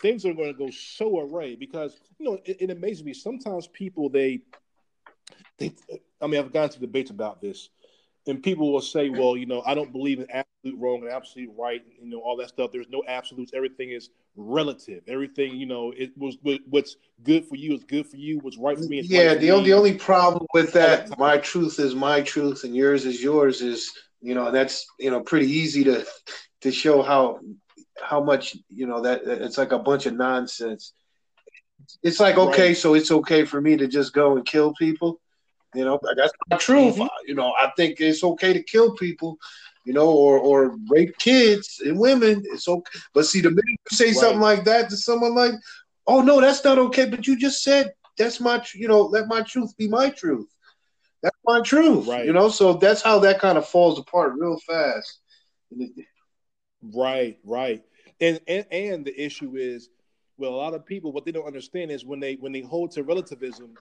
things 0.00 0.24
are 0.24 0.32
going 0.32 0.52
to 0.52 0.58
go 0.58 0.70
so 0.70 1.20
array 1.20 1.54
because 1.54 2.00
you 2.18 2.26
know 2.26 2.38
it, 2.44 2.62
it 2.62 2.70
amazes 2.70 3.04
me. 3.04 3.12
Sometimes 3.12 3.66
people 3.66 4.08
they 4.08 4.40
they 5.58 5.74
I 6.20 6.26
mean 6.26 6.40
I've 6.40 6.52
gone 6.52 6.70
to 6.70 6.80
debates 6.80 7.10
about 7.10 7.40
this, 7.40 7.68
and 8.26 8.42
people 8.42 8.72
will 8.72 8.80
say, 8.80 9.10
well, 9.10 9.36
you 9.36 9.46
know, 9.46 9.62
I 9.66 9.74
don't 9.74 9.92
believe 9.92 10.20
in 10.20 10.30
absolute 10.30 10.78
wrong 10.78 11.02
and 11.02 11.10
absolute 11.10 11.50
right, 11.58 11.82
you 12.00 12.08
know, 12.08 12.20
all 12.20 12.36
that 12.38 12.48
stuff. 12.48 12.72
There's 12.72 12.88
no 12.88 13.02
absolutes. 13.06 13.52
Everything 13.54 13.90
is 13.90 14.10
relative. 14.36 15.02
Everything, 15.08 15.56
you 15.56 15.66
know, 15.66 15.92
it 15.96 16.16
was 16.16 16.36
what's 16.68 16.96
good 17.22 17.46
for 17.46 17.56
you 17.56 17.74
is 17.74 17.84
good 17.84 18.06
for 18.06 18.16
you. 18.16 18.38
What's 18.38 18.58
right 18.58 18.76
for 18.76 18.84
me 18.84 19.02
yeah. 19.04 19.28
Right 19.28 19.40
the 19.40 19.50
only 19.50 19.70
the 19.70 19.76
only 19.76 19.94
problem 19.94 20.46
with 20.54 20.72
that, 20.72 21.18
my 21.18 21.38
truth 21.38 21.78
is 21.78 21.94
my 21.94 22.22
truth 22.22 22.64
and 22.64 22.74
yours 22.74 23.04
is 23.04 23.22
yours. 23.22 23.62
Is 23.62 23.92
you 24.20 24.34
know 24.34 24.50
that's 24.50 24.86
you 24.98 25.10
know 25.10 25.20
pretty 25.20 25.46
easy 25.46 25.84
to 25.84 26.06
to 26.62 26.72
show 26.72 27.02
how 27.02 27.40
how 28.02 28.22
much 28.22 28.56
you 28.68 28.86
know 28.86 29.02
that 29.02 29.22
it's 29.24 29.58
like 29.58 29.72
a 29.72 29.78
bunch 29.78 30.06
of 30.06 30.14
nonsense. 30.14 30.92
It's 32.02 32.20
like 32.20 32.36
okay, 32.36 32.68
right. 32.68 32.76
so 32.76 32.94
it's 32.94 33.10
okay 33.10 33.44
for 33.44 33.60
me 33.60 33.76
to 33.76 33.88
just 33.88 34.12
go 34.12 34.36
and 34.36 34.44
kill 34.44 34.74
people. 34.74 35.20
You 35.74 35.84
know, 35.84 36.00
that's 36.16 36.32
not 36.50 36.60
true. 36.60 36.90
Mm-hmm. 36.90 37.06
You 37.26 37.34
know, 37.34 37.52
I 37.58 37.70
think 37.76 38.00
it's 38.00 38.24
okay 38.24 38.52
to 38.52 38.62
kill 38.62 38.96
people. 38.96 39.38
You 39.84 39.94
know, 39.94 40.10
or 40.10 40.38
or 40.38 40.76
rape 40.88 41.16
kids 41.18 41.80
and 41.84 41.98
women. 41.98 42.42
It's 42.46 42.68
okay. 42.68 43.00
But 43.14 43.26
see, 43.26 43.40
the 43.40 43.50
minute 43.50 43.64
you 43.90 43.96
say 43.96 44.06
right. 44.06 44.16
something 44.16 44.40
like 44.40 44.64
that 44.64 44.90
to 44.90 44.96
someone 44.96 45.34
like, 45.34 45.54
oh 46.06 46.20
no, 46.20 46.40
that's 46.40 46.62
not 46.64 46.78
okay. 46.78 47.08
But 47.08 47.26
you 47.26 47.36
just 47.36 47.62
said 47.62 47.92
that's 48.18 48.40
my, 48.40 48.62
you 48.74 48.88
know, 48.88 49.00
let 49.02 49.26
my 49.28 49.40
truth 49.42 49.76
be 49.76 49.88
my 49.88 50.10
truth. 50.10 50.48
That's 51.22 51.36
my 51.44 51.60
truth. 51.62 52.06
Right. 52.06 52.26
You 52.26 52.32
know, 52.32 52.48
so 52.48 52.74
that's 52.74 53.02
how 53.02 53.18
that 53.20 53.40
kind 53.40 53.58
of 53.58 53.66
falls 53.66 53.98
apart 53.98 54.34
real 54.36 54.58
fast. 54.58 55.20
Right, 56.82 57.38
right. 57.44 57.82
And, 58.20 58.40
and 58.46 58.66
and 58.70 59.04
the 59.04 59.18
issue 59.18 59.56
is, 59.56 59.88
well, 60.36 60.50
a 60.50 60.56
lot 60.56 60.74
of 60.74 60.84
people 60.84 61.12
what 61.12 61.24
they 61.24 61.32
don't 61.32 61.46
understand 61.46 61.90
is 61.90 62.04
when 62.04 62.20
they 62.20 62.34
when 62.34 62.52
they 62.52 62.60
hold 62.60 62.90
to 62.92 63.02
relativism, 63.02 63.74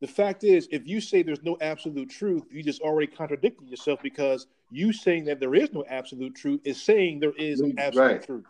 the 0.00 0.06
fact 0.06 0.44
is, 0.44 0.68
if 0.70 0.86
you 0.86 1.00
say 1.00 1.22
there's 1.22 1.42
no 1.42 1.56
absolute 1.60 2.10
truth, 2.10 2.44
you 2.50 2.62
just 2.62 2.82
already 2.82 3.06
contradicting 3.06 3.68
yourself 3.68 4.00
because 4.02 4.46
you 4.74 4.92
saying 4.92 5.26
that 5.26 5.40
there 5.40 5.54
is 5.54 5.72
no 5.72 5.84
absolute 5.88 6.34
truth 6.34 6.60
is 6.64 6.82
saying 6.82 7.20
there 7.20 7.32
is 7.38 7.62
absolute 7.78 8.02
right. 8.02 8.26
truth. 8.26 8.44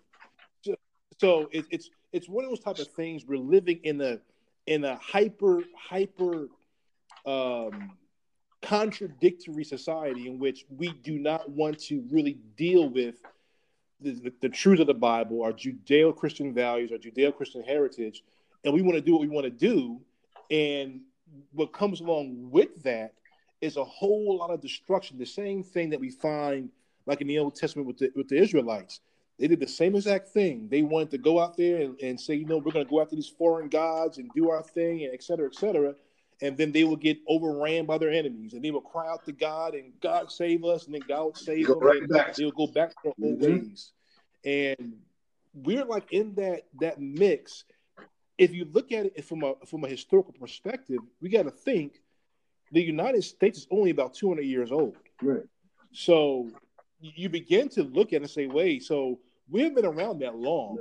So, 0.62 0.75
so 1.18 1.49
it, 1.53 1.66
it's 1.70 1.91
it's 2.12 2.29
one 2.29 2.45
of 2.45 2.51
those 2.51 2.61
type 2.61 2.79
of 2.79 2.89
things. 2.89 3.25
We're 3.27 3.39
living 3.39 3.81
in 3.85 4.01
a 4.01 4.18
in 4.66 4.85
a 4.85 4.97
hyper 4.97 5.62
hyper 5.77 6.49
um, 7.27 7.93
contradictory 8.62 9.64
society 9.64 10.27
in 10.27 10.39
which 10.39 10.64
we 10.70 10.89
do 11.03 11.18
not 11.18 11.51
want 11.51 11.79
to 11.79 12.03
really 12.11 12.39
deal 12.57 12.89
with 12.89 13.16
the, 14.01 14.12
the, 14.12 14.33
the 14.41 14.49
truth 14.49 14.81
of 14.81 14.87
the 14.87 14.95
Bible, 14.95 15.43
our 15.43 15.53
Judeo 15.53 16.16
Christian 16.16 16.55
values, 16.55 16.91
our 16.91 16.99
Judeo 16.99 17.35
Christian 17.35 17.62
heritage, 17.62 18.25
and 18.64 18.72
we 18.72 18.83
want 18.83 18.95
to 18.95 19.01
do 19.03 19.12
what 19.12 19.20
we 19.20 19.29
want 19.29 19.45
to 19.45 19.51
do. 19.51 20.01
And 20.51 21.01
what 21.53 21.72
comes 21.72 22.01
along 22.01 22.51
with 22.51 22.83
that 22.83 23.14
is 23.61 23.77
a 23.77 23.85
whole 23.85 24.39
lot 24.39 24.51
of 24.51 24.61
destruction. 24.61 25.19
The 25.19 25.27
same 25.27 25.63
thing 25.63 25.91
that 25.91 26.01
we 26.01 26.11
find, 26.11 26.71
like 27.07 27.21
in 27.21 27.27
the 27.27 27.39
Old 27.39 27.55
Testament 27.55 27.87
with 27.87 27.99
the, 27.99 28.11
with 28.15 28.29
the 28.29 28.37
Israelites. 28.37 29.01
They 29.39 29.49
did 29.49 29.59
the 29.59 29.67
same 29.67 29.97
exact 29.97 30.29
thing. 30.29 30.69
They 30.71 30.83
wanted 30.83 31.11
to 31.11 31.19
go 31.19 31.41
out 31.41 31.57
there 31.57 31.81
and, 31.81 31.99
and 32.01 32.21
say, 32.21 32.35
you 32.35 32.47
know, 32.47 32.59
we're 32.59 32.71
going 32.71 32.87
to 32.87 32.91
go 32.91 33.01
after 33.01 33.17
these 33.17 33.29
foreign 33.29 33.69
gods 33.69 34.19
and 34.19 34.31
do 34.35 34.51
our 34.51 34.63
thing, 34.63 35.03
and 35.03 35.13
et 35.13 35.25
cetera, 35.25 35.47
et 35.47 35.57
cetera 35.57 35.95
and 36.43 36.57
then 36.57 36.73
they 36.73 36.85
will 36.85 36.97
get 36.97 37.19
overran 37.29 37.87
by 37.87 37.99
their 37.99 38.11
enemies, 38.11 38.55
and 38.55 38.65
they 38.65 38.71
will 38.71 38.81
cry 38.81 39.09
out 39.09 39.25
to 39.25 39.33
God, 39.33 39.75
and 39.75 39.93
God 40.01 40.31
save 40.31 40.65
us, 40.65 40.87
and 40.87 40.95
then 40.95 41.03
God 41.09 41.25
will 41.25 41.35
save 41.35 41.67
them, 41.67 41.79
right 41.79 42.09
back. 42.09 42.35
they'll 42.35 42.51
go 42.51 42.67
back 42.67 42.91
to 42.91 42.97
their 43.05 43.13
old 43.23 43.41
mm-hmm. 43.41 43.69
ways. 43.69 43.93
And 44.45 44.97
we're 45.55 45.85
like 45.85 46.13
in 46.13 46.35
that 46.35 46.63
that 46.81 47.01
mix. 47.01 47.65
If 48.37 48.53
you 48.53 48.67
look 48.71 48.91
at 48.91 49.07
it 49.07 49.25
from 49.25 49.45
a 49.45 49.55
from 49.67 49.85
a 49.85 49.89
historical 49.89 50.35
perspective, 50.39 50.99
we 51.21 51.29
got 51.29 51.45
to 51.45 51.51
think 51.51 52.01
the 52.75 52.83
United 52.83 53.22
States 53.22 53.59
is 53.61 53.66
only 53.70 53.91
about 53.91 54.14
200 54.14 54.43
years 54.43 54.72
old. 54.72 54.97
Right. 55.22 55.45
So 55.93 56.51
you 57.01 57.29
begin 57.29 57.68
to 57.70 57.85
look 57.85 58.09
at 58.09 58.16
it 58.16 58.22
and 58.22 58.31
say, 58.31 58.47
wait, 58.47 58.83
so 58.83 59.20
we've 59.49 59.75
been 59.75 59.87
around 59.87 60.18
that 60.20 60.37
long. 60.37 60.79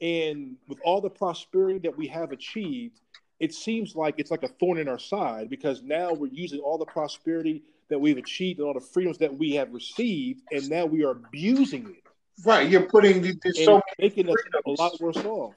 Yeah. 0.00 0.26
And 0.30 0.56
with 0.68 0.78
all 0.84 1.00
the 1.00 1.10
prosperity 1.10 1.78
that 1.80 1.96
we 1.96 2.06
have 2.08 2.32
achieved, 2.32 3.00
it 3.40 3.54
seems 3.54 3.96
like 3.96 4.16
it's 4.18 4.30
like 4.30 4.42
a 4.42 4.48
thorn 4.48 4.78
in 4.78 4.88
our 4.88 4.98
side 4.98 5.48
because 5.48 5.82
now 5.82 6.12
we're 6.12 6.30
using 6.32 6.60
all 6.60 6.76
the 6.76 6.84
prosperity 6.84 7.62
that 7.88 7.98
we've 7.98 8.18
achieved 8.18 8.58
and 8.58 8.68
all 8.68 8.74
the 8.74 8.80
freedoms 8.80 9.18
that 9.18 9.36
we 9.36 9.52
have 9.52 9.72
received, 9.72 10.42
and 10.52 10.68
now 10.68 10.84
we 10.86 11.04
are 11.04 11.10
abusing 11.10 11.88
it. 11.88 12.02
Right, 12.44 12.68
you're 12.68 12.88
putting 12.88 13.22
the, 13.22 13.34
so 13.64 13.80
making 13.98 14.28
us 14.28 14.36
a 14.66 14.70
lot 14.70 15.00
worse 15.00 15.16
off. 15.18 15.54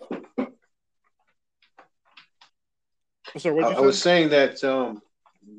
Sorry, 3.37 3.63
I, 3.63 3.69
I 3.69 3.79
was 3.79 4.01
saying 4.01 4.29
that 4.29 4.63
um, 4.63 5.01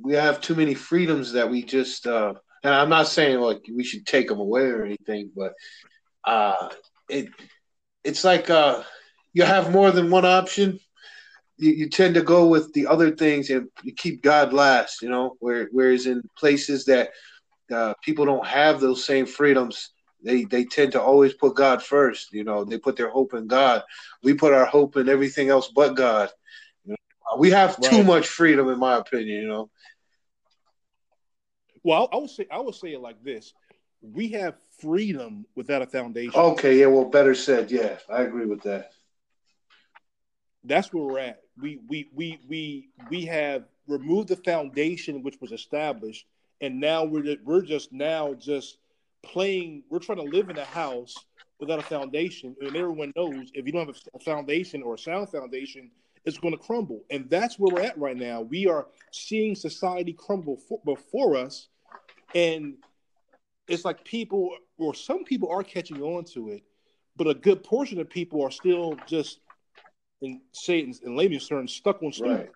we 0.03 0.15
have 0.15 0.41
too 0.41 0.55
many 0.55 0.75
freedoms 0.75 1.33
that 1.33 1.51
we 1.51 1.63
just. 1.63 2.07
Uh, 2.07 2.35
and 2.63 2.75
I'm 2.75 2.89
not 2.89 3.07
saying 3.07 3.41
like 3.41 3.63
we 3.73 3.85
should 3.85 4.07
take 4.07 4.29
them 4.29 4.41
away 4.41 4.63
or 4.63 4.85
anything, 4.85 5.31
but 5.37 5.53
uh, 6.25 6.71
it 7.09 7.29
it's 8.03 8.25
like 8.25 8.51
uh, 8.51 8.83
you 9.33 9.45
have 9.45 9.73
more 9.73 9.91
than 9.91 10.11
one 10.11 10.25
option 10.25 10.81
you, 11.59 11.73
you, 11.73 11.89
tend 11.89 12.15
to 12.15 12.23
go 12.23 12.47
with 12.47 12.73
the 12.73 12.87
other 12.87 13.11
things 13.11 13.51
and 13.51 13.69
you 13.83 13.93
keep 13.95 14.23
God 14.23 14.53
last, 14.53 15.03
you 15.03 15.09
know. 15.09 15.37
Where, 15.41 15.69
whereas 15.73 16.07
in 16.07 16.23
places 16.37 16.85
that 16.87 17.11
uh, 17.73 17.95
people 18.03 18.25
don't 18.25 18.47
have 18.47 18.81
those 18.81 19.05
same 19.05 19.27
freedoms, 19.27 19.91
they 20.23 20.45
they 20.45 20.65
tend 20.65 20.93
to 20.93 21.03
always 21.03 21.35
put 21.35 21.57
God 21.57 21.83
first. 21.83 22.33
You 22.33 22.45
know, 22.45 22.65
they 22.65 22.79
put 22.79 22.97
their 22.97 23.11
hope 23.11 23.35
in 23.35 23.47
God. 23.47 23.83
We 24.23 24.35
put 24.35 24.53
our 24.53 24.67
hope 24.67 24.97
in 24.97 25.09
everything 25.09 25.49
else 25.49 25.71
but 25.75 25.95
God. 25.95 26.31
You 27.31 27.37
know? 27.37 27.41
We 27.41 27.51
have 27.51 27.77
right. 27.79 27.91
too 27.91 28.05
much 28.05 28.29
freedom, 28.29 28.69
in 28.69 28.79
my 28.79 28.97
opinion. 28.97 29.43
You 29.43 29.49
know. 29.49 29.71
Well, 31.83 32.09
I 32.13 32.17
would 32.17 32.31
say 32.31 32.47
I 32.51 32.61
would 32.61 32.75
say 32.75 32.93
it 32.93 33.01
like 33.01 33.23
this: 33.23 33.53
We 34.01 34.29
have 34.29 34.57
freedom 34.81 35.47
without 35.55 35.83
a 35.83 35.87
foundation. 35.87 36.35
Okay, 36.35 36.81
yeah, 36.81 36.87
well, 36.87 37.05
better 37.05 37.35
said. 37.35 37.71
Yeah, 37.71 37.99
I 38.09 38.23
agree 38.23 38.47
with 38.47 38.63
that. 38.63 38.93
That's 40.65 40.93
where 40.93 41.05
we're 41.05 41.19
at 41.21 41.43
we 41.61 41.79
we 41.89 42.09
we 42.15 42.39
we 42.49 42.89
we 43.11 43.25
have 43.25 43.65
removed 43.87 44.29
the 44.29 44.37
foundation 44.37 45.23
which 45.23 45.41
was 45.41 45.53
established, 45.53 46.27
and 46.61 46.81
now 46.81 47.05
we're 47.05 47.37
we're 47.45 47.63
just 47.63 47.93
now 47.93 48.35
just 48.35 48.79
playing. 49.23 49.83
We're 49.91 49.99
trying 49.99 50.19
to 50.19 50.25
live 50.25 50.51
in 50.51 50.59
a 50.59 50.65
house 50.65 51.15
without 51.59 51.79
a 51.79 51.83
foundation, 51.83 52.55
and 52.61 52.77
everyone 52.77 53.13
knows 53.17 53.51
if 53.55 53.67
you 53.67 53.73
don't 53.73 53.87
have 53.87 53.97
a 54.15 54.19
foundation 54.19 54.83
or 54.83 54.95
a 54.95 54.99
sound 54.99 55.31
foundation, 55.31 55.91
it's 56.27 56.39
going 56.39 56.53
to 56.53 56.59
crumble. 56.59 57.05
And 57.09 57.31
that's 57.31 57.59
where 57.59 57.73
we're 57.73 57.83
at 57.87 57.97
right 57.97 58.17
now. 58.17 58.43
We 58.43 58.67
are 58.67 58.89
seeing 59.13 59.55
society 59.55 60.13
crumble 60.13 60.57
for, 60.69 60.81
before 60.85 61.37
us, 61.37 61.69
and 62.35 62.75
it's 63.69 63.85
like 63.85 64.05
people 64.05 64.51
or 64.77 64.95
some 64.95 65.25
people 65.25 65.51
are 65.51 65.63
catching 65.63 66.03
on 66.03 66.25
to 66.25 66.51
it, 66.51 66.63
but 67.17 67.29
a 67.29 67.35
good 67.35 67.63
portion 67.65 68.01
of 68.01 68.11
people 68.11 68.43
are 68.43 68.51
still 68.51 68.97
just 69.07 69.41
in, 70.21 70.41
say 70.53 70.81
it 70.81 70.99
in 71.03 71.17
layman's 71.17 71.49
terms, 71.49 71.73
stuck 71.73 72.03
on 72.03 72.13
stupid, 72.13 72.31
right. 72.31 72.51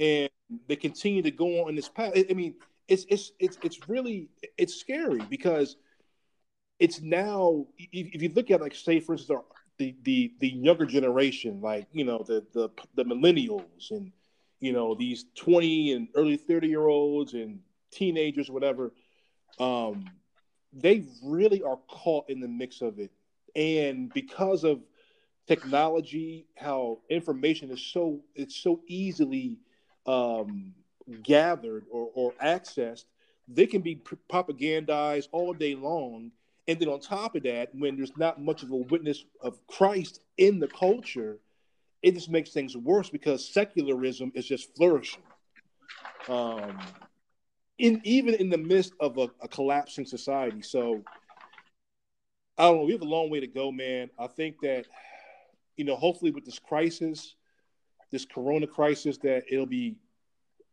and 0.00 0.28
they 0.66 0.76
continue 0.76 1.22
to 1.22 1.30
go 1.30 1.62
on 1.62 1.70
in 1.70 1.76
this 1.76 1.88
path. 1.88 2.12
I 2.14 2.34
mean, 2.34 2.54
it's 2.88 3.04
it's 3.08 3.32
it's 3.38 3.58
it's 3.62 3.88
really 3.88 4.28
it's 4.56 4.74
scary 4.74 5.22
because 5.30 5.76
it's 6.78 7.00
now 7.00 7.66
if 7.78 8.22
you 8.22 8.30
look 8.30 8.50
at 8.50 8.60
like 8.60 8.74
say 8.74 9.00
for 9.00 9.12
instance 9.12 9.40
the 9.78 9.96
the 10.02 10.32
the 10.40 10.48
younger 10.48 10.86
generation, 10.86 11.60
like 11.60 11.86
you 11.92 12.04
know 12.04 12.24
the 12.26 12.44
the 12.52 12.70
the 12.94 13.04
millennials 13.04 13.90
and 13.90 14.12
you 14.60 14.72
know 14.72 14.94
these 14.94 15.26
twenty 15.34 15.92
and 15.92 16.08
early 16.14 16.36
thirty 16.36 16.68
year 16.68 16.86
olds 16.86 17.34
and 17.34 17.60
teenagers, 17.90 18.50
whatever. 18.50 18.92
Um, 19.58 20.10
they 20.72 21.06
really 21.24 21.62
are 21.62 21.78
caught 21.88 22.28
in 22.28 22.40
the 22.40 22.48
mix 22.48 22.82
of 22.82 22.98
it, 22.98 23.10
and 23.56 24.12
because 24.12 24.64
of 24.64 24.80
technology, 25.46 26.46
how 26.56 26.98
information 27.08 27.70
is 27.70 27.80
so 27.80 28.20
it's 28.34 28.56
so 28.56 28.80
easily 28.86 29.58
um, 30.06 30.74
gathered 31.22 31.84
or, 31.90 32.10
or 32.14 32.32
accessed, 32.42 33.04
they 33.48 33.66
can 33.66 33.80
be 33.80 33.96
propagandized 34.30 35.28
all 35.32 35.52
day 35.52 35.74
long. 35.74 36.30
And 36.68 36.78
then 36.78 36.88
on 36.88 37.00
top 37.00 37.34
of 37.34 37.42
that, 37.44 37.70
when 37.74 37.96
there's 37.96 38.16
not 38.18 38.40
much 38.40 38.62
of 38.62 38.70
a 38.70 38.76
witness 38.76 39.24
of 39.40 39.58
Christ 39.66 40.20
in 40.36 40.60
the 40.60 40.68
culture, 40.68 41.38
it 42.02 42.14
just 42.14 42.30
makes 42.30 42.50
things 42.50 42.76
worse 42.76 43.08
because 43.08 43.52
secularism 43.52 44.30
is 44.34 44.46
just 44.46 44.76
flourishing. 44.76 45.22
Um, 46.28 46.78
in 47.78 48.00
even 48.04 48.34
in 48.34 48.50
the 48.50 48.58
midst 48.58 48.92
of 49.00 49.16
a, 49.18 49.30
a 49.40 49.48
collapsing 49.48 50.04
society. 50.04 50.62
So 50.62 51.02
I 52.58 52.64
don't 52.64 52.78
know. 52.78 52.84
We 52.84 52.92
have 52.92 53.02
a 53.02 53.06
long 53.06 53.30
way 53.30 53.40
to 53.40 53.46
go, 53.46 53.72
man. 53.72 54.10
I 54.18 54.26
think 54.26 54.60
that 54.60 54.86
you 55.76 55.84
know, 55.84 55.96
hopefully 55.96 56.32
with 56.32 56.44
this 56.44 56.58
crisis, 56.58 57.36
this 58.10 58.26
corona 58.26 58.66
crisis, 58.66 59.16
that 59.18 59.44
it'll 59.50 59.64
be 59.64 59.96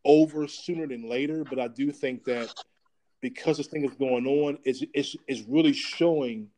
over 0.04 0.46
sooner 0.46 0.86
than 0.86 1.08
later. 1.08 1.44
But 1.44 1.58
I 1.58 1.68
do 1.68 1.90
think 1.90 2.24
that 2.24 2.52
because 3.20 3.56
this 3.56 3.66
thing 3.66 3.84
is 3.84 3.94
going 3.96 4.26
on, 4.26 4.58
is 4.64 4.84
is 4.94 5.16
is 5.26 5.44
really 5.48 5.72
showing 5.72 6.48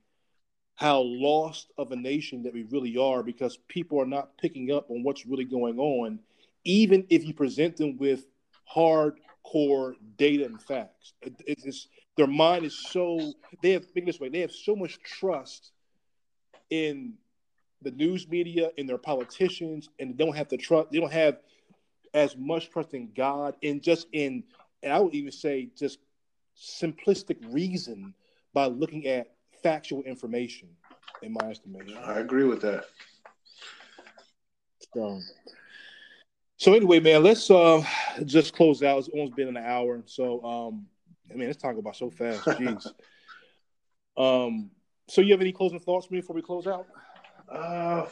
how 0.74 1.00
lost 1.00 1.72
of 1.76 1.90
a 1.90 1.96
nation 1.96 2.42
that 2.44 2.54
we 2.54 2.62
really 2.70 2.96
are 2.96 3.22
because 3.22 3.58
people 3.68 4.00
are 4.00 4.06
not 4.06 4.36
picking 4.38 4.72
up 4.72 4.88
on 4.90 5.02
what's 5.02 5.26
really 5.26 5.44
going 5.44 5.78
on, 5.78 6.20
even 6.64 7.04
if 7.10 7.24
you 7.24 7.34
present 7.34 7.76
them 7.76 7.96
with 7.98 8.26
hardcore 8.72 9.94
data 10.16 10.44
and 10.44 10.62
facts. 10.62 11.14
It, 11.22 11.34
it's 11.46 11.88
their 12.16 12.26
mind 12.26 12.64
is 12.64 12.76
so 12.76 13.32
they 13.62 13.72
have 13.72 13.86
think 13.86 14.06
this 14.06 14.20
way 14.20 14.28
they 14.28 14.40
have 14.40 14.52
so 14.52 14.76
much 14.76 14.98
trust 15.00 15.70
in 16.68 17.14
the 17.80 17.92
news 17.92 18.28
media 18.28 18.70
and 18.76 18.88
their 18.88 18.98
politicians 18.98 19.88
and 19.98 20.10
they 20.10 20.24
don't 20.24 20.36
have 20.36 20.48
the 20.48 20.56
trust 20.56 20.90
they 20.90 20.98
don't 20.98 21.12
have 21.12 21.38
as 22.12 22.36
much 22.36 22.70
trust 22.70 22.92
in 22.92 23.10
God 23.16 23.54
and 23.62 23.82
just 23.82 24.08
in 24.12 24.42
and 24.82 24.92
I 24.92 24.98
would 24.98 25.14
even 25.14 25.32
say 25.32 25.70
just 25.76 25.98
simplistic 26.58 27.36
reason 27.52 28.14
by 28.52 28.66
looking 28.66 29.06
at 29.06 29.34
factual 29.62 30.02
information 30.02 30.68
in 31.22 31.32
my 31.32 31.50
estimation. 31.50 31.96
I 31.98 32.20
agree 32.20 32.44
with 32.44 32.62
that. 32.62 32.84
So 34.94 35.20
so 36.56 36.74
anyway, 36.74 36.98
man, 37.00 37.22
let's 37.22 37.50
uh 37.50 37.82
just 38.24 38.54
close 38.54 38.82
out. 38.82 38.98
It's 38.98 39.08
almost 39.08 39.36
been 39.36 39.48
an 39.48 39.56
hour. 39.56 40.02
So 40.06 40.42
um 40.44 40.86
I 41.30 41.34
mean, 41.34 41.48
let's 41.48 41.60
talk 41.60 41.76
about 41.76 41.96
so 41.96 42.10
fast. 42.10 42.44
Jeez. 42.46 42.86
um, 44.16 44.70
so 45.08 45.20
you 45.20 45.32
have 45.32 45.40
any 45.40 45.52
closing 45.52 45.80
thoughts 45.80 46.06
for 46.06 46.14
me 46.14 46.20
before 46.20 46.36
we 46.36 46.42
close 46.42 46.66
out? 46.66 46.86
Uh, 47.50 48.06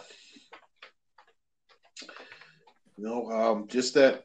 no, 2.98 3.30
um, 3.30 3.68
just 3.68 3.94
that 3.94 4.24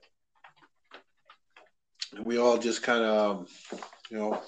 we 2.23 2.37
all 2.37 2.57
just 2.57 2.83
kind 2.83 3.03
of, 3.03 3.39
um, 3.39 3.79
you 4.11 4.17
know, 4.17 4.41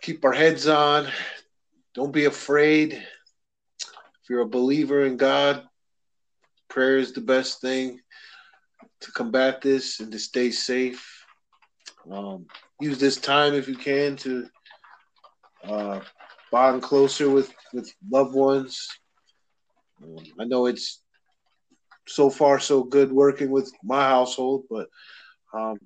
keep 0.00 0.24
our 0.24 0.32
heads 0.32 0.68
on. 0.68 1.08
Don't 1.94 2.12
be 2.12 2.26
afraid. 2.26 2.92
If 2.92 4.30
you're 4.30 4.42
a 4.42 4.48
believer 4.48 5.04
in 5.04 5.16
God, 5.16 5.64
prayer 6.68 6.98
is 6.98 7.12
the 7.12 7.20
best 7.20 7.60
thing 7.60 8.00
to 9.00 9.12
combat 9.12 9.60
this 9.60 9.98
and 9.98 10.12
to 10.12 10.18
stay 10.18 10.52
safe. 10.52 11.24
Um, 12.10 12.46
use 12.80 12.98
this 12.98 13.16
time 13.16 13.54
if 13.54 13.66
you 13.66 13.74
can 13.74 14.16
to 14.18 14.46
uh, 15.64 16.00
bond 16.52 16.82
closer 16.82 17.28
with 17.28 17.52
with 17.72 17.92
loved 18.08 18.34
ones. 18.34 18.88
Um, 20.02 20.24
I 20.38 20.44
know 20.44 20.66
it's 20.66 21.02
so 22.06 22.30
far 22.30 22.60
so 22.60 22.84
good 22.84 23.10
working 23.10 23.50
with 23.50 23.72
my 23.82 24.04
household, 24.04 24.64
but 24.70 24.88
um, 25.52 25.78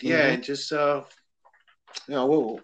yeah, 0.00 0.32
mm-hmm. 0.32 0.42
just 0.42 0.72
uh, 0.72 1.02
you 2.06 2.14
know, 2.14 2.26
we'll, 2.26 2.60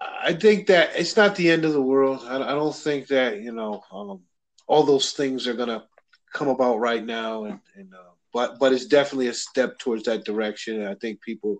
I 0.00 0.32
think 0.32 0.68
that 0.68 0.90
it's 0.94 1.16
not 1.16 1.36
the 1.36 1.50
end 1.50 1.64
of 1.64 1.72
the 1.72 1.82
world. 1.82 2.20
I, 2.24 2.36
I 2.36 2.54
don't 2.54 2.74
think 2.74 3.08
that 3.08 3.40
you 3.40 3.52
know 3.52 3.82
um, 3.92 4.20
all 4.66 4.84
those 4.84 5.12
things 5.12 5.46
are 5.46 5.54
gonna 5.54 5.84
come 6.32 6.48
about 6.48 6.78
right 6.78 7.04
now, 7.04 7.44
and, 7.44 7.60
and 7.76 7.92
uh, 7.92 8.12
but 8.32 8.58
but 8.58 8.72
it's 8.72 8.86
definitely 8.86 9.28
a 9.28 9.34
step 9.34 9.78
towards 9.78 10.04
that 10.04 10.24
direction. 10.24 10.80
And 10.80 10.88
I 10.88 10.94
think 10.94 11.20
people 11.20 11.58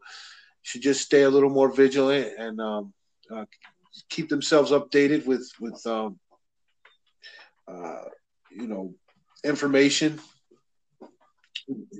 should 0.62 0.82
just 0.82 1.02
stay 1.02 1.22
a 1.22 1.30
little 1.30 1.50
more 1.50 1.72
vigilant 1.72 2.38
and 2.38 2.60
um, 2.60 2.92
uh, 3.30 3.44
keep 4.08 4.28
themselves 4.28 4.70
updated 4.70 5.26
with 5.26 5.50
with 5.60 5.84
um, 5.86 6.18
uh, 7.66 8.04
you 8.50 8.68
know 8.68 8.94
information, 9.44 10.20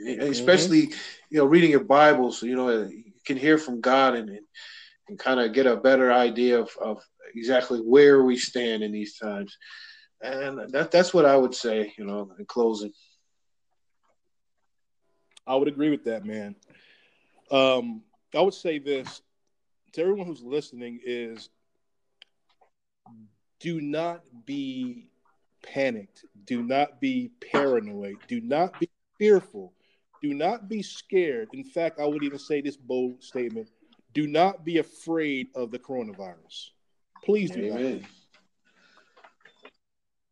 especially 0.06 0.88
mm-hmm. 0.88 0.98
you 1.30 1.38
know 1.38 1.46
reading 1.46 1.70
your 1.70 1.84
bibles 1.84 2.42
you 2.42 2.56
know 2.56 2.88
can 3.28 3.36
hear 3.36 3.58
from 3.58 3.80
God 3.80 4.14
and 4.14 4.30
and, 5.08 5.18
kind 5.18 5.40
of 5.40 5.54
get 5.54 5.66
a 5.66 5.76
better 5.76 6.12
idea 6.12 6.60
of, 6.60 6.70
of 6.82 7.02
exactly 7.34 7.78
where 7.78 8.22
we 8.22 8.36
stand 8.36 8.82
in 8.82 8.92
these 8.92 9.16
times. 9.16 9.56
And 10.20 10.70
that 10.72 10.90
that's 10.90 11.14
what 11.14 11.24
I 11.24 11.34
would 11.34 11.54
say, 11.54 11.94
you 11.96 12.04
know, 12.04 12.30
in 12.38 12.44
closing. 12.44 12.92
I 15.46 15.56
would 15.56 15.68
agree 15.68 15.88
with 15.88 16.04
that, 16.04 16.26
man. 16.26 16.56
Um, 17.50 18.02
I 18.34 18.42
would 18.42 18.52
say 18.52 18.78
this 18.78 19.22
to 19.92 20.02
everyone 20.02 20.26
who's 20.26 20.42
listening 20.42 21.00
is 21.02 21.48
do 23.60 23.80
not 23.80 24.20
be 24.44 25.08
panicked. 25.62 26.24
Do 26.44 26.62
not 26.62 27.00
be 27.00 27.30
paranoid. 27.50 28.16
Do 28.28 28.40
not 28.40 28.78
be 28.78 28.90
fearful. 29.18 29.72
Do 30.22 30.34
not 30.34 30.68
be 30.68 30.82
scared. 30.82 31.48
In 31.52 31.64
fact, 31.64 32.00
I 32.00 32.06
would 32.06 32.24
even 32.24 32.38
say 32.38 32.60
this 32.60 32.76
bold 32.76 33.22
statement 33.22 33.68
do 34.14 34.26
not 34.26 34.64
be 34.64 34.78
afraid 34.78 35.48
of 35.54 35.70
the 35.70 35.78
coronavirus. 35.78 36.70
Please 37.24 37.50
do 37.50 37.64
Amen. 37.64 38.00
not. 38.00 38.10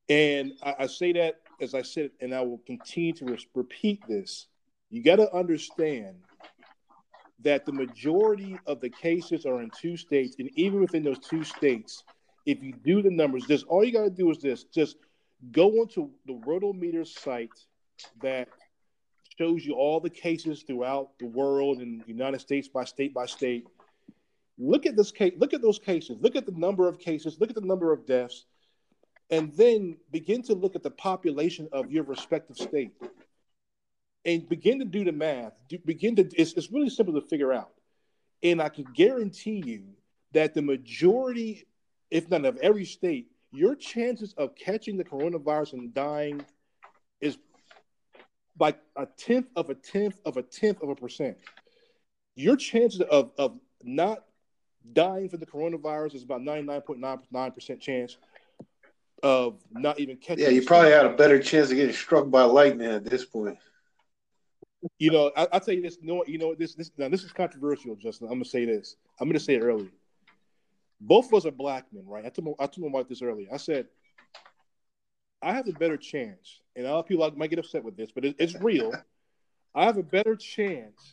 And 0.08 0.52
I, 0.62 0.74
I, 0.80 0.86
say 0.86 1.12
that 1.12 1.40
as 1.60 1.74
I 1.74 1.82
said, 1.82 2.10
and 2.20 2.34
I 2.34 2.40
will 2.40 2.60
continue 2.66 3.12
to 3.14 3.24
re- 3.26 3.46
repeat 3.54 4.00
this. 4.08 4.46
You 4.90 5.02
got 5.02 5.16
to 5.16 5.32
understand 5.34 6.16
that 7.42 7.66
the 7.66 7.72
majority 7.72 8.58
of 8.66 8.80
the 8.80 8.88
cases 8.88 9.46
are 9.46 9.60
in 9.60 9.70
two 9.70 9.96
states, 9.96 10.36
and 10.38 10.50
even 10.54 10.80
within 10.80 11.02
those 11.02 11.18
two 11.18 11.44
states, 11.44 12.02
if 12.46 12.62
you 12.62 12.72
do 12.72 13.02
the 13.02 13.10
numbers, 13.10 13.46
just 13.46 13.66
all 13.66 13.84
you 13.84 13.92
got 13.92 14.04
to 14.04 14.10
do 14.10 14.30
is 14.30 14.38
this: 14.38 14.64
just 14.64 14.96
go 15.52 15.68
onto 15.80 16.08
the 16.26 16.32
Worldometer 16.32 17.06
site 17.06 17.50
that 18.22 18.48
shows 19.38 19.64
you 19.64 19.74
all 19.74 20.00
the 20.00 20.10
cases 20.10 20.62
throughout 20.62 21.10
the 21.18 21.26
world 21.26 21.78
and 21.78 22.02
United 22.06 22.40
States 22.40 22.68
by 22.68 22.84
state 22.84 23.12
by 23.12 23.26
state. 23.26 23.66
Look 24.58 24.86
at 24.86 24.96
this 24.96 25.12
case. 25.12 25.34
Look 25.36 25.52
at 25.52 25.62
those 25.62 25.78
cases. 25.78 26.16
Look 26.20 26.36
at 26.36 26.46
the 26.46 26.52
number 26.52 26.88
of 26.88 26.98
cases. 26.98 27.36
Look 27.38 27.50
at 27.50 27.56
the 27.56 27.66
number 27.66 27.92
of 27.92 28.06
deaths, 28.06 28.46
and 29.30 29.52
then 29.56 29.96
begin 30.10 30.42
to 30.44 30.54
look 30.54 30.76
at 30.76 30.82
the 30.82 30.90
population 30.90 31.68
of 31.72 31.90
your 31.90 32.04
respective 32.04 32.56
state 32.56 32.92
and 34.24 34.48
begin 34.48 34.78
to 34.78 34.84
do 34.84 35.04
the 35.04 35.12
math. 35.12 35.52
Do, 35.68 35.78
begin 35.84 36.16
to 36.16 36.28
it's, 36.36 36.52
it's 36.54 36.70
really 36.70 36.90
simple 36.90 37.14
to 37.14 37.26
figure 37.26 37.52
out, 37.52 37.70
and 38.42 38.60
I 38.62 38.68
can 38.70 38.84
guarantee 38.94 39.62
you 39.64 39.84
that 40.32 40.54
the 40.54 40.62
majority, 40.62 41.66
if 42.10 42.28
not 42.30 42.44
of 42.44 42.56
every 42.58 42.84
state, 42.84 43.28
your 43.52 43.74
chances 43.74 44.34
of 44.36 44.54
catching 44.54 44.96
the 44.96 45.04
coronavirus 45.04 45.74
and 45.74 45.94
dying 45.94 46.44
is 47.20 47.38
like 48.58 48.78
a 48.96 49.06
tenth 49.06 49.46
of 49.56 49.70
a 49.70 49.74
tenth 49.74 50.20
of 50.24 50.36
a 50.36 50.42
tenth 50.42 50.82
of 50.82 50.88
a 50.88 50.94
percent. 50.94 51.36
Your 52.34 52.56
chances 52.56 53.00
of 53.00 53.32
of 53.38 53.58
not 53.82 54.24
dying 54.92 55.28
from 55.28 55.40
the 55.40 55.46
coronavirus 55.46 56.14
is 56.14 56.22
about 56.22 56.40
99.99% 56.42 57.80
chance 57.80 58.16
of 59.22 59.60
not 59.72 59.98
even 59.98 60.16
catching. 60.16 60.44
Yeah, 60.44 60.50
you 60.50 60.62
probably 60.62 60.92
had 60.92 61.06
a 61.06 61.16
better 61.16 61.38
chance 61.38 61.70
of 61.70 61.76
getting 61.76 61.94
struck 61.94 62.30
by 62.30 62.42
lightning 62.42 62.88
at 62.88 63.04
this 63.04 63.24
point. 63.24 63.58
You 64.98 65.10
know, 65.10 65.32
I, 65.36 65.48
will 65.52 65.60
tell 65.60 65.74
you 65.74 65.82
this. 65.82 65.98
You 66.00 66.06
know, 66.06 66.24
you 66.26 66.38
know 66.38 66.54
this. 66.54 66.74
This 66.74 66.90
now 66.96 67.08
this 67.08 67.24
is 67.24 67.32
controversial, 67.32 67.96
Justin. 67.96 68.28
I'm 68.28 68.34
gonna 68.34 68.44
say 68.44 68.64
this. 68.64 68.96
I'm 69.20 69.28
gonna 69.28 69.40
say 69.40 69.54
it 69.54 69.62
early. 69.62 69.90
Both 71.00 71.26
of 71.26 71.34
us 71.34 71.46
are 71.46 71.50
black 71.50 71.86
men, 71.92 72.06
right? 72.06 72.24
I 72.24 72.28
told 72.28 72.46
my, 72.46 72.64
I 72.64 72.66
told 72.66 72.90
my 72.90 72.98
wife 72.98 73.08
this 73.08 73.22
earlier. 73.22 73.48
I 73.52 73.56
said 73.56 73.86
I 75.46 75.52
have 75.52 75.68
a 75.68 75.72
better 75.72 75.96
chance, 75.96 76.60
and 76.74 76.86
a 76.86 76.90
lot 76.90 76.98
of 76.98 77.06
people 77.06 77.30
might 77.36 77.50
get 77.50 77.60
upset 77.60 77.84
with 77.84 77.96
this, 77.96 78.10
but 78.12 78.24
it, 78.24 78.34
it's 78.36 78.56
real. 78.56 78.92
I 79.76 79.84
have 79.84 79.96
a 79.96 80.02
better 80.02 80.34
chance 80.34 81.12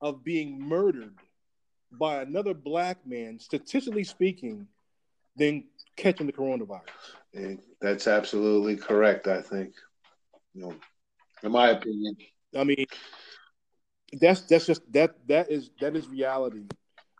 of 0.00 0.22
being 0.22 0.60
murdered 0.60 1.16
by 1.90 2.22
another 2.22 2.54
black 2.54 3.04
man, 3.04 3.40
statistically 3.40 4.04
speaking, 4.04 4.68
than 5.34 5.64
catching 5.96 6.28
the 6.28 6.32
coronavirus. 6.32 6.82
And 7.34 7.58
that's 7.80 8.06
absolutely 8.06 8.76
correct. 8.76 9.26
I 9.26 9.42
think, 9.42 9.74
you 10.54 10.62
know, 10.62 10.74
in 11.42 11.50
my 11.50 11.70
opinion. 11.70 12.18
I 12.56 12.62
mean, 12.62 12.86
that's 14.12 14.42
that's 14.42 14.66
just 14.66 14.82
that 14.92 15.16
that 15.26 15.50
is 15.50 15.70
that 15.80 15.96
is 15.96 16.06
reality. 16.06 16.66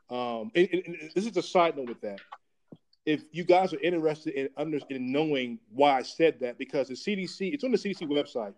Um, 0.08 0.52
and, 0.54 0.68
and, 0.72 0.82
and 0.86 1.10
this 1.12 1.26
is 1.26 1.36
a 1.36 1.42
side 1.42 1.76
note 1.76 1.88
with 1.88 2.00
that. 2.02 2.20
If 3.06 3.24
you 3.32 3.44
guys 3.44 3.72
are 3.72 3.80
interested 3.80 4.34
in 4.34 4.50
under 4.56 4.78
in 4.90 5.10
knowing 5.10 5.58
why 5.70 5.98
I 5.98 6.02
said 6.02 6.40
that, 6.40 6.58
because 6.58 6.88
the 6.88 6.94
CDC, 6.94 7.54
it's 7.54 7.64
on 7.64 7.72
the 7.72 7.78
CDC 7.78 8.02
website. 8.02 8.54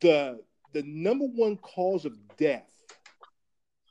The 0.00 0.40
the 0.72 0.82
number 0.82 1.26
one 1.26 1.56
cause 1.58 2.04
of 2.04 2.16
death 2.36 2.70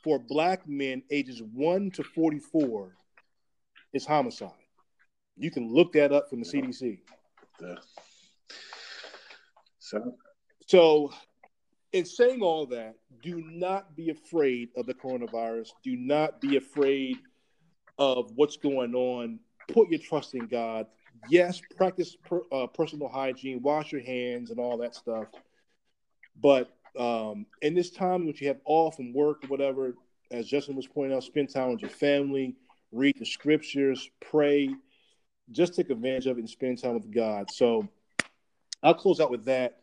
for 0.04 0.20
black 0.20 0.68
men 0.68 1.04
ages 1.12 1.42
one 1.42 1.92
to 1.92 2.04
forty 2.04 2.40
four 2.40 2.96
is 3.94 4.06
homicide. 4.06 4.52
You 5.38 5.52
can 5.52 5.72
look 5.74 5.94
that 5.94 6.12
up 6.12 6.30
from 6.30 6.40
the 6.40 6.46
CDC. 6.46 7.00
Yeah. 7.62 7.76
So 9.80 10.16
so, 10.68 11.14
in 11.92 12.06
saying 12.06 12.42
all 12.42 12.66
that, 12.68 12.96
do 13.22 13.44
not 13.46 13.96
be 13.96 14.10
afraid 14.10 14.70
of 14.76 14.86
the 14.86 14.94
coronavirus. 14.94 15.70
Do 15.84 15.96
not 15.96 16.42
be 16.42 16.58
afraid 16.58 17.18
of 17.98 18.32
what's 18.36 18.58
going 18.58 18.96
on. 18.96 19.40
Put 19.68 19.90
your 19.90 20.00
trust 20.00 20.34
in 20.34 20.48
God. 20.48 20.88
Yes, 21.30 21.62
practice 21.78 22.18
per, 22.28 22.42
uh, 22.52 22.68
personal 22.68 23.08
hygiene, 23.08 23.62
wash 23.62 23.92
your 23.92 24.02
hands, 24.02 24.52
and 24.52 24.60
all 24.60 24.78
that 24.78 24.96
stuff. 24.96 25.28
But 26.42 26.76
um, 26.98 27.46
in 27.62 27.74
this 27.74 27.92
time, 27.92 28.26
which 28.28 28.42
you 28.42 28.48
have 28.50 28.60
off 28.66 28.98
from 28.98 29.14
work 29.14 29.44
or 29.46 29.48
whatever, 29.48 29.96
as 30.32 30.48
Justin 30.48 30.76
was 30.76 30.88
pointing 30.88 31.16
out, 31.16 31.24
spend 31.24 31.54
time 31.54 31.72
with 31.72 31.82
your 31.82 31.92
family, 31.92 32.56
read 32.92 33.16
the 33.20 33.26
scriptures, 33.26 34.10
pray, 34.20 34.74
just 35.52 35.76
take 35.76 35.90
advantage 35.90 36.28
of 36.28 36.38
it 36.38 36.42
and 36.42 36.50
spend 36.50 36.82
time 36.82 36.96
with 36.96 37.12
God. 37.14 37.50
So 37.52 37.88
I'll 38.82 38.94
close 38.94 39.20
out 39.20 39.32
with 39.32 39.46
that. 39.46 39.80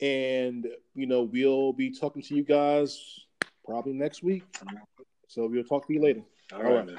And, 0.00 0.66
you 0.94 1.06
know, 1.06 1.22
we'll 1.22 1.72
be 1.72 1.90
talking 1.90 2.22
to 2.22 2.34
you 2.34 2.42
guys 2.44 3.20
probably 3.64 3.92
next 3.92 4.22
week. 4.22 4.44
So 5.28 5.46
we'll 5.46 5.64
talk 5.64 5.86
to 5.86 5.92
you 5.92 6.02
later. 6.02 6.22
All, 6.52 6.58
All 6.58 6.72
right, 6.74 6.88
right. 6.88 6.98